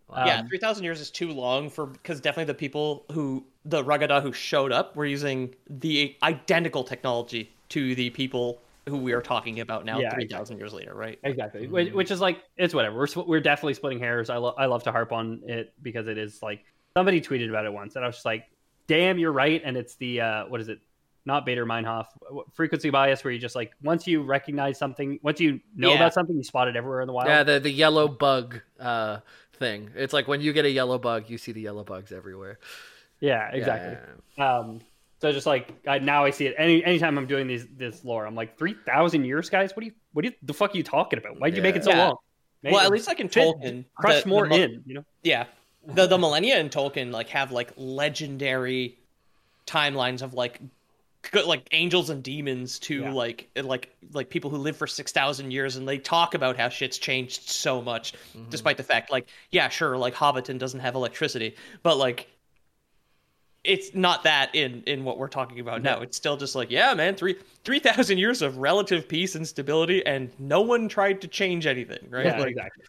[0.09, 3.82] Um, yeah, three thousand years is too long for because definitely the people who the
[3.82, 9.20] Ragada who showed up were using the identical technology to the people who we are
[9.20, 11.18] talking about now, Yeah, three thousand years later, right?
[11.24, 12.97] Exactly, which, which is like it's whatever.
[12.97, 14.30] We're we're definitely splitting hairs.
[14.30, 16.64] I lo- I love to harp on it because it is like
[16.97, 18.47] somebody tweeted about it once, and I was just like,
[18.86, 20.78] "Damn, you're right." And it's the uh, what is it?
[21.26, 22.07] Not Baader Meinhof
[22.55, 25.97] frequency bias, where you just like once you recognize something, once you know Yeah.
[25.97, 27.28] about something, you spot it everywhere in the wild.
[27.28, 29.18] Yeah, the the yellow bug uh,
[29.55, 29.90] thing.
[29.97, 32.59] It's like when you get a yellow bug, you see the yellow bugs everywhere.
[33.20, 33.97] Yeah, exactly.
[34.38, 34.80] Um,
[35.20, 38.24] so just like I, now, I see it any anytime I'm doing these this lore.
[38.24, 39.72] I'm like three thousand years, guys.
[39.74, 41.40] What do you what do you, the fuck are you talking about?
[41.40, 42.05] Why'd you make it so Yeah.
[42.07, 42.16] long?
[42.62, 44.82] Make Well, at least like in fit- Tolkien, crush the- the more mo- in.
[44.86, 45.05] You know.
[45.24, 45.47] Yeah,
[45.87, 48.97] the the millennia in Tolkien like have like legendary
[49.66, 50.61] timelines of like
[51.45, 53.12] like angels and demons to Yeah.
[53.12, 56.99] like like like people who live for 6000 years and they talk about how shit's
[56.99, 58.49] changed so much mm-hmm.
[58.49, 62.28] despite the fact like yeah sure like hobbiton doesn't have electricity but like
[63.64, 66.95] it's not that in in what we're talking about now it's still just like yeah
[66.95, 67.34] man 3
[67.64, 72.26] 3000 years of relative peace and stability and no one tried to change anything right
[72.26, 72.84] Yeah, like exactly.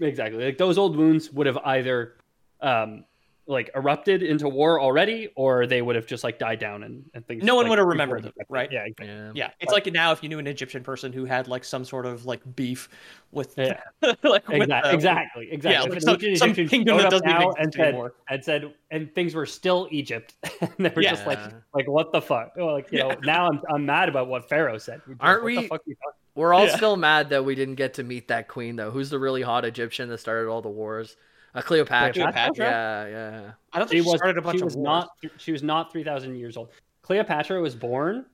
[0.00, 0.44] Exactly.
[0.44, 2.14] Like those old wounds would have either
[2.60, 3.04] um
[3.46, 7.26] like erupted into war already, or they would have just like died down and, and
[7.26, 7.44] things.
[7.44, 8.72] No one like, would have remembered them, right?
[8.72, 9.06] Yeah, exactly.
[9.14, 9.32] Yeah.
[9.34, 12.06] Yeah, it's like now if you knew an Egyptian person who had like some sort
[12.06, 12.88] of like beef
[13.32, 13.80] with, Yeah.
[14.22, 15.72] like with, Exactly, uh, exactly, exactly.
[15.72, 18.14] yeah, If like some- ancient some kingdom that up doesn't even now and said, anymore.
[18.30, 20.32] and said, and things were still Egypt,
[20.62, 21.38] and they were just like,
[21.74, 22.52] like what the fuck?
[22.56, 25.02] Well, like you know, now I'm I'm mad about what Pharaoh said.
[25.06, 25.94] We're just, Aren't what The we-
[26.34, 26.76] fuck are you talking- We're all Yeah.
[26.76, 28.90] still mad that we didn't get to meet that queen, though.
[28.90, 31.16] Who's the really hot Egyptian that started all the wars?
[31.54, 32.12] Uh, Cleopatra.
[32.14, 32.64] Cleopatra?
[32.64, 33.50] Yeah, yeah.
[33.72, 34.84] I don't think she, was started a bunch she of was wars.
[34.84, 35.10] not
[35.40, 36.70] she was not 3000 years old
[37.02, 38.26] cleopatra was born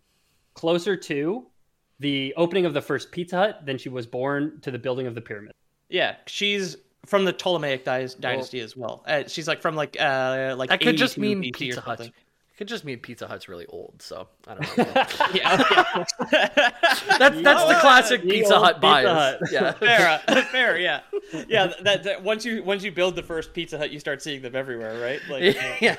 [0.55, 1.44] closer to
[1.98, 5.14] the opening of the first pizza hut than she was born to the building of
[5.14, 5.53] the pyramid
[5.90, 9.03] Yeah, she's from the Ptolemaic dy- dynasty as well.
[9.07, 12.11] Uh, she's like from like uh like That could just mean BC Pizza Hut.
[12.61, 12.64] Something.
[12.64, 14.84] It could just mean Pizza Hut's really old, so I don't know.
[15.34, 15.56] Yeah,
[17.18, 19.38] that's that's the classic Pizza old Hut Pizza bias.
[19.40, 19.52] Hut.
[19.52, 19.72] Yeah.
[19.72, 21.00] fair, uh, fair, yeah,
[21.48, 21.72] yeah.
[21.82, 24.54] That, that once you once you build the first Pizza Hut, you start seeing them
[24.56, 25.20] everywhere, right?
[25.28, 25.96] Like, uh, yeah.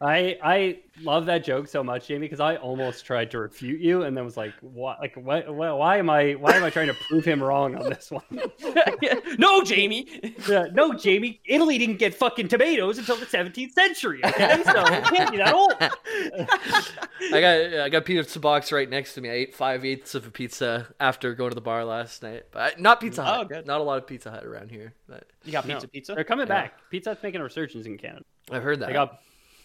[0.00, 4.02] I i love that joke so much jamie because i almost tried to refute you
[4.02, 6.86] and then was like what like what, what, why am i why am i trying
[6.86, 8.22] to prove him wrong on this one
[9.38, 10.06] no, Jamie.
[10.48, 15.04] Yeah, no jamie italy didn't get fucking tomatoes until the 17th century okay so it
[15.04, 15.74] can't be that old
[17.32, 19.28] I got I got pizza box right next to me.
[19.28, 22.80] I ate five eighths of a pizza after going to the bar last night, but
[22.80, 23.40] not Pizza oh, Hut.
[23.40, 23.66] Oh, good.
[23.66, 25.74] Not a lot of Pizza Hut around here, but You got No.
[25.74, 26.14] pizza, pizza.
[26.14, 28.86] they're coming back pizza hut's making a resurgence in canada I've heard that.
[28.86, 29.18] They got,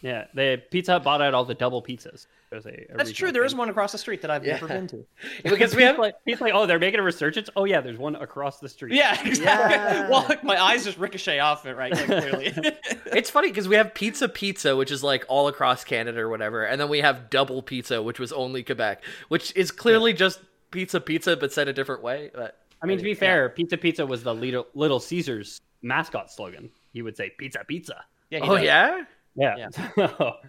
[0.03, 2.27] yeah, the Pizza Hut bought out all the double pizzas.
[2.51, 3.31] A, a That's true.
[3.31, 3.57] There is thing.
[3.57, 4.53] one across the street that I've Yeah.
[4.53, 5.03] never been to.
[5.43, 7.49] because we have like, he's like, oh, they're making a resurgence.
[7.55, 8.93] Oh yeah, there's one across the street.
[8.93, 9.73] Yeah, exactly.
[9.75, 10.09] Yeah.
[10.09, 11.91] Well, my eyes just ricochet off it, right?
[11.91, 12.53] Like, clearly.
[13.07, 16.63] It's funny because we have Pizza Pizza, which is like all across Canada or whatever,
[16.65, 20.39] and then we have Double Pizza, which was only Quebec, which is clearly just
[20.71, 22.29] Pizza Pizza but said a different way.
[22.35, 26.69] But I mean, to be fair, Pizza Pizza was the Little, Little Caesars mascot slogan.
[26.91, 28.03] He would say Pizza Pizza.
[28.29, 28.63] yeah, oh does.
[28.65, 29.03] yeah,
[29.35, 29.69] Yeah.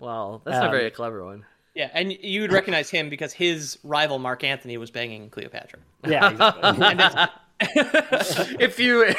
[0.01, 1.45] well that's not Um, very a clever one.
[1.75, 5.81] Yeah, and you'd recognize him because his rival Mark Anthony was banging Cleopatra.
[6.07, 6.31] yeah.
[6.91, 7.41] Exactly.
[8.61, 9.15] If you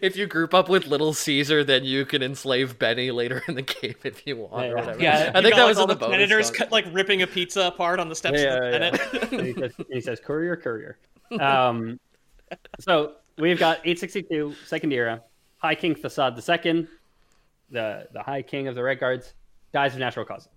[0.00, 3.62] if you group up with Little Caesar, then you can enslave Benny later in the
[3.62, 4.66] game if you want.
[4.66, 4.80] Yeah, or yeah.
[4.80, 5.02] whatever.
[5.02, 6.14] yeah, I you think got, that like, was all in the, the bonus.
[6.14, 9.32] senators cut, like ripping a pizza apart on the steps yeah, of the yeah, Senate.
[9.32, 10.98] and he says, he says, courier, courier.
[11.40, 11.98] Um,
[12.80, 15.22] so we've got 862, Second Era,
[15.56, 16.86] High King Thassad II,
[17.72, 19.34] the, the High King of the Red Guards,
[19.72, 20.48] dies of natural causes.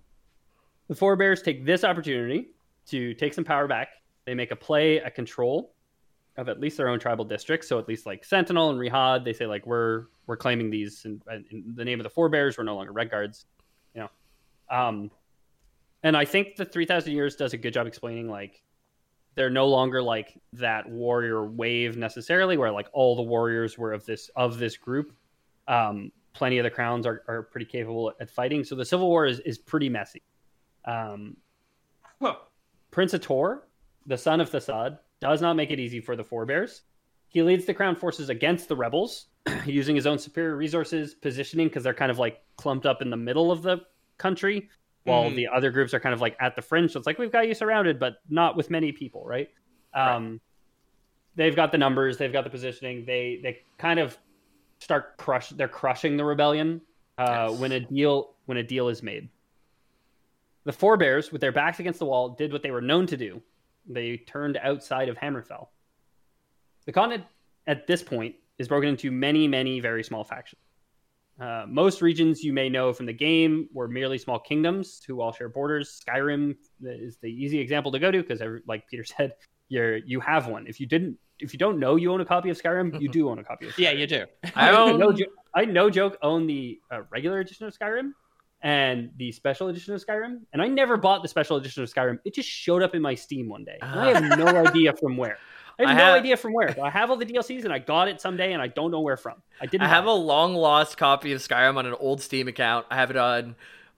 [0.88, 2.50] The forebears take this opportunity
[2.86, 3.88] to take some power back.
[4.24, 5.72] They make a play, a control
[6.36, 7.68] of at least their own tribal districts.
[7.68, 11.20] So at least like Sentinel and Rihad, they say like we're we're claiming these in,
[11.50, 12.58] in the name of the forebears.
[12.58, 13.46] We're no longer Red Guards,
[13.94, 14.10] you know.
[14.68, 15.10] Um,
[16.02, 18.62] and I think the three thousand years does a good job explaining like
[19.34, 24.04] they're no longer like that warrior wave necessarily, where like all the warriors were of
[24.04, 25.12] this of this group.
[25.68, 28.62] Um, plenty of the crowns are, are pretty capable at fighting.
[28.62, 30.22] So the civil war is, is pretty messy.
[30.84, 31.36] Um,
[32.90, 33.60] Prince A'tor,
[34.06, 36.82] the son of Thassad, does not make it easy for the forebears.
[37.28, 39.26] He leads the crown forces against the rebels,
[39.66, 43.16] using his own superior resources, positioning because they're kind of like clumped up in the
[43.16, 43.78] middle of the
[44.18, 44.68] country,
[45.04, 45.36] while Mhm.
[45.36, 46.92] the other groups are kind of like at the fringe.
[46.92, 49.50] So it's like we've got you surrounded, but not with many people, right?
[49.94, 50.40] Um,
[51.34, 53.04] They've got the numbers, they've got the positioning.
[53.04, 54.16] They they kind of
[54.80, 55.50] start crush.
[55.50, 56.80] They're crushing the rebellion
[57.18, 57.60] uh, Yes.
[57.60, 59.28] when a deal when a deal is made.
[60.64, 63.40] The forebears, with their backs against the wall, did what they were known to do.
[63.88, 65.68] They turned outside of Hammerfell.
[66.86, 67.24] The continent
[67.66, 70.60] at this point is broken into many, many very small factions.
[71.40, 75.32] Uh, most regions you may know from the game were merely small kingdoms who all
[75.32, 76.02] share borders.
[76.02, 79.34] Skyrim is the easy example to go to because, like Peter said,
[79.68, 80.66] you're you have one.
[80.66, 83.28] If you didn't, if you don't know you own a copy of Skyrim, you do
[83.28, 83.74] own a copy of.
[83.74, 83.78] Skyrim.
[83.78, 84.24] Yeah, you do.
[84.54, 88.12] I I own no, jo- I no joke own the uh, regular edition of Skyrim
[88.62, 92.18] and the special edition of Skyrim, and I never bought the special edition of Skyrim.
[92.24, 93.78] It just showed up in my Steam one day.
[93.82, 95.38] and I have no idea from where.
[95.78, 96.74] I have I no have- idea from where.
[96.82, 99.18] I have all the DLCs and I got it someday, and I don't know where
[99.18, 99.42] from.
[99.60, 99.82] I didn't.
[99.82, 102.86] I have buy a long lost copy of Skyrim on an old Steam account.
[102.90, 103.56] I have it on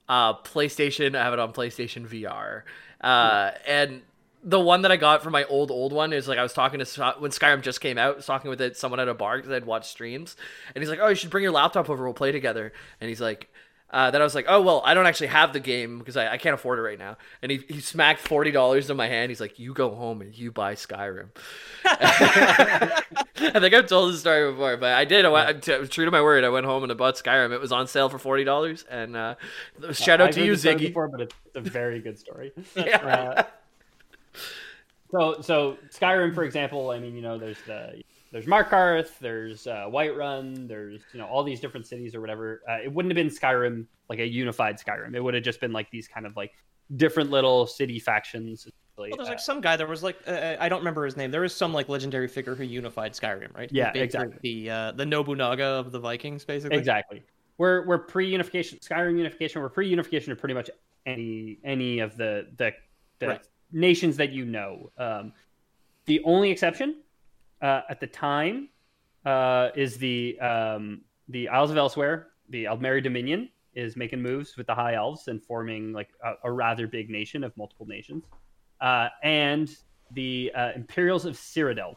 [0.09, 1.15] uh, PlayStation.
[1.15, 2.63] I have it on PlayStation VR.
[3.01, 4.01] Uh, and
[4.43, 6.79] the one that I got from my old old one is like I was talking
[6.79, 8.13] to when Skyrim just came out.
[8.13, 10.35] I was talking with it, someone at a bar because I'd watched streams,
[10.73, 12.03] and he's like, "Oh, you should bring your laptop over.
[12.03, 12.71] We'll play together."
[13.01, 13.49] And he's like.
[13.91, 16.33] Uh, then I was like, oh well, I don't actually have the game because I,
[16.33, 17.17] I can't afford it right now.
[17.41, 19.31] And he, he smacked forty dollars in my hand.
[19.31, 21.29] He's like, you go home and you buy Skyrim.
[21.85, 23.01] I
[23.35, 25.25] think I've told this story before, but I did.
[25.25, 26.43] I went, true to my word.
[26.43, 27.51] I went home and I bought Skyrim.
[27.51, 28.85] It was on sale for forty dollars.
[28.91, 29.35] And uh,
[29.91, 30.79] shout out I've to you, Ziggy.
[30.79, 32.51] Before, but it's a very good story.
[32.75, 32.97] Yeah.
[32.97, 33.43] Uh,
[35.11, 38.01] so, so Skyrim, for example, I mean, you know, there's the
[38.31, 42.61] there's Markarth, there's uh, Whiterun, there's you know all these different cities or whatever.
[42.69, 45.15] Uh, it wouldn't have been Skyrim like a unified Skyrim.
[45.15, 46.53] It would have just been like these kind of like
[46.95, 48.67] different little city factions.
[48.97, 49.77] Well, there's Uh, like some guy.
[49.77, 51.31] There was like uh, I don't remember his name.
[51.31, 53.69] There was some like legendary figure who unified Skyrim, right?
[53.71, 54.37] Yeah, exactly.
[54.41, 56.77] The uh, the Nobunaga of the Vikings, basically.
[56.77, 57.23] Exactly.
[57.57, 58.79] We're we're pre-unification.
[58.79, 59.61] Skyrim unification.
[59.61, 60.69] We're pre-unification of pretty much
[61.05, 62.73] any any of the the,
[63.19, 63.47] the Right.
[63.71, 64.91] Nations that you know.
[64.97, 65.33] Um,
[66.05, 67.01] the only exception
[67.61, 68.69] uh, at the time
[69.25, 72.27] uh, is the um, the Isles of Elsewhere.
[72.49, 76.51] The Aldmeri Dominion is making moves with the High Elves and forming like a, a
[76.51, 78.23] rather big nation of multiple nations,
[78.81, 79.69] uh, and
[80.11, 81.95] the uh, Imperials of Cyrodiil.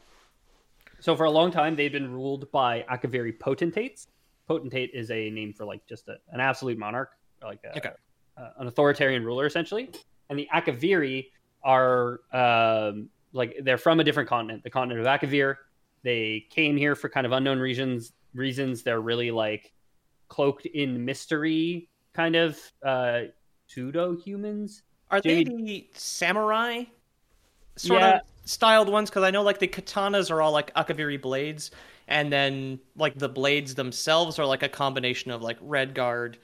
[0.99, 4.07] So for a long time, they've been ruled by Akaviri potentates.
[4.47, 7.89] Potentate is a name for like just a, an absolute monarch, like a, Okay.
[8.37, 9.89] uh, an authoritarian ruler, essentially.
[10.29, 11.27] And the Akaviri
[11.63, 15.55] are um, like they're from a different continent, the continent of Akavir.
[16.03, 18.11] They came here for kind of unknown reasons.
[18.33, 19.71] Reasons they're really like
[20.27, 23.21] cloaked in mystery, kind of uh,
[23.67, 24.83] pseudo humans.
[25.11, 26.83] Are they the samurai
[27.75, 28.15] sort Yeah.
[28.15, 29.09] of styled ones?
[29.09, 31.71] Because I know like the katanas are all like Akaviri blades,
[32.07, 36.37] and then like the blades themselves are like a combination of like red guard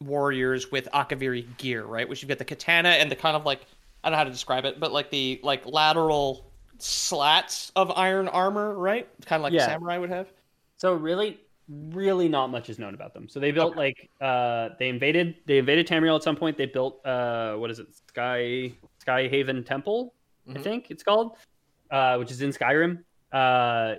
[0.00, 2.08] warriors with Akaviri gear, right?
[2.08, 3.60] Which you've got the katana and the kind of like
[4.02, 8.28] I don't know how to describe it, but like the like lateral slats of iron
[8.28, 9.08] armor, right?
[9.26, 9.62] Kind of like Yeah.
[9.62, 10.32] a samurai would have.
[10.76, 11.38] So really,
[11.68, 13.28] really not much is known about them.
[13.28, 16.56] So they built like uh, they invaded they invaded Tamriel at some point.
[16.58, 20.14] They built uh, what is it Sky Sky Haven Temple,
[20.48, 20.62] I Mhm.
[20.64, 21.36] think it's called,
[21.90, 23.04] uh, which is in Skyrim.
[23.30, 23.96] Uh,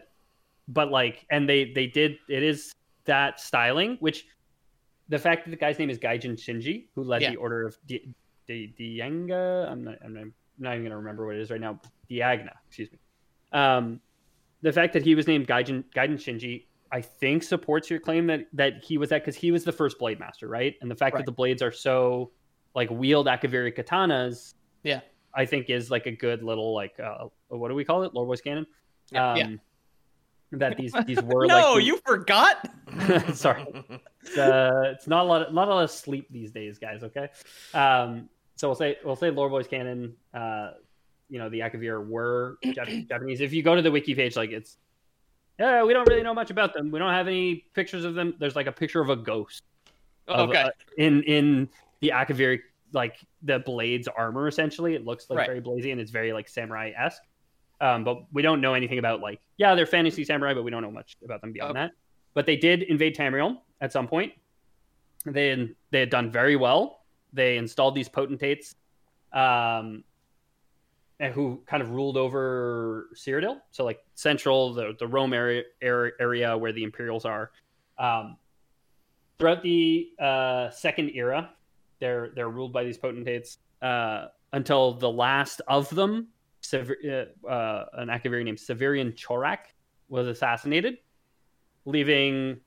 [0.68, 2.74] but like, and they they did it is
[3.06, 4.26] that styling, which
[5.10, 7.32] the fact that the guy's name is Gaijin Shinji, who led Yeah.
[7.32, 8.14] the Order of Di-
[8.48, 9.70] Di- Dianga.
[9.72, 11.80] I'm not I'm not, I'm not even gonna remember what it is right now.
[12.10, 13.00] Diagna, excuse me.
[13.52, 14.00] Um,
[14.62, 18.46] the fact that he was named Gaijin, Gaiden Shinji, I think supports your claim that
[18.54, 20.76] that he was that because he was the first blade master, right?
[20.82, 21.20] And the fact Right.
[21.22, 22.32] that the blades are so
[22.76, 24.54] like wield Akaviri katanas,
[24.84, 25.02] Yeah.
[25.36, 28.14] I think is like a good little like uh, what do we call it?
[28.14, 28.66] Lore Boys Canon.
[29.12, 29.44] Yeah, yeah.
[29.46, 29.62] um,
[30.54, 32.70] That these these were no, like the- you forgot.
[33.34, 33.66] sorry
[34.22, 37.04] it's, uh, it's not a lot of, not a lot of sleep these days guys
[37.04, 37.28] okay
[37.74, 40.72] um so we'll say we'll say lore boys canon uh
[41.30, 42.58] you know the akavir were
[43.10, 44.78] japanese if you go to the wiki page like it's
[45.60, 48.34] yeah we don't really know much about them we don't have any pictures of them
[48.40, 49.64] there's like a picture of a ghost
[50.28, 50.62] of, okay.
[50.62, 51.70] uh, in in
[52.02, 52.60] the akavir
[52.94, 55.48] like the blades armor essentially it looks like Right.
[55.48, 57.22] very blazy and it's very like samurai-esque
[57.82, 60.84] um, but we don't know anything about like yeah they're fantasy samurai but we don't
[60.84, 61.82] know much about them beyond Okay.
[61.82, 61.92] that
[62.34, 64.34] but they did invade Tamriel at some point.
[65.26, 67.03] They they had done very well.
[67.34, 68.76] They installed these potentates,
[69.34, 70.04] um,
[71.34, 73.58] who kind of ruled over Cyrodiil.
[73.72, 77.52] So like central, the the Rome area area, area where the Imperials are.
[77.98, 78.38] Um,
[79.40, 81.50] throughout the uh, second era,
[82.00, 86.28] they're they're ruled by these potentates uh, until the last of them,
[86.62, 86.98] Sever-
[87.46, 89.60] uh, uh, an Akaviri named Severian Chorak,
[90.10, 90.98] was assassinated
[91.86, 92.60] leaving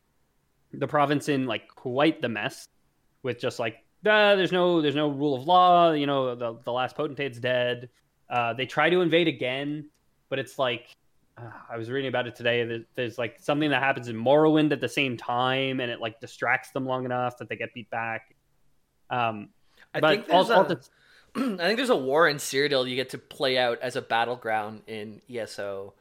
[0.73, 2.69] the province in like quite the mess
[3.23, 3.77] with just like
[4.07, 7.89] uh, there's no there's no rule of law you know the, the last potentate's dead
[8.31, 9.89] uh, they try to invade again
[10.29, 10.97] but it's like
[11.39, 12.65] uh, I was reading about it today.
[12.65, 16.21] There's, there's like something that happens in Morrowind at the same time, and it like
[16.21, 18.35] distracts them long enough that they get beat back.
[19.11, 19.51] Um,
[19.95, 20.81] I but think all a-
[21.37, 24.83] I think there's a war in Cyrodiil you get to play out as a battleground
[24.87, 25.93] in ESO.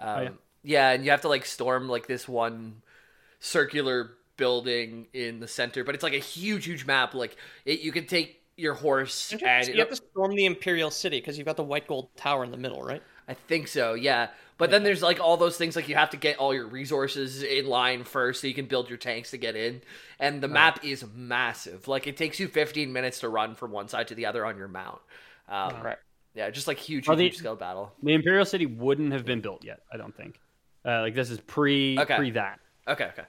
[0.00, 0.30] Um, yeah?
[0.62, 0.90] yeah.
[0.92, 2.82] and you have to like storm like this one
[3.40, 4.12] circular
[4.42, 7.14] building in the center, but it's like a huge, huge map.
[7.14, 11.18] Like it, you can take your horse and you have to storm the Imperial City
[11.20, 13.02] because you've got the White Gold Tower in the middle, right?
[13.28, 14.28] I think so, yeah.
[14.58, 17.42] But then there's like all those things like you have to get all your resources
[17.42, 19.80] in line first so you can build your tanks to get in.
[20.18, 21.86] And the map is massive.
[21.88, 24.56] Like it takes you 15 minutes to run from one side to the other on
[24.58, 25.00] your mount.
[25.48, 25.98] Um, Right.
[26.34, 27.92] Yeah, just like huge, Are huge they- scale battle.
[28.02, 29.80] the Imperial City wouldn't have been built yet.
[29.92, 30.38] I don't think.
[30.84, 32.16] Uh, like this is pre Okay.
[32.16, 32.58] pre that.
[32.88, 33.24] Okay, okay.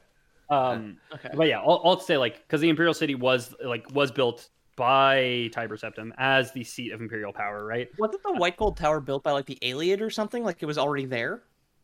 [0.49, 1.29] Um, Okay.
[1.35, 4.49] But yeah, all, all to say like because the Imperial City was like was built
[4.75, 7.89] by Tiber Septim as the seat of imperial power, right?
[7.99, 10.43] Wasn't the White Gold Tower built by like the Ayleid or something?
[10.43, 11.43] Like it was already there?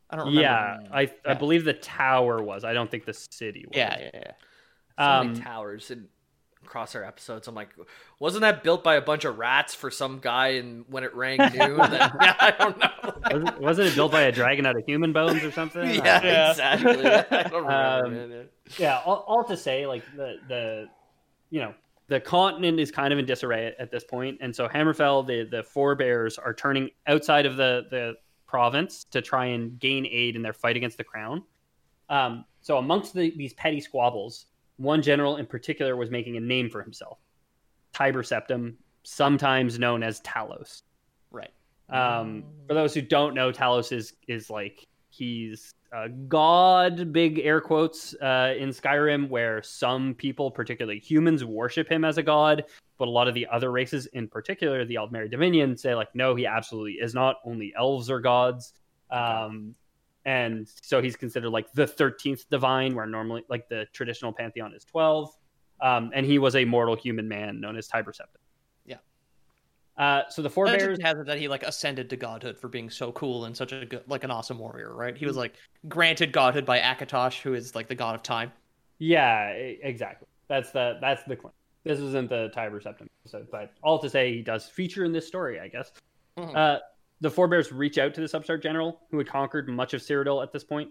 [0.09, 0.41] I don't remember.
[0.41, 2.63] Yeah, I I believe the tower was.
[2.63, 3.77] I don't think the city was.
[3.77, 4.31] Yeah, yeah, yeah.
[4.97, 6.07] So Um, many towers and
[6.63, 7.47] across our episodes.
[7.47, 7.69] I'm like,
[8.19, 11.37] wasn't that built by a bunch of rats for some guy and when it rang
[11.39, 11.77] noon?
[11.77, 11.91] Then-
[12.21, 12.89] yeah, I don't know.
[13.31, 15.89] Wasn't, wasn't it built by a dragon out of human bones or something?
[15.89, 16.49] yeah, Yeah.
[16.51, 17.05] exactly.
[17.05, 18.41] I don't remember.
[18.41, 20.87] Um, yeah all, all to say like the the
[21.49, 21.73] you know
[22.07, 25.47] the continent is kind of in disarray at, at this point and so hammerfell the
[25.49, 28.13] the forebears are turning outside of the the
[28.45, 31.43] province to try and gain aid in their fight against the crown
[32.09, 34.45] um, so amongst the, these petty squabbles
[34.79, 37.19] one general in particular was making a name for himself
[37.93, 38.73] tiber septim
[39.03, 40.81] sometimes known as talos
[41.31, 41.51] Right.
[41.89, 47.59] um, for those who don't know, Talos is is like he's a god, big air
[47.61, 52.65] quotes, uh, in Skyrim, where some people, particularly humans, worship him as a god,
[52.97, 56.35] but a lot of the other races, in particular the Aldmeri Dominion, say like, no,
[56.35, 57.37] he absolutely is not.
[57.43, 58.73] Only elves are gods.
[59.09, 59.73] Um,
[60.29, 64.85] and so he's considered like the thirteenth divine, where normally like the traditional pantheon is
[64.85, 65.35] twelve.
[65.81, 68.37] Um, and he was a mortal human man known as Tiber Septim.
[68.85, 68.97] Yeah.
[69.97, 70.99] Uh, so the forebears.
[71.01, 73.85] has it that he like ascended to godhood for being so cool and such a
[73.85, 75.17] good, like an awesome warrior, right?
[75.17, 75.55] He was like
[75.87, 78.51] granted godhood by Akatosh, who is like the god of time.
[78.99, 80.27] Yeah, exactly.
[80.47, 81.53] That's the that's the claim.
[81.85, 85.25] This isn't the Tiber Septim episode, but all to say he does feature in this
[85.25, 85.91] story, I guess.
[86.37, 86.55] Mhm.
[86.55, 86.79] Uh,
[87.21, 90.51] the forebears reach out to this upstart general who had conquered much of Cyrodiil at
[90.51, 90.89] this point.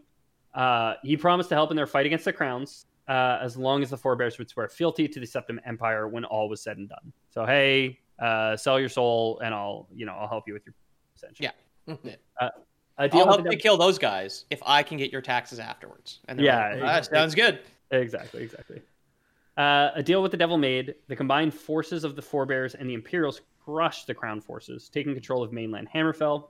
[0.54, 3.90] Uh, he promised to help in their fight against the crowns, uh, as long as
[3.90, 7.12] the forebears would swear fealty to the Septim Empire when all was said and done.
[7.30, 10.74] So hey, uh, sell your soul, and I'll you know I'll help you with your
[11.16, 11.48] essentially.
[12.04, 12.16] Yeah.
[12.38, 12.50] Uh,
[12.98, 15.22] a deal I'll with help the you kill those guys if I can get your
[15.22, 16.18] taxes afterwards.
[16.28, 17.60] And Yeah, like, that it- sounds good.
[17.90, 18.82] Exactly, exactly.
[19.56, 20.94] Uh, a deal with the devil made.
[21.08, 25.42] The combined forces of the forebears and the Imperials crushed the crown forces, taking control
[25.42, 26.48] of mainland Hammerfell.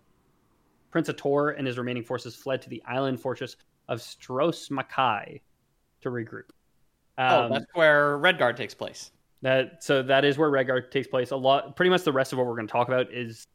[0.90, 3.56] Prince A'tor and his remaining forces fled to the island fortress
[3.88, 5.40] of Stros M'Kai
[6.00, 6.44] to regroup.
[7.18, 9.10] oh, Um, that's where Redguard takes place.
[9.42, 11.30] that so that is where Redguard takes place.
[11.32, 13.46] A lot, pretty much the rest of what we're going to talk about is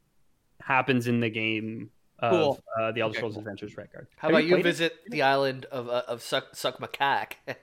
[0.62, 2.64] happens in the game of Cool.
[2.80, 3.40] uh, the Elder Okay, Scrolls cool.
[3.40, 4.08] Adventures Redguard.
[4.18, 4.64] How Have about you it?
[4.64, 7.34] visit the island of uh, of Suck Suck Macaque?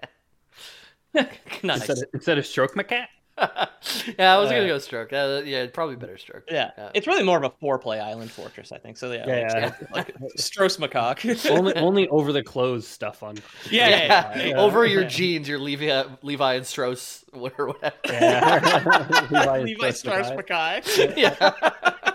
[1.63, 1.79] nice.
[1.89, 3.07] instead of, instead of Stroke Macat?
[4.19, 5.13] yeah, I was gonna Uh, go stroke.
[5.13, 6.45] Uh, yeah, probably better stroke.
[6.51, 6.71] Yeah.
[6.77, 6.91] Yeah.
[6.95, 8.97] it's really more of a four-play island fortress, I think.
[8.97, 9.53] So yeah, Yeah, like,
[9.83, 9.87] yeah.
[9.95, 11.51] like Stros Macaque.
[11.57, 13.37] only only over the clothes stuff on.
[13.71, 13.97] Yeah, yeah,
[14.37, 14.45] yeah.
[14.49, 14.59] Yeah.
[14.61, 17.95] Over your jeans, your Levi, Levi and Strauss, or whatever.
[18.07, 19.27] Yeah.
[19.31, 20.83] Levi Levi Strauss Stros M'Kai.
[20.83, 21.17] Macaque.
[21.17, 22.10] yeah.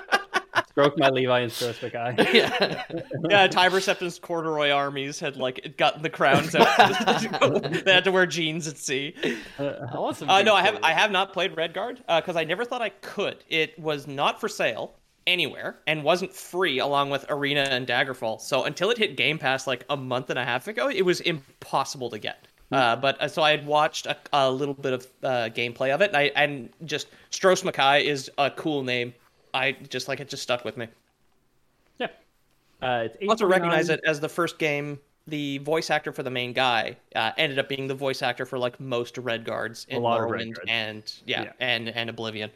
[0.75, 2.37] Stroke my Levi and Strauss Mackay.
[2.37, 2.83] yeah.
[3.29, 6.67] yeah, Tiber Septim's corduroy armies had like gotten the crowns out.
[7.85, 9.15] they had to wear jeans at sea.
[9.57, 10.77] I want some Uh, no, I have.
[10.83, 13.45] I have not played Redguard because I never thought I could.
[13.47, 14.95] It was not for sale
[15.25, 18.41] anywhere and wasn't free along with Arena and Daggerfall.
[18.41, 21.21] So until it hit Game Pass like a month and a half ago, it was
[21.21, 22.49] impossible to get.
[22.71, 26.01] Uh, but uh, so I had watched a, a little bit of uh, gameplay of
[26.01, 29.13] it, and I and just Stros M'Kai is a cool name.
[29.55, 30.87] I just like it just stuck with me.
[31.99, 32.07] Yeah.
[32.81, 34.99] Uh, it's I also recognize it as the first game.
[35.27, 38.59] The voice actor for the main guy uh, ended up being the voice actor for
[38.59, 41.51] like most Red Guards in Morrowind and yeah, Yeah.
[41.59, 42.51] and and Oblivion,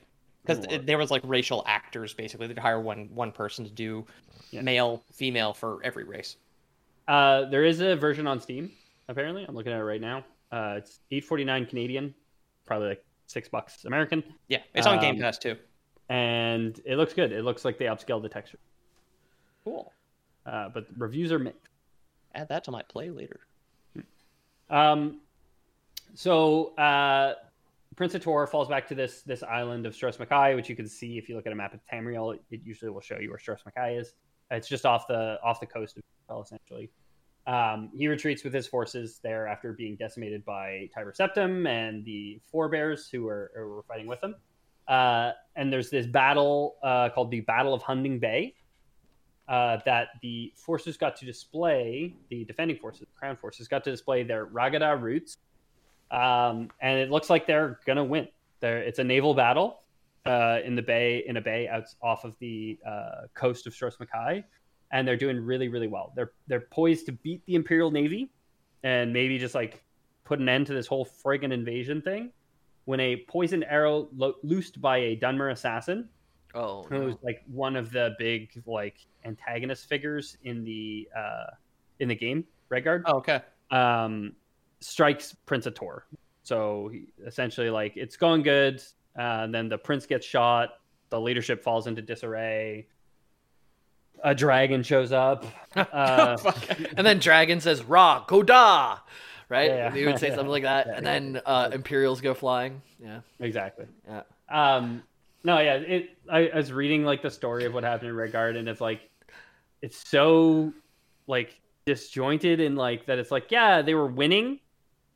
[0.46, 2.46] because there was like racial actors basically.
[2.46, 4.06] They'd hire one one person to do
[4.52, 4.62] Yeah.
[4.62, 6.36] male, female for every race.
[7.08, 8.72] Uh, there is a version on Steam.
[9.08, 10.24] Apparently, I'm looking at it right now.
[10.52, 12.14] Uh, it's 8.49 Canadian,
[12.68, 15.56] probably like six bucks American, Yeah, it's on Game Um, Pass too.
[16.10, 17.32] And it looks good.
[17.32, 18.58] It looks like they upscaled the texture,
[19.64, 19.94] Cool.
[20.46, 21.70] uh, but reviews are mixed.
[22.34, 23.40] Add that to my play later.
[24.70, 25.20] Um,
[26.16, 27.36] so uh,
[27.96, 31.18] Prince A'tor falls back to this this island of Stros M'Kai, which you can see
[31.18, 32.36] if you look at a map of Tamriel.
[32.36, 34.14] It, it usually will show you where Stros M'Kai is.
[34.52, 36.90] It's just off the off the coast of Well, essentially.
[37.48, 42.40] Um, he retreats with his forces there after being decimated by Tiber Septim and the
[42.52, 44.36] forebears who were, who were fighting with him.
[44.90, 48.56] Uh, and there's this battle uh, called the Battle of Hunding Bay
[49.48, 53.92] uh, that the forces got to display, the defending forces, the crown forces, got to
[53.92, 55.38] display their Ragada roots.
[56.12, 58.28] Um, and it looks like they're going to win.
[58.60, 59.84] They're, it's a naval battle
[60.26, 63.96] uh, in the bay, in a bay out off of the uh, coast of Stros
[63.98, 64.44] M'Kai
[64.92, 66.14] and they're doing really really well.
[66.16, 68.32] They're they're poised to beat the Imperial Navy
[68.84, 69.84] and maybe just like
[70.24, 72.32] put an end to this whole friggin' invasion thing
[72.90, 76.10] when a poisoned arrow lo- loosed by a Dunmer assassin
[76.56, 77.20] Oh, who's no.
[77.22, 81.52] like one of the big like antagonist figures in the uh
[82.00, 83.42] in the game Redguard Oh, okay.
[83.70, 84.34] um
[84.80, 86.02] strikes Prince A'tor.
[86.42, 88.82] So he, essentially like it's going good
[89.18, 90.70] uh, and then the prince gets shot,
[91.12, 92.88] the leadership falls into disarray.
[94.24, 95.46] A dragon shows up.
[95.76, 96.36] Uh,
[96.98, 99.02] and then Dragon says "Ra Goda,"
[99.50, 99.70] right?
[99.70, 99.92] Yeah.
[99.92, 102.82] He would say something like that, and then uh, Imperials go flying.
[103.04, 103.86] Yeah, exactly.
[104.08, 104.22] yeah.
[104.50, 105.04] Um,
[105.44, 106.18] no, yeah, it.
[106.30, 109.02] I, I was reading like the story of what happened in Redguard, and it's like,
[109.82, 110.74] it's so
[111.28, 113.20] like disjointed and like that.
[113.20, 114.60] It's like, yeah, they were winning,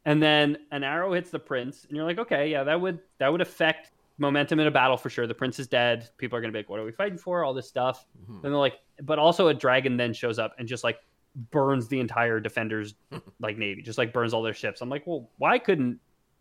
[0.05, 3.31] and then an arrow hits the prince, and you're like, okay, yeah, that would that
[3.31, 5.27] would affect momentum in a battle for sure.
[5.27, 6.09] The prince is dead.
[6.17, 7.43] People are gonna be like, what are we fighting for?
[7.43, 8.05] All this stuff.
[8.27, 10.99] And they're like, but also a dragon then shows up and just like
[11.35, 12.95] burns the entire defenders
[13.39, 14.81] like navy, just like burns all their ships.
[14.81, 15.99] I'm like, well, why couldn't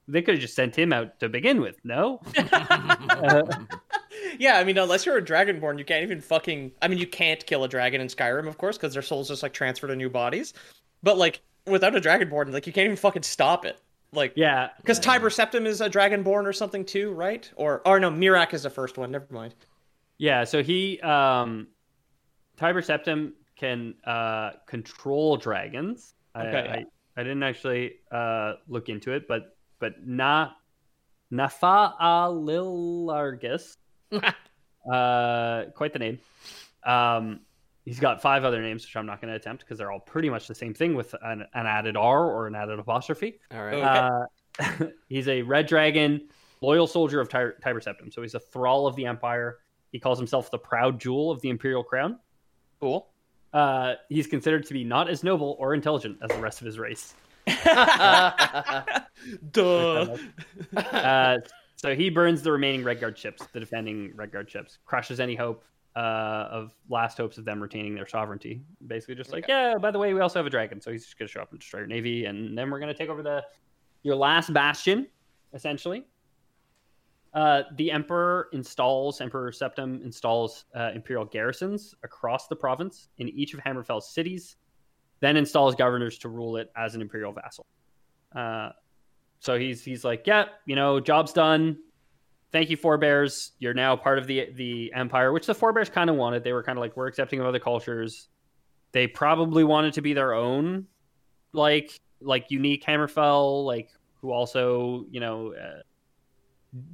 [0.09, 1.77] they could have just sent him out to begin with?
[1.85, 2.21] No.
[2.37, 3.43] Uh,
[4.39, 6.73] Yeah, I mean, unless you're a dragonborn, you can't even fucking.
[6.81, 9.43] I mean, you can't kill a dragon in Skyrim, of course, because their souls just
[9.43, 10.55] like transfer to new bodies.
[11.03, 13.79] But like, without a dragonborn, like you can't even fucking stop it.
[14.13, 17.51] Like, yeah, because Tiber Septim is a dragonborn or something too, right?
[17.57, 19.11] Or, or no, Miraak is the first one.
[19.11, 19.55] Never mind.
[20.19, 21.69] Yeah, so he um
[22.57, 23.33] Tiber Septim
[23.63, 26.15] can uh control dragons.
[26.35, 26.85] I, Okay.
[27.17, 30.51] I, I didn't actually uh look into it, but but Na
[31.33, 33.77] Nafa Lilargus.
[34.93, 36.19] uh quite the name.
[36.85, 37.41] Um
[37.85, 40.31] he's got five other names which I'm not going to attempt because they're all pretty
[40.31, 43.41] much the same thing with an, an added R or an added apostrophe.
[43.53, 43.75] All right.
[43.75, 44.85] Okay.
[44.85, 46.29] Uh, he's a red dragon,
[46.61, 48.13] loyal soldier of Ty- Tiber Septim.
[48.13, 49.59] So he's a thrall of the Empire.
[49.91, 52.21] He calls himself the proud jewel of the Imperial crown.
[52.81, 53.12] Cool.
[53.53, 56.79] Uh, he's considered to be not as noble or intelligent as the rest of his
[56.79, 57.15] race.
[59.53, 60.17] Duh.
[60.77, 61.39] Uh,
[61.77, 65.65] so he burns the remaining Redguard ships, the defending Redguard ships, crushes any hope
[65.97, 68.63] uh, of last hopes of them retaining their sovereignty.
[68.87, 71.19] Basically, just like, yeah, by the way, we also have a dragon, so he's just
[71.19, 73.43] gonna show up and destroy your navy, and then we're gonna take over the
[74.03, 75.09] your last bastion,
[75.55, 76.05] essentially.
[77.35, 83.55] Uh, the emperor installs Emperor Septim installs uh, imperial garrisons across the province in each
[83.55, 84.57] of Hammerfell's cities,
[85.21, 87.65] then installs governors to rule it as an imperial vassal.
[88.35, 88.71] Uh,
[89.41, 91.79] so he's he's like, yeah, you know, job's done.
[92.53, 93.53] Thank you, forebears.
[93.59, 96.45] You're now part of the the empire, which the forebears kind of wanted.
[96.45, 98.29] They were kind of like, we're accepting of other cultures.
[98.93, 100.87] They probably wanted to be their own,
[101.55, 103.89] like like unique Hammerfell, like
[104.21, 105.81] who also you know uh,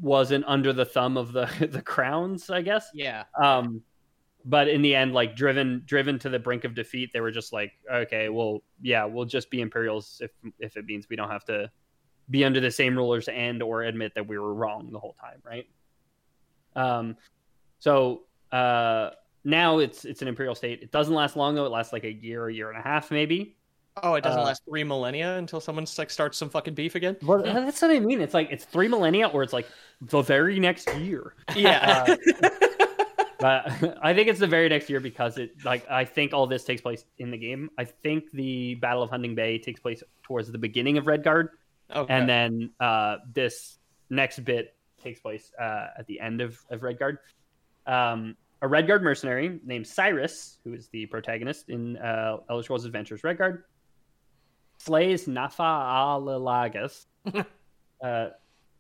[0.01, 2.89] wasn't under the thumb of the the crowns, I guess.
[2.95, 3.25] Yeah.
[3.41, 3.83] Um,
[4.45, 7.53] but in the end, like driven driven to the brink of defeat, they were just
[7.53, 11.45] like, okay, well, yeah, we'll just be Imperials if if it means we don't have
[11.47, 11.71] to
[12.31, 15.41] be under the same rulers and or admit that we were wrong the whole time,
[15.45, 15.67] right?
[16.77, 17.17] Um,
[17.79, 18.23] so
[18.53, 19.11] uh,
[19.45, 20.83] now it's it's an imperial state.
[20.83, 21.67] It doesn't last long though.
[21.67, 23.58] It lasts like a year, a year and a half, maybe.
[24.03, 27.17] Oh, it doesn't Uh, last three millennia until someone like starts some fucking beef again.
[27.23, 28.21] Well, that's what I mean.
[28.21, 29.67] It's like it's three millennia, or it's like
[30.01, 31.35] the very next year.
[31.55, 32.17] Yeah.
[33.39, 36.65] But I think it's the very next year because it like I think all this
[36.65, 37.71] takes place in the game.
[37.79, 41.51] I think the Battle of Hunding Bay takes place towards the beginning of Redguard,
[41.95, 42.13] okay.
[42.13, 43.79] and then uh, this
[44.11, 47.19] next bit takes place uh, at the end of, of Redguard.
[47.87, 53.23] Um, a Redguard mercenary named Cyrus, who is the protagonist in uh, Elder Scrolls Adventures
[53.23, 53.63] Redguard,
[54.89, 57.07] slays Nafa Alilagus.
[58.03, 58.29] uh,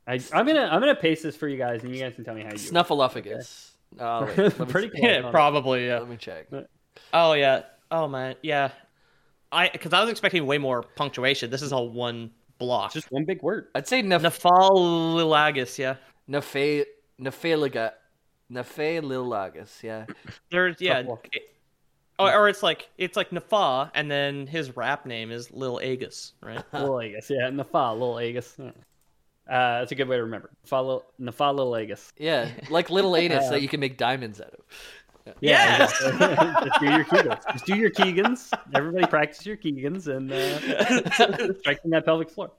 [0.07, 2.35] I, I'm gonna I'm gonna paste this for you guys, and you guys can tell
[2.35, 2.57] me how you.
[2.57, 3.71] Snuffleupagus.
[4.01, 5.03] Oh, wait, let me, Pretty close.
[5.03, 5.99] yeah, probably yeah.
[5.99, 6.47] Let me check.
[7.13, 7.63] Oh yeah.
[7.91, 8.35] Oh man.
[8.43, 8.71] Yeah.
[9.53, 11.51] I because I was expecting way more punctuation.
[11.51, 12.93] This is all one block.
[12.93, 13.69] Just one big word.
[13.75, 15.79] I'd say Nef- Nephalilagus.
[15.79, 15.97] Yeah.
[16.27, 16.87] Nephe
[17.21, 17.93] Nephaliga
[18.53, 19.83] Nephalilagus.
[19.83, 20.07] Yeah.
[20.51, 21.03] There's yeah.
[22.19, 22.27] Couple.
[22.27, 25.81] it- or, or it's like it's like Nefa, and then his rap name is Lil
[25.81, 26.63] Agus, right?
[26.73, 28.55] Lil Agus, yeah, Nafa, Little Agus.
[28.59, 28.71] Yeah.
[29.49, 30.51] Uh, that's a good way to remember.
[30.67, 32.13] Nafa, Nafa Little Agus.
[32.19, 34.61] Yeah, like little anus that you can make diamonds out of.
[35.41, 36.69] Yeah, exactly.
[36.69, 37.53] just do your Keegans.
[37.53, 38.51] Just do your Keegans.
[38.75, 42.51] Everybody practice your Keegans and uh, striking that pelvic floor.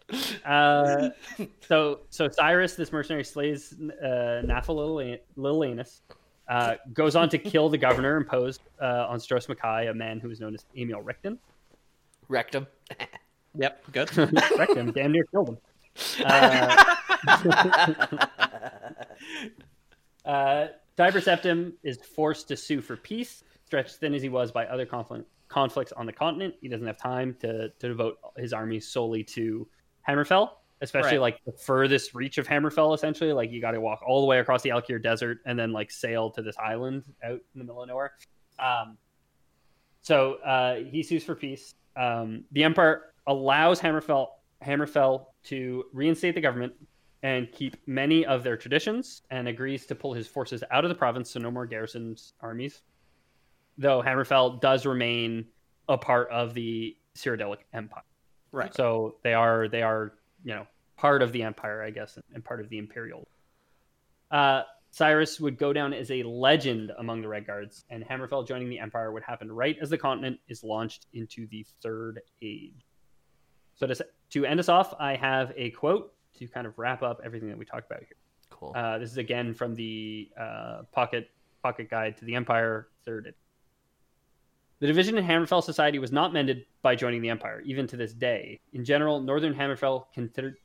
[0.45, 1.09] Uh,
[1.67, 6.01] so, so Cyrus, this mercenary, slays uh, Nafa Lilanus,
[6.49, 10.27] uh, goes on to kill the governor imposed uh, on Stros M'Kai, a man who
[10.27, 11.37] was known as Amiel Richton.
[12.27, 12.67] Rectum.
[13.55, 14.09] Yep, good.
[14.75, 15.57] Him, damn near killed him.
[16.23, 16.85] Uh,
[20.25, 23.43] uh, Tiber Septim is forced to sue for peace.
[23.65, 26.97] Stretched thin as he was by other conflict, conflicts on the continent, he doesn't have
[26.97, 29.67] time to, to devote his army solely to
[30.07, 30.51] Hammerfell,
[30.81, 31.21] especially Right.
[31.21, 32.93] like the furthest reach of Hammerfell.
[32.95, 35.71] Essentially, like you got to walk all the way across the Alik'r Desert and then
[35.71, 38.13] like sail to this island out in the middle of nowhere.
[38.59, 38.97] Um,
[40.01, 41.75] so uh, he sues for peace.
[41.95, 44.27] Um, the Empire allows Hammerfell
[44.63, 46.73] Hammerfell to reinstate the government
[47.23, 50.95] and keep many of their traditions, and agrees to pull his forces out of the
[50.95, 52.81] province, so no more garrisons armies.
[53.77, 55.45] Though Hammerfell does remain
[55.89, 58.03] a part of the Cyrodiilic Empire,
[58.53, 58.73] Right.
[58.73, 60.67] so they are they are you know
[60.97, 63.27] part of the empire, I guess, and part of the imperial.
[64.29, 68.69] Uh, Cyrus would go down as a legend among the Red Guards, and Hammerfell joining
[68.69, 72.85] the Empire would happen right as the continent is launched into the Third Age.
[73.75, 77.21] So to, to end us off, I have a quote to kind of wrap up
[77.23, 78.17] everything that we talked about here.
[78.49, 78.73] Cool.
[78.75, 81.29] Uh, this is again from the uh, Pocket
[81.63, 83.27] Pocket Guide to the Empire, third.
[83.27, 83.35] edition.
[84.79, 88.13] The division in Hammerfell society was not mended by joining the Empire, even to this
[88.13, 88.61] day.
[88.71, 90.05] In general, Northern Hammerfell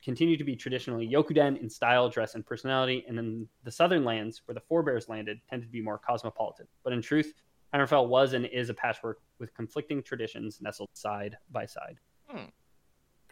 [0.01, 4.41] continued to be traditionally Yokudan in style, dress, and personality, and then the southern lands,
[4.45, 6.65] where the forebears landed, tended to be more cosmopolitan.
[6.85, 7.33] But in truth,
[7.73, 11.99] Hammerfell was and is a patchwork with conflicting traditions nestled side by side.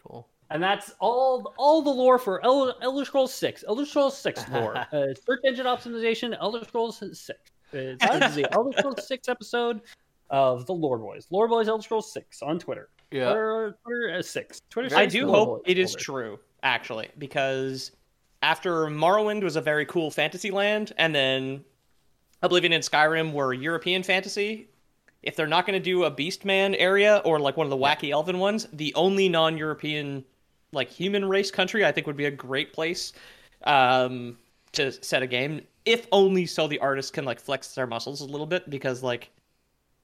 [0.06, 0.28] Cool.
[0.50, 3.64] And that's all all the lore for El- Elder Scrolls Six.
[3.66, 4.76] Elder Scrolls Six lore.
[4.76, 6.36] uh, search engine optimization.
[6.38, 7.26] Elder Scrolls Six.
[7.72, 9.80] It's, this is the Elder Scrolls Six episode
[10.30, 11.26] of the Lore Boys.
[11.30, 12.88] Lore Boys Elder Scrolls Six on Twitter.
[13.10, 13.26] Yeah.
[13.26, 14.62] Twitter, Twitter uh, Six.
[14.70, 14.96] Twitter.
[14.96, 17.92] I do hope Boys it is true, actually, because
[18.42, 21.64] after Morrowind was a very cool fantasy land, and then
[22.42, 24.68] Oblivion and Skyrim were European fantasy.
[25.22, 28.10] If they're not going to do a Beastman area or like one of the wacky
[28.10, 30.22] elven ones, the only non-European
[30.72, 33.14] like human race country I think would be a great place
[33.62, 34.36] um,
[34.72, 35.62] to set a game.
[35.86, 39.30] If only so the artists can like flex their muscles a little bit because like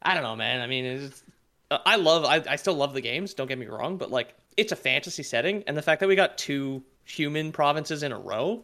[0.03, 0.61] I don't know, man.
[0.61, 1.23] I mean, it's,
[1.71, 3.35] uh, I love, I, I still love the games.
[3.35, 6.17] Don't get me wrong, but like, it's a fantasy setting, and the fact that we
[6.17, 8.63] got two human provinces in a row,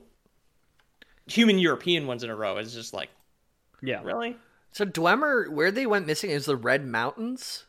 [1.27, 3.09] human European ones in a row, is just like,
[3.83, 4.03] Yeah.
[4.03, 4.37] really?
[4.73, 7.65] So Dwemer, where they went missing is the Red Mountains.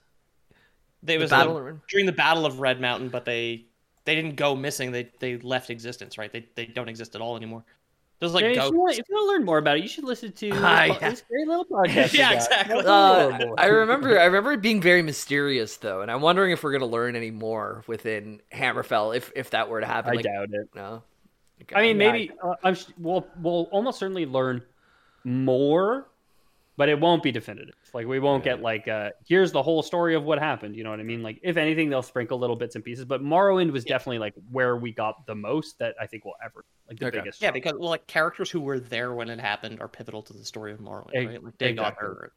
[1.03, 3.65] They The was Battle the- during the Battle of Red Mountain, but they
[4.05, 4.91] they didn't go missing.
[4.91, 6.31] They they left existence, right?
[6.31, 7.63] They they don't exist at all anymore.
[8.19, 9.87] There's like Yeah, if, you want, if you want to learn more about it, you
[9.89, 11.09] should listen to Ah, this, yeah.
[11.11, 12.13] this great little podcast.
[12.17, 12.83] Yeah, exactly.
[12.85, 16.71] Uh, I remember, I remember it being very mysterious though, and I'm wondering if we're
[16.71, 20.13] gonna learn any more within Hammerfell if if that were to happen.
[20.13, 20.69] I like, doubt it.
[20.75, 21.03] No.
[21.75, 21.93] I mean, Okay.
[21.93, 22.75] maybe uh, I'm.
[22.75, 24.63] sh- We'll we'll almost certainly learn
[25.23, 26.07] more,
[26.75, 27.75] but it won't be definitive.
[27.97, 30.75] Like we won't get like, uh, here's the whole story of what happened.
[30.75, 31.23] You know what I mean?
[31.23, 33.05] Like, if anything, they'll sprinkle little bits and pieces.
[33.05, 36.63] But Morrowind was definitely like where we got the most that I think we'll ever
[36.87, 37.17] like the Okay.
[37.17, 37.41] biggest.
[37.41, 37.55] yeah, chunk.
[37.55, 40.71] because well, like characters who were there when it happened are pivotal to the story
[40.73, 41.43] of Morrowind, Ex- right?
[41.43, 42.07] Like they got exactly.
[42.19, 42.31] their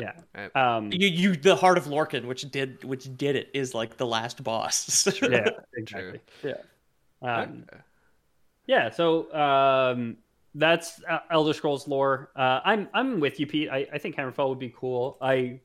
[0.00, 0.12] yeah.
[0.34, 0.56] Right.
[0.56, 4.06] Um, you you the heart of Lorkhan, which did which did it, is like the
[4.06, 5.06] last boss.
[5.22, 5.44] yeah,
[5.76, 6.20] exactly.
[6.42, 6.54] Yeah.
[7.20, 7.66] Um,
[8.66, 8.88] yeah.
[8.88, 10.16] So um,
[10.54, 12.30] that's uh, Elder Scrolls lore.
[12.36, 13.68] Uh, I'm I'm with you, Pete.
[13.70, 15.16] I, I think Hammerfell would be cool.
[15.20, 15.60] I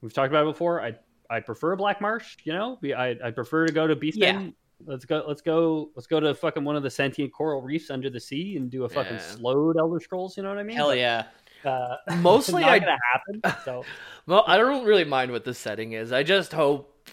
[0.00, 0.80] we've talked about it before.
[0.82, 0.94] I
[1.30, 2.36] I prefer Black Marsh.
[2.44, 4.16] You know, I I prefer to go to Beastmen.
[4.16, 4.48] Yeah.
[4.84, 5.22] Let's go.
[5.28, 5.90] Let's go.
[5.94, 8.84] Let's go to fucking one of the sentient coral reefs under the sea and do
[8.84, 9.20] a fucking Yeah.
[9.20, 10.36] Sload Elder Scrolls.
[10.36, 10.76] You know what I mean?
[10.76, 11.26] Hell yeah.
[11.64, 13.62] Uh, Mostly not I- gonna happen.
[13.64, 13.84] So
[14.26, 16.10] Well, I don't really mind what the setting is.
[16.12, 17.08] I just hope,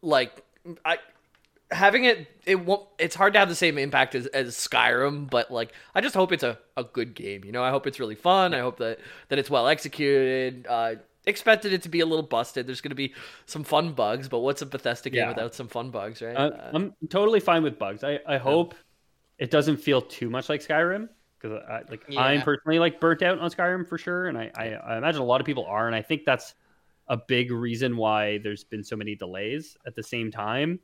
[0.00, 0.44] like,
[0.84, 0.98] I
[1.72, 2.28] having it.
[2.46, 2.86] It won't.
[2.98, 6.32] It's hard to have the same impact as, as Skyrim, but like, I just hope
[6.32, 7.44] it's a, a good game.
[7.44, 8.54] You know, I hope it's really fun.
[8.54, 10.66] I hope that that it's well executed.
[10.68, 10.94] Uh,
[11.26, 12.66] expected it to be a little busted.
[12.66, 13.14] There's going to be
[13.46, 15.28] some fun bugs, but what's a Bethesda game Yeah.
[15.28, 16.36] without some fun bugs, right?
[16.36, 18.02] Uh, Uh, I'm totally fine with bugs.
[18.02, 18.74] I, I hope
[19.38, 21.08] it doesn't feel too much like Skyrim
[21.40, 24.64] because I, like I'm personally like burnt out on Skyrim for sure, and I, I
[24.74, 26.54] I imagine a lot of people are, and I think that's
[27.08, 29.76] a big reason why there's been so many delays.
[29.86, 30.80] At the same time,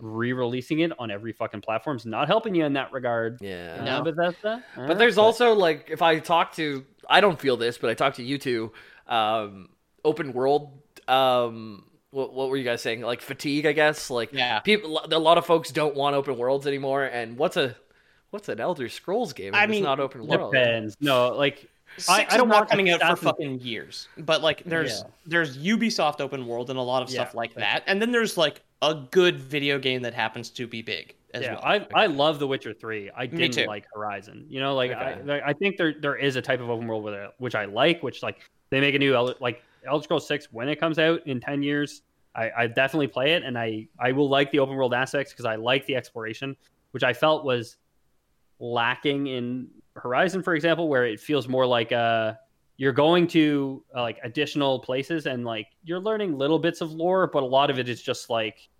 [0.00, 3.38] re-releasing it on every fucking platform is not helping you in that regard.
[3.40, 3.98] yeah.
[3.98, 4.64] Uh, Bethesda.
[4.76, 7.94] Uh, But there's also like if I talk to I don't feel this, but I
[7.94, 8.72] talk to you two,
[9.08, 9.68] um,
[10.04, 10.72] open world.
[11.08, 13.02] Um, what what were you guys saying?
[13.02, 14.10] Like fatigue, I guess.
[14.10, 14.60] Like Yeah.
[14.60, 17.04] people, a lot of folks don't want open worlds anymore.
[17.04, 17.76] And what's a
[18.30, 19.48] what's an Elder Scrolls game?
[19.48, 20.52] if I it's mean, not open world.
[20.52, 20.96] depends.
[21.00, 24.06] No, like Six I- I don't not want coming out for fucking years.
[24.16, 25.10] But like, there's Yeah.
[25.26, 28.62] there's Ubisoft open world and a lot of stuff like that, and then there's like
[28.82, 31.62] a good video game that happens to be big as yeah, well.
[31.64, 33.10] I I love The Witcher Three.
[33.14, 34.46] I didn't like Horizon.
[34.48, 35.22] You know, like I, Okay.
[35.24, 37.66] like, I think there there is a type of open world with it, which I
[37.66, 38.02] like.
[38.02, 38.40] Which like
[38.70, 42.02] they make a new like Elder Scrolls Six when it comes out in ten years.
[42.34, 45.44] I, I definitely play it, and I I will like the open world aspects because
[45.44, 46.56] I like the exploration,
[46.92, 47.76] which I felt was
[48.60, 52.34] lacking in Horizon, for example, where it feels more like uh
[52.80, 57.26] you're going to uh, like additional places and like you're learning little bits of lore,
[57.26, 58.70] but a lot of it is just like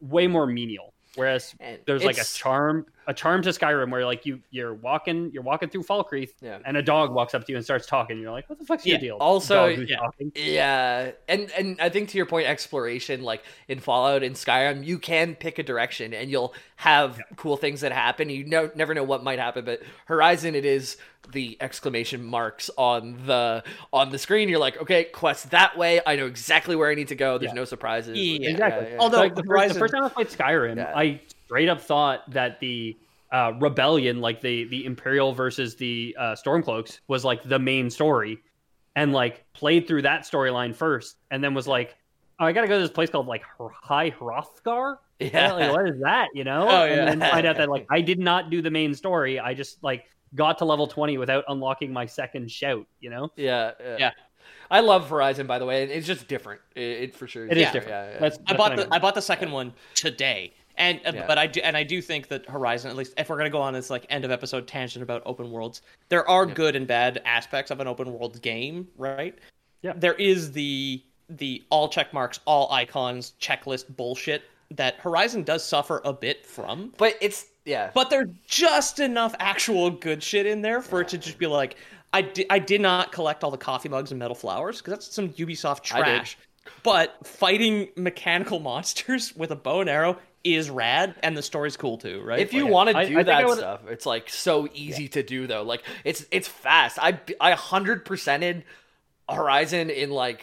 [0.00, 0.92] way more menial.
[1.14, 1.54] Whereas
[1.86, 5.68] there's like a charm, a charm to Skyrim where like you you're walking, you're walking
[5.68, 6.58] through Falkreath, Yeah.
[6.64, 8.18] and a dog walks up to you and starts talking.
[8.18, 9.16] You're like, what the fuck's Yeah, your deal?
[9.18, 9.96] also- yeah.
[10.34, 14.98] Yeah, and and I think to your point, exploration like in Fallout and Skyrim, you
[14.98, 18.28] can pick a direction and you'll have cool things that happen.
[18.30, 19.64] You know, never know what might happen.
[19.64, 20.96] But Horizon, it is
[21.32, 23.62] the exclamation marks on the
[23.92, 24.48] on the screen.
[24.48, 26.00] You're like, okay, quest that way.
[26.06, 27.38] I know exactly where I need to go.
[27.38, 27.54] There's Yeah.
[27.60, 28.18] no surprises.
[28.18, 28.90] Yeah, Exactly.
[28.92, 28.98] yeah.
[28.98, 30.92] Although like the, first, the first time I played Skyrim, Yeah.
[30.94, 31.20] I
[31.54, 32.96] straight up thought that the
[33.30, 38.38] uh, rebellion, like the the Imperial versus the uh, Stormcloaks, was like the main story,
[38.96, 41.96] and like played through that storyline first, and then was like,
[42.40, 43.42] oh, I gotta go to this place called like
[43.82, 44.96] High Hrothgar.
[45.20, 45.52] Yeah.
[45.52, 46.30] like, what is that?
[46.34, 46.66] You know?
[46.68, 47.06] Oh, yeah.
[47.06, 49.38] And then find out that like I did not do the main story.
[49.38, 52.84] I just like got to level twenty without unlocking my second shout.
[53.00, 53.30] You know?
[53.36, 54.10] yeah, yeah, Yeah.
[54.70, 55.84] I love Horizon, by the way.
[55.84, 56.60] It's just different.
[56.74, 57.46] It, it for sure.
[57.46, 57.72] It is Yeah.
[57.72, 57.90] different.
[57.92, 58.18] Yeah, yeah.
[58.18, 58.92] That's, I bought what the mean.
[58.92, 61.26] I bought the second one today, and uh, Yeah.
[61.26, 63.60] but I do and I do think that Horizon, at least if we're gonna go
[63.62, 67.20] on this like end of episode tangent about open worlds, there are good and bad
[67.24, 69.38] aspects of an open world game, right?
[69.82, 69.92] Yeah.
[69.96, 76.00] There is the the all check marks, all icons, checklist bullshit that Horizon does suffer
[76.04, 76.92] a bit from.
[76.96, 77.90] But it's yeah.
[77.94, 81.76] But there's just enough actual good shit in there for it to just be like,
[82.12, 85.14] I, di- I did not collect all the coffee mugs and metal flowers because that's
[85.14, 86.04] some Ubisoft I did.
[86.16, 86.38] trash.
[86.82, 91.96] But fighting mechanical monsters with a bow and arrow is rad, and the story's cool
[91.98, 92.38] too, right?
[92.38, 95.22] If you Like, want to do I I that stuff, it's like so easy to
[95.22, 95.62] do though.
[95.62, 96.98] Like it's it's fast.
[97.00, 98.62] I I hundred percented
[99.28, 100.42] Horizon in like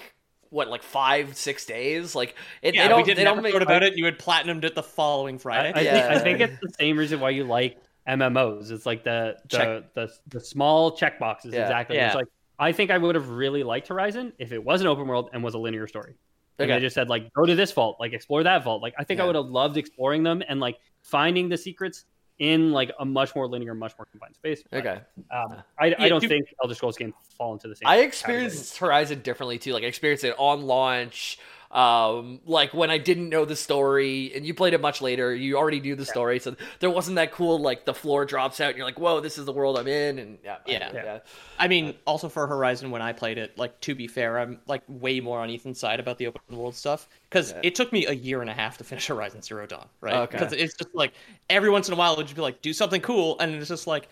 [0.49, 2.15] what like five six days.
[2.15, 3.95] Like it, yeah, they don't we did they an don't make episode about it.
[3.97, 5.71] You had platinumed it the following Friday.
[5.73, 6.01] I, I, Yeah.
[6.01, 8.71] think, I think it's the same reason why you like MMOs.
[8.71, 11.53] It's like the the Check- the, the small check boxes.
[11.53, 11.61] Yeah.
[11.61, 11.95] Exactly.
[11.97, 12.07] Yeah.
[12.07, 15.07] It's like I think I would have really liked Horizon if it was an open
[15.07, 16.15] world and was a linear story.
[16.61, 16.79] And Okay.
[16.79, 18.81] they just said like go to this vault, like explore that vault.
[18.81, 22.05] Like I think I would have loved exploring them and like finding the secrets
[22.39, 24.63] in like a much more linear, much more confined space.
[24.69, 25.01] But, Okay.
[25.31, 27.87] Um, I, Yeah, I don't do- think Elder Scrolls games fall into the same.
[27.87, 28.07] I category.
[28.07, 29.73] experienced Horizon differently too.
[29.73, 31.37] Like I experienced it on launch.
[31.71, 35.33] Um, like when I didn't know the story, and you played it much later.
[35.33, 38.69] You already knew the story, so there wasn't that cool like the floor drops out,
[38.69, 40.91] and you're like, "Whoa, this is the world I'm in." And yeah, Yeah.
[40.93, 41.19] yeah, Yeah.
[41.57, 44.81] I mean, also for Horizon, when I played it, like to be fair, I'm like
[44.89, 48.13] way more on Ethan's side about the open world stuff because it took me a
[48.13, 50.15] year and a half to finish Horizon Zero Dawn, right?
[50.15, 50.37] Okay.
[50.39, 51.13] Because it's just like
[51.49, 53.69] every once in a while it would just be like, do something cool, and it's
[53.69, 54.09] just like,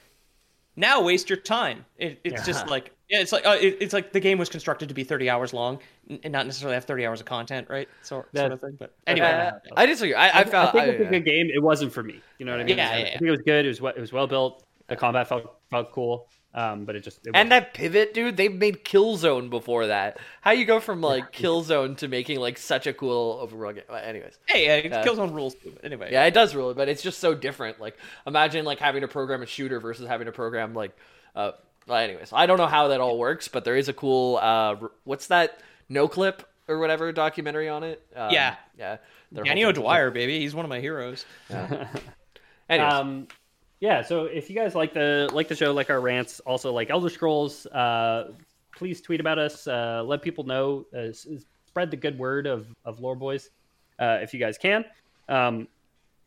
[0.77, 1.83] now waste your time.
[1.97, 4.87] It, it's just like, yeah, it's like uh, it, it's like the game was constructed
[4.87, 7.87] to be 30 hours long n- and not necessarily have 30 hours of content, right?
[8.01, 8.77] So, sort of thing.
[8.79, 10.15] But anyway, Uh, I disagree.
[10.15, 11.49] I, I I, found think I- it's a good game.
[11.53, 12.19] It wasn't for me.
[12.39, 12.77] You know what I mean?
[12.77, 13.65] Yeah, I, yeah, I think it was good.
[13.65, 14.63] It was we- it was well built.
[14.87, 16.27] The combat felt felt cool.
[16.51, 20.17] Um, but it just it And that pivot, dude, they made Killzone before that.
[20.41, 23.83] How you go from like Killzone to making like such a cool overworld game?
[23.87, 25.77] Well, anyways, hey, uh, Killzone rules too.
[25.83, 27.79] Anyway, yeah, it does rule, but it's just so different.
[27.79, 30.97] Like, imagine like having to program a shooter versus having to program like,
[31.35, 31.51] uh,
[31.87, 34.75] well, anyways, I don't know how that all works, but there is a cool, uh,
[35.03, 35.59] what's that?
[35.89, 38.05] Noclip or whatever documentary on it.
[38.15, 38.55] Um, Yeah.
[38.77, 38.97] yeah.
[39.31, 39.81] their Danny whole thing.
[39.81, 41.25] O'Dwyer, baby, he's one of my heroes.
[42.69, 43.27] Anyways, Um,
[43.79, 44.01] yeah.
[44.01, 47.09] So if you guys like the like the show, like our rants, also like Elder
[47.09, 48.31] Scrolls, uh,
[48.75, 49.67] please tweet about us.
[49.67, 50.85] Uh, let people know.
[50.95, 53.49] Uh, spread the good word of of Lore Boys,
[53.99, 54.85] uh, if you guys can.
[55.27, 55.67] Um,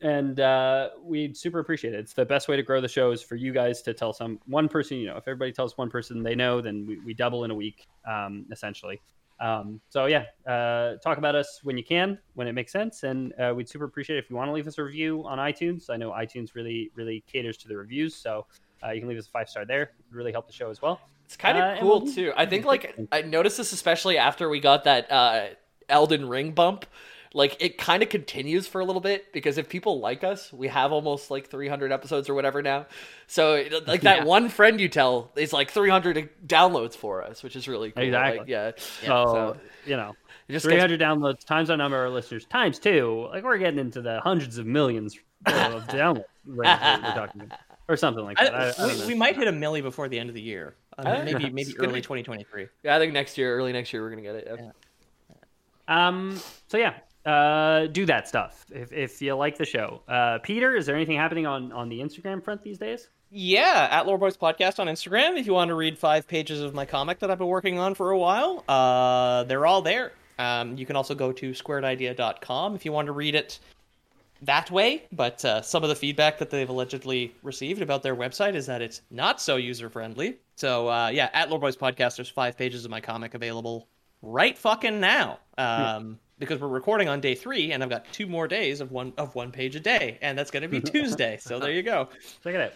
[0.00, 2.00] and uh, we'd super appreciate it.
[2.00, 4.40] It's the best way to grow the show is for you guys to tell some
[4.46, 4.96] one person.
[4.96, 7.54] You know, if everybody tells one person they know, then we, we double in a
[7.54, 9.00] week, um, essentially.
[9.42, 13.32] Um, so yeah, uh, talk about us when you can, when it makes sense, and
[13.40, 15.90] uh, we'd super appreciate it if you want to leave us a review on iTunes.
[15.90, 18.46] I know iTunes really, really caters to the reviews, so
[18.84, 19.82] uh, you can leave us a five star there.
[19.82, 21.00] It would really help the show as well.
[21.24, 22.32] It's kind Uh, of and cool we'll- too.
[22.36, 25.46] I think like I noticed this especially after we got that uh
[25.88, 26.86] Elden Ring bump.
[27.34, 30.68] Like it kind of continues for a little bit because if people like us, we
[30.68, 32.86] have almost like 300 episodes or whatever now.
[33.26, 34.24] So like that Yeah.
[34.24, 38.02] one friend you tell is like 300 downloads for us, which is really cool.
[38.02, 38.38] Exactly.
[38.40, 38.72] Like, yeah.
[38.76, 39.56] So, so
[39.86, 40.14] you know,
[40.50, 44.02] just 300 gets- downloads times our number of listeners times two, like we're getting into
[44.02, 48.54] the hundreds of millions of downloads we're talking about, or something like that.
[48.54, 49.06] I, I I, we, know.
[49.06, 50.74] we might hit a milli before the end of the year.
[51.02, 52.66] Maybe it's maybe gonna early be- 2023.
[52.82, 54.48] Yeah, I think next year, early next year, we're gonna get it.
[54.60, 54.70] Yeah.
[55.88, 56.38] Um.
[56.68, 56.94] So yeah,
[57.24, 60.02] uh, do that stuff if if you like the show.
[60.08, 63.08] Uh, Peter, is there anything happening on on the Instagram front these days?
[63.30, 65.38] Yeah, at Lore Boys Podcast on Instagram.
[65.38, 67.94] If you want to read five pages of my comic that I've been working on
[67.94, 70.12] for a while, uh, they're all there.
[70.38, 73.58] Um, you can also go to squaredidea.com if you want to read it
[74.42, 75.04] that way.
[75.12, 78.82] But uh, some of the feedback that they've allegedly received about their website is that
[78.82, 80.36] it's not so user friendly.
[80.56, 83.88] So uh, yeah, at Lore Boys Podcast, there's five pages of my comic available
[84.20, 85.38] right fucking now.
[85.56, 89.12] Um, because we're recording on day three, and I've got two more days of one
[89.16, 91.38] of one page a day, and that's going to be Tuesday.
[91.40, 92.08] So there you go.
[92.42, 92.72] Check it out.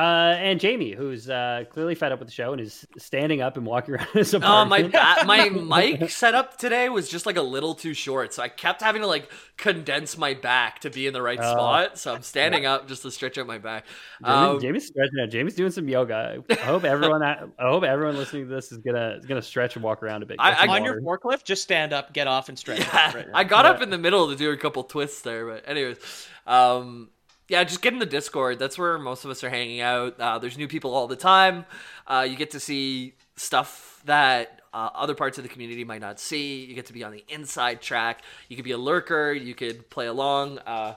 [0.00, 3.58] Uh, and Jamie, who's uh, clearly fed up with the show and is standing up
[3.58, 4.38] and walking around his my
[4.78, 4.92] apartment.
[4.92, 5.48] ba- my
[5.98, 9.06] mic setup today was just like a little too short, so I kept having to
[9.08, 11.52] like condense my back to be in the right Oh.
[11.52, 11.98] spot.
[11.98, 13.84] So I'm standing up just to stretch out my back.
[14.24, 15.28] Jamie, Um, Jamie's stretching out.
[15.30, 16.42] Jamie's doing some yoga.
[16.50, 17.22] I hope everyone.
[17.22, 20.26] I hope everyone listening to this is gonna is gonna stretch and walk around a
[20.26, 20.36] bit.
[20.38, 22.78] I- Get I- on your forklift, just stand up, get off, and stretch.
[22.80, 23.26] Yeah, Right.
[23.34, 25.98] I got up in the middle to do a couple twists there, but anyways,
[26.46, 27.10] um,
[27.50, 28.60] yeah, just get in the Discord.
[28.60, 30.18] That's where most of us are hanging out.
[30.20, 31.66] Uh, there's new people all the time.
[32.06, 36.20] Uh, you get to see stuff that uh, other parts of the community might not
[36.20, 36.64] see.
[36.64, 38.22] You get to be on the inside track.
[38.48, 39.32] You could be a lurker.
[39.32, 40.60] You could play along.
[40.60, 40.94] Uh,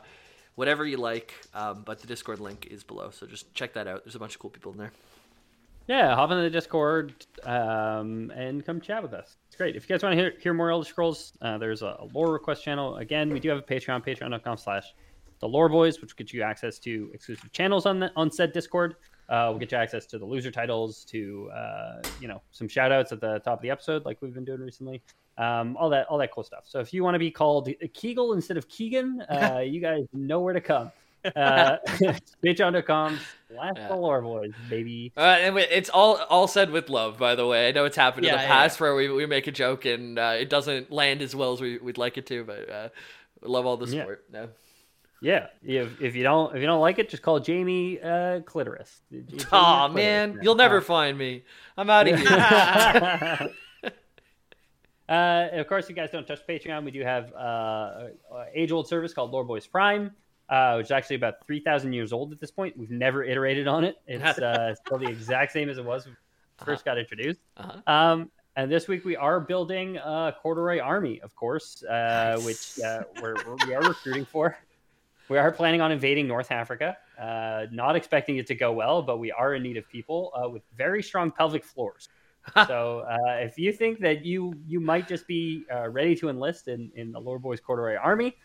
[0.54, 1.34] whatever you like.
[1.56, 4.04] Um, but the Discord link is below, so just check that out.
[4.06, 4.92] There's a bunch of cool people in there.
[5.88, 7.14] Yeah, hop into the Discord
[7.44, 9.36] um, and come chat with us.
[9.48, 9.76] It's great.
[9.76, 12.64] If you guys want to hear, hear more Elder Scrolls, uh, there's a, lore request
[12.64, 12.98] channel.
[12.98, 14.94] Again, we do have a Patreon, patreon.com slash
[15.44, 18.96] the lore boys, which gets you access to exclusive channels on the, on said Discord.
[19.28, 22.94] Uh, we'll get you access to the loser titles, to uh, you know some shout
[22.94, 25.02] outs at the top of the episode, like we've been doing recently.
[25.38, 26.64] Um, all that all that cool stuff.
[26.66, 30.40] So if you want to be called Kegel instead of Keegan, uh, you guys know
[30.40, 30.92] where to come.
[31.38, 31.78] Uh,
[32.44, 33.18] Patreon.com
[33.50, 33.88] slash Yeah.
[33.88, 35.14] the lore boys, baby.
[35.16, 37.70] Uh, and it's all all said with love, by the way.
[37.70, 39.86] I know it's happened in Yeah, the yeah, past where we, we make a joke
[39.86, 42.90] and uh, it doesn't land as well as we, we'd like it to, but uh,
[43.42, 44.02] we love all the Yeah.
[44.02, 44.26] support.
[44.34, 44.50] No.
[45.24, 49.00] Yeah, if, if you don't if you don't like it, just call Jamie uh, Clitoris.
[49.10, 49.94] Jamie Clitoris.
[49.96, 51.44] man, you'll never find me.
[51.78, 52.20] I'm out of
[53.82, 53.90] here.
[55.10, 56.84] uh, of course, you guys don't touch Patreon.
[56.84, 58.08] We do have uh,
[58.54, 60.12] age old service called Lore Boys Prime,
[60.50, 62.78] uh, which is actually about three thousand years old at this point.
[62.78, 63.96] We've never iterated on it.
[64.06, 67.40] It's uh, still the exact same as it was when it 1st got introduced.
[67.56, 67.94] Uh-huh.
[67.94, 72.46] Um, and this week we are building a corduroy army, of course, uh, Nice.
[72.46, 73.36] which uh, we're,
[73.66, 74.58] we are recruiting for.
[75.30, 76.98] We are planning on invading North Africa.
[77.20, 80.50] Uh, not expecting it to go well, but we are in need of people uh,
[80.50, 82.10] with very strong pelvic floors.
[82.68, 86.68] so uh, if you think that you you might just be uh, ready to enlist
[86.68, 88.36] in, in the Lore Boys Corduroy Army,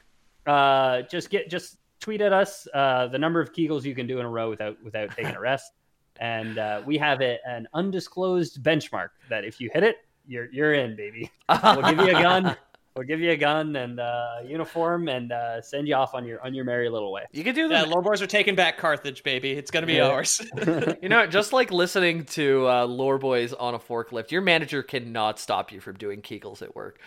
[0.46, 4.20] uh, just get just tweet at us uh, the number of Kegels you can do
[4.20, 5.72] in a row without without taking a rest,
[6.20, 9.96] and uh, we have it an undisclosed benchmark that if you hit it,
[10.28, 11.30] you're you're in, baby.
[11.64, 12.56] We'll give you a gun.
[12.98, 16.44] We'll give you a gun and uh, uniform and uh, send you off on your
[16.44, 17.22] on your merry little way.
[17.30, 19.52] You can do Yeah, the, Lore Boys are taking back Carthage, baby.
[19.52, 20.08] It's gonna be Yeah.
[20.08, 20.40] ours.
[21.00, 25.38] you know, just like listening to uh, Lore Boys on a forklift, your manager cannot
[25.38, 26.98] stop you from doing Kegels at work.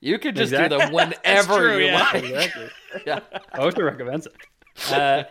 [0.00, 0.78] You could just Exactly.
[0.78, 1.98] do them whenever true, you yeah.
[2.14, 2.24] like.
[2.24, 2.68] Exactly.
[3.06, 3.20] Yeah.
[3.56, 4.32] OSHA recommends it.
[4.90, 5.24] Uh,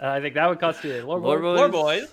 [0.00, 1.02] I think that would cost you.
[1.02, 2.06] Lord, Lore Boy-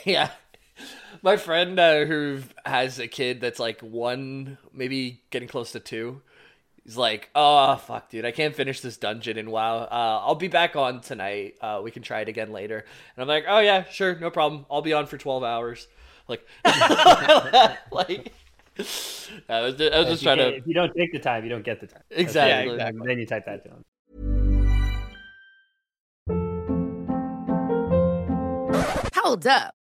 [0.04, 0.30] yeah.
[1.22, 6.22] My friend uh, who has a kid that's like one, maybe getting close to two,
[6.84, 9.82] he's like, "Oh fuck, dude, I can't finish this dungeon in WoW.
[9.82, 11.56] Uh, I'll be back on tonight.
[11.60, 14.64] Uh, we can try it again later." And I'm like, "Oh yeah, sure, no problem.
[14.70, 15.88] I'll be on for 12 hours."
[16.26, 18.32] Like, like,
[19.48, 21.64] I was, I was just trying to If you don't take the time, you don't
[21.64, 22.02] get the time.
[22.10, 22.68] Exactly.
[22.68, 23.06] Yeah, exactly.
[23.06, 23.84] Then you type that down.
[29.16, 29.74] Hold up.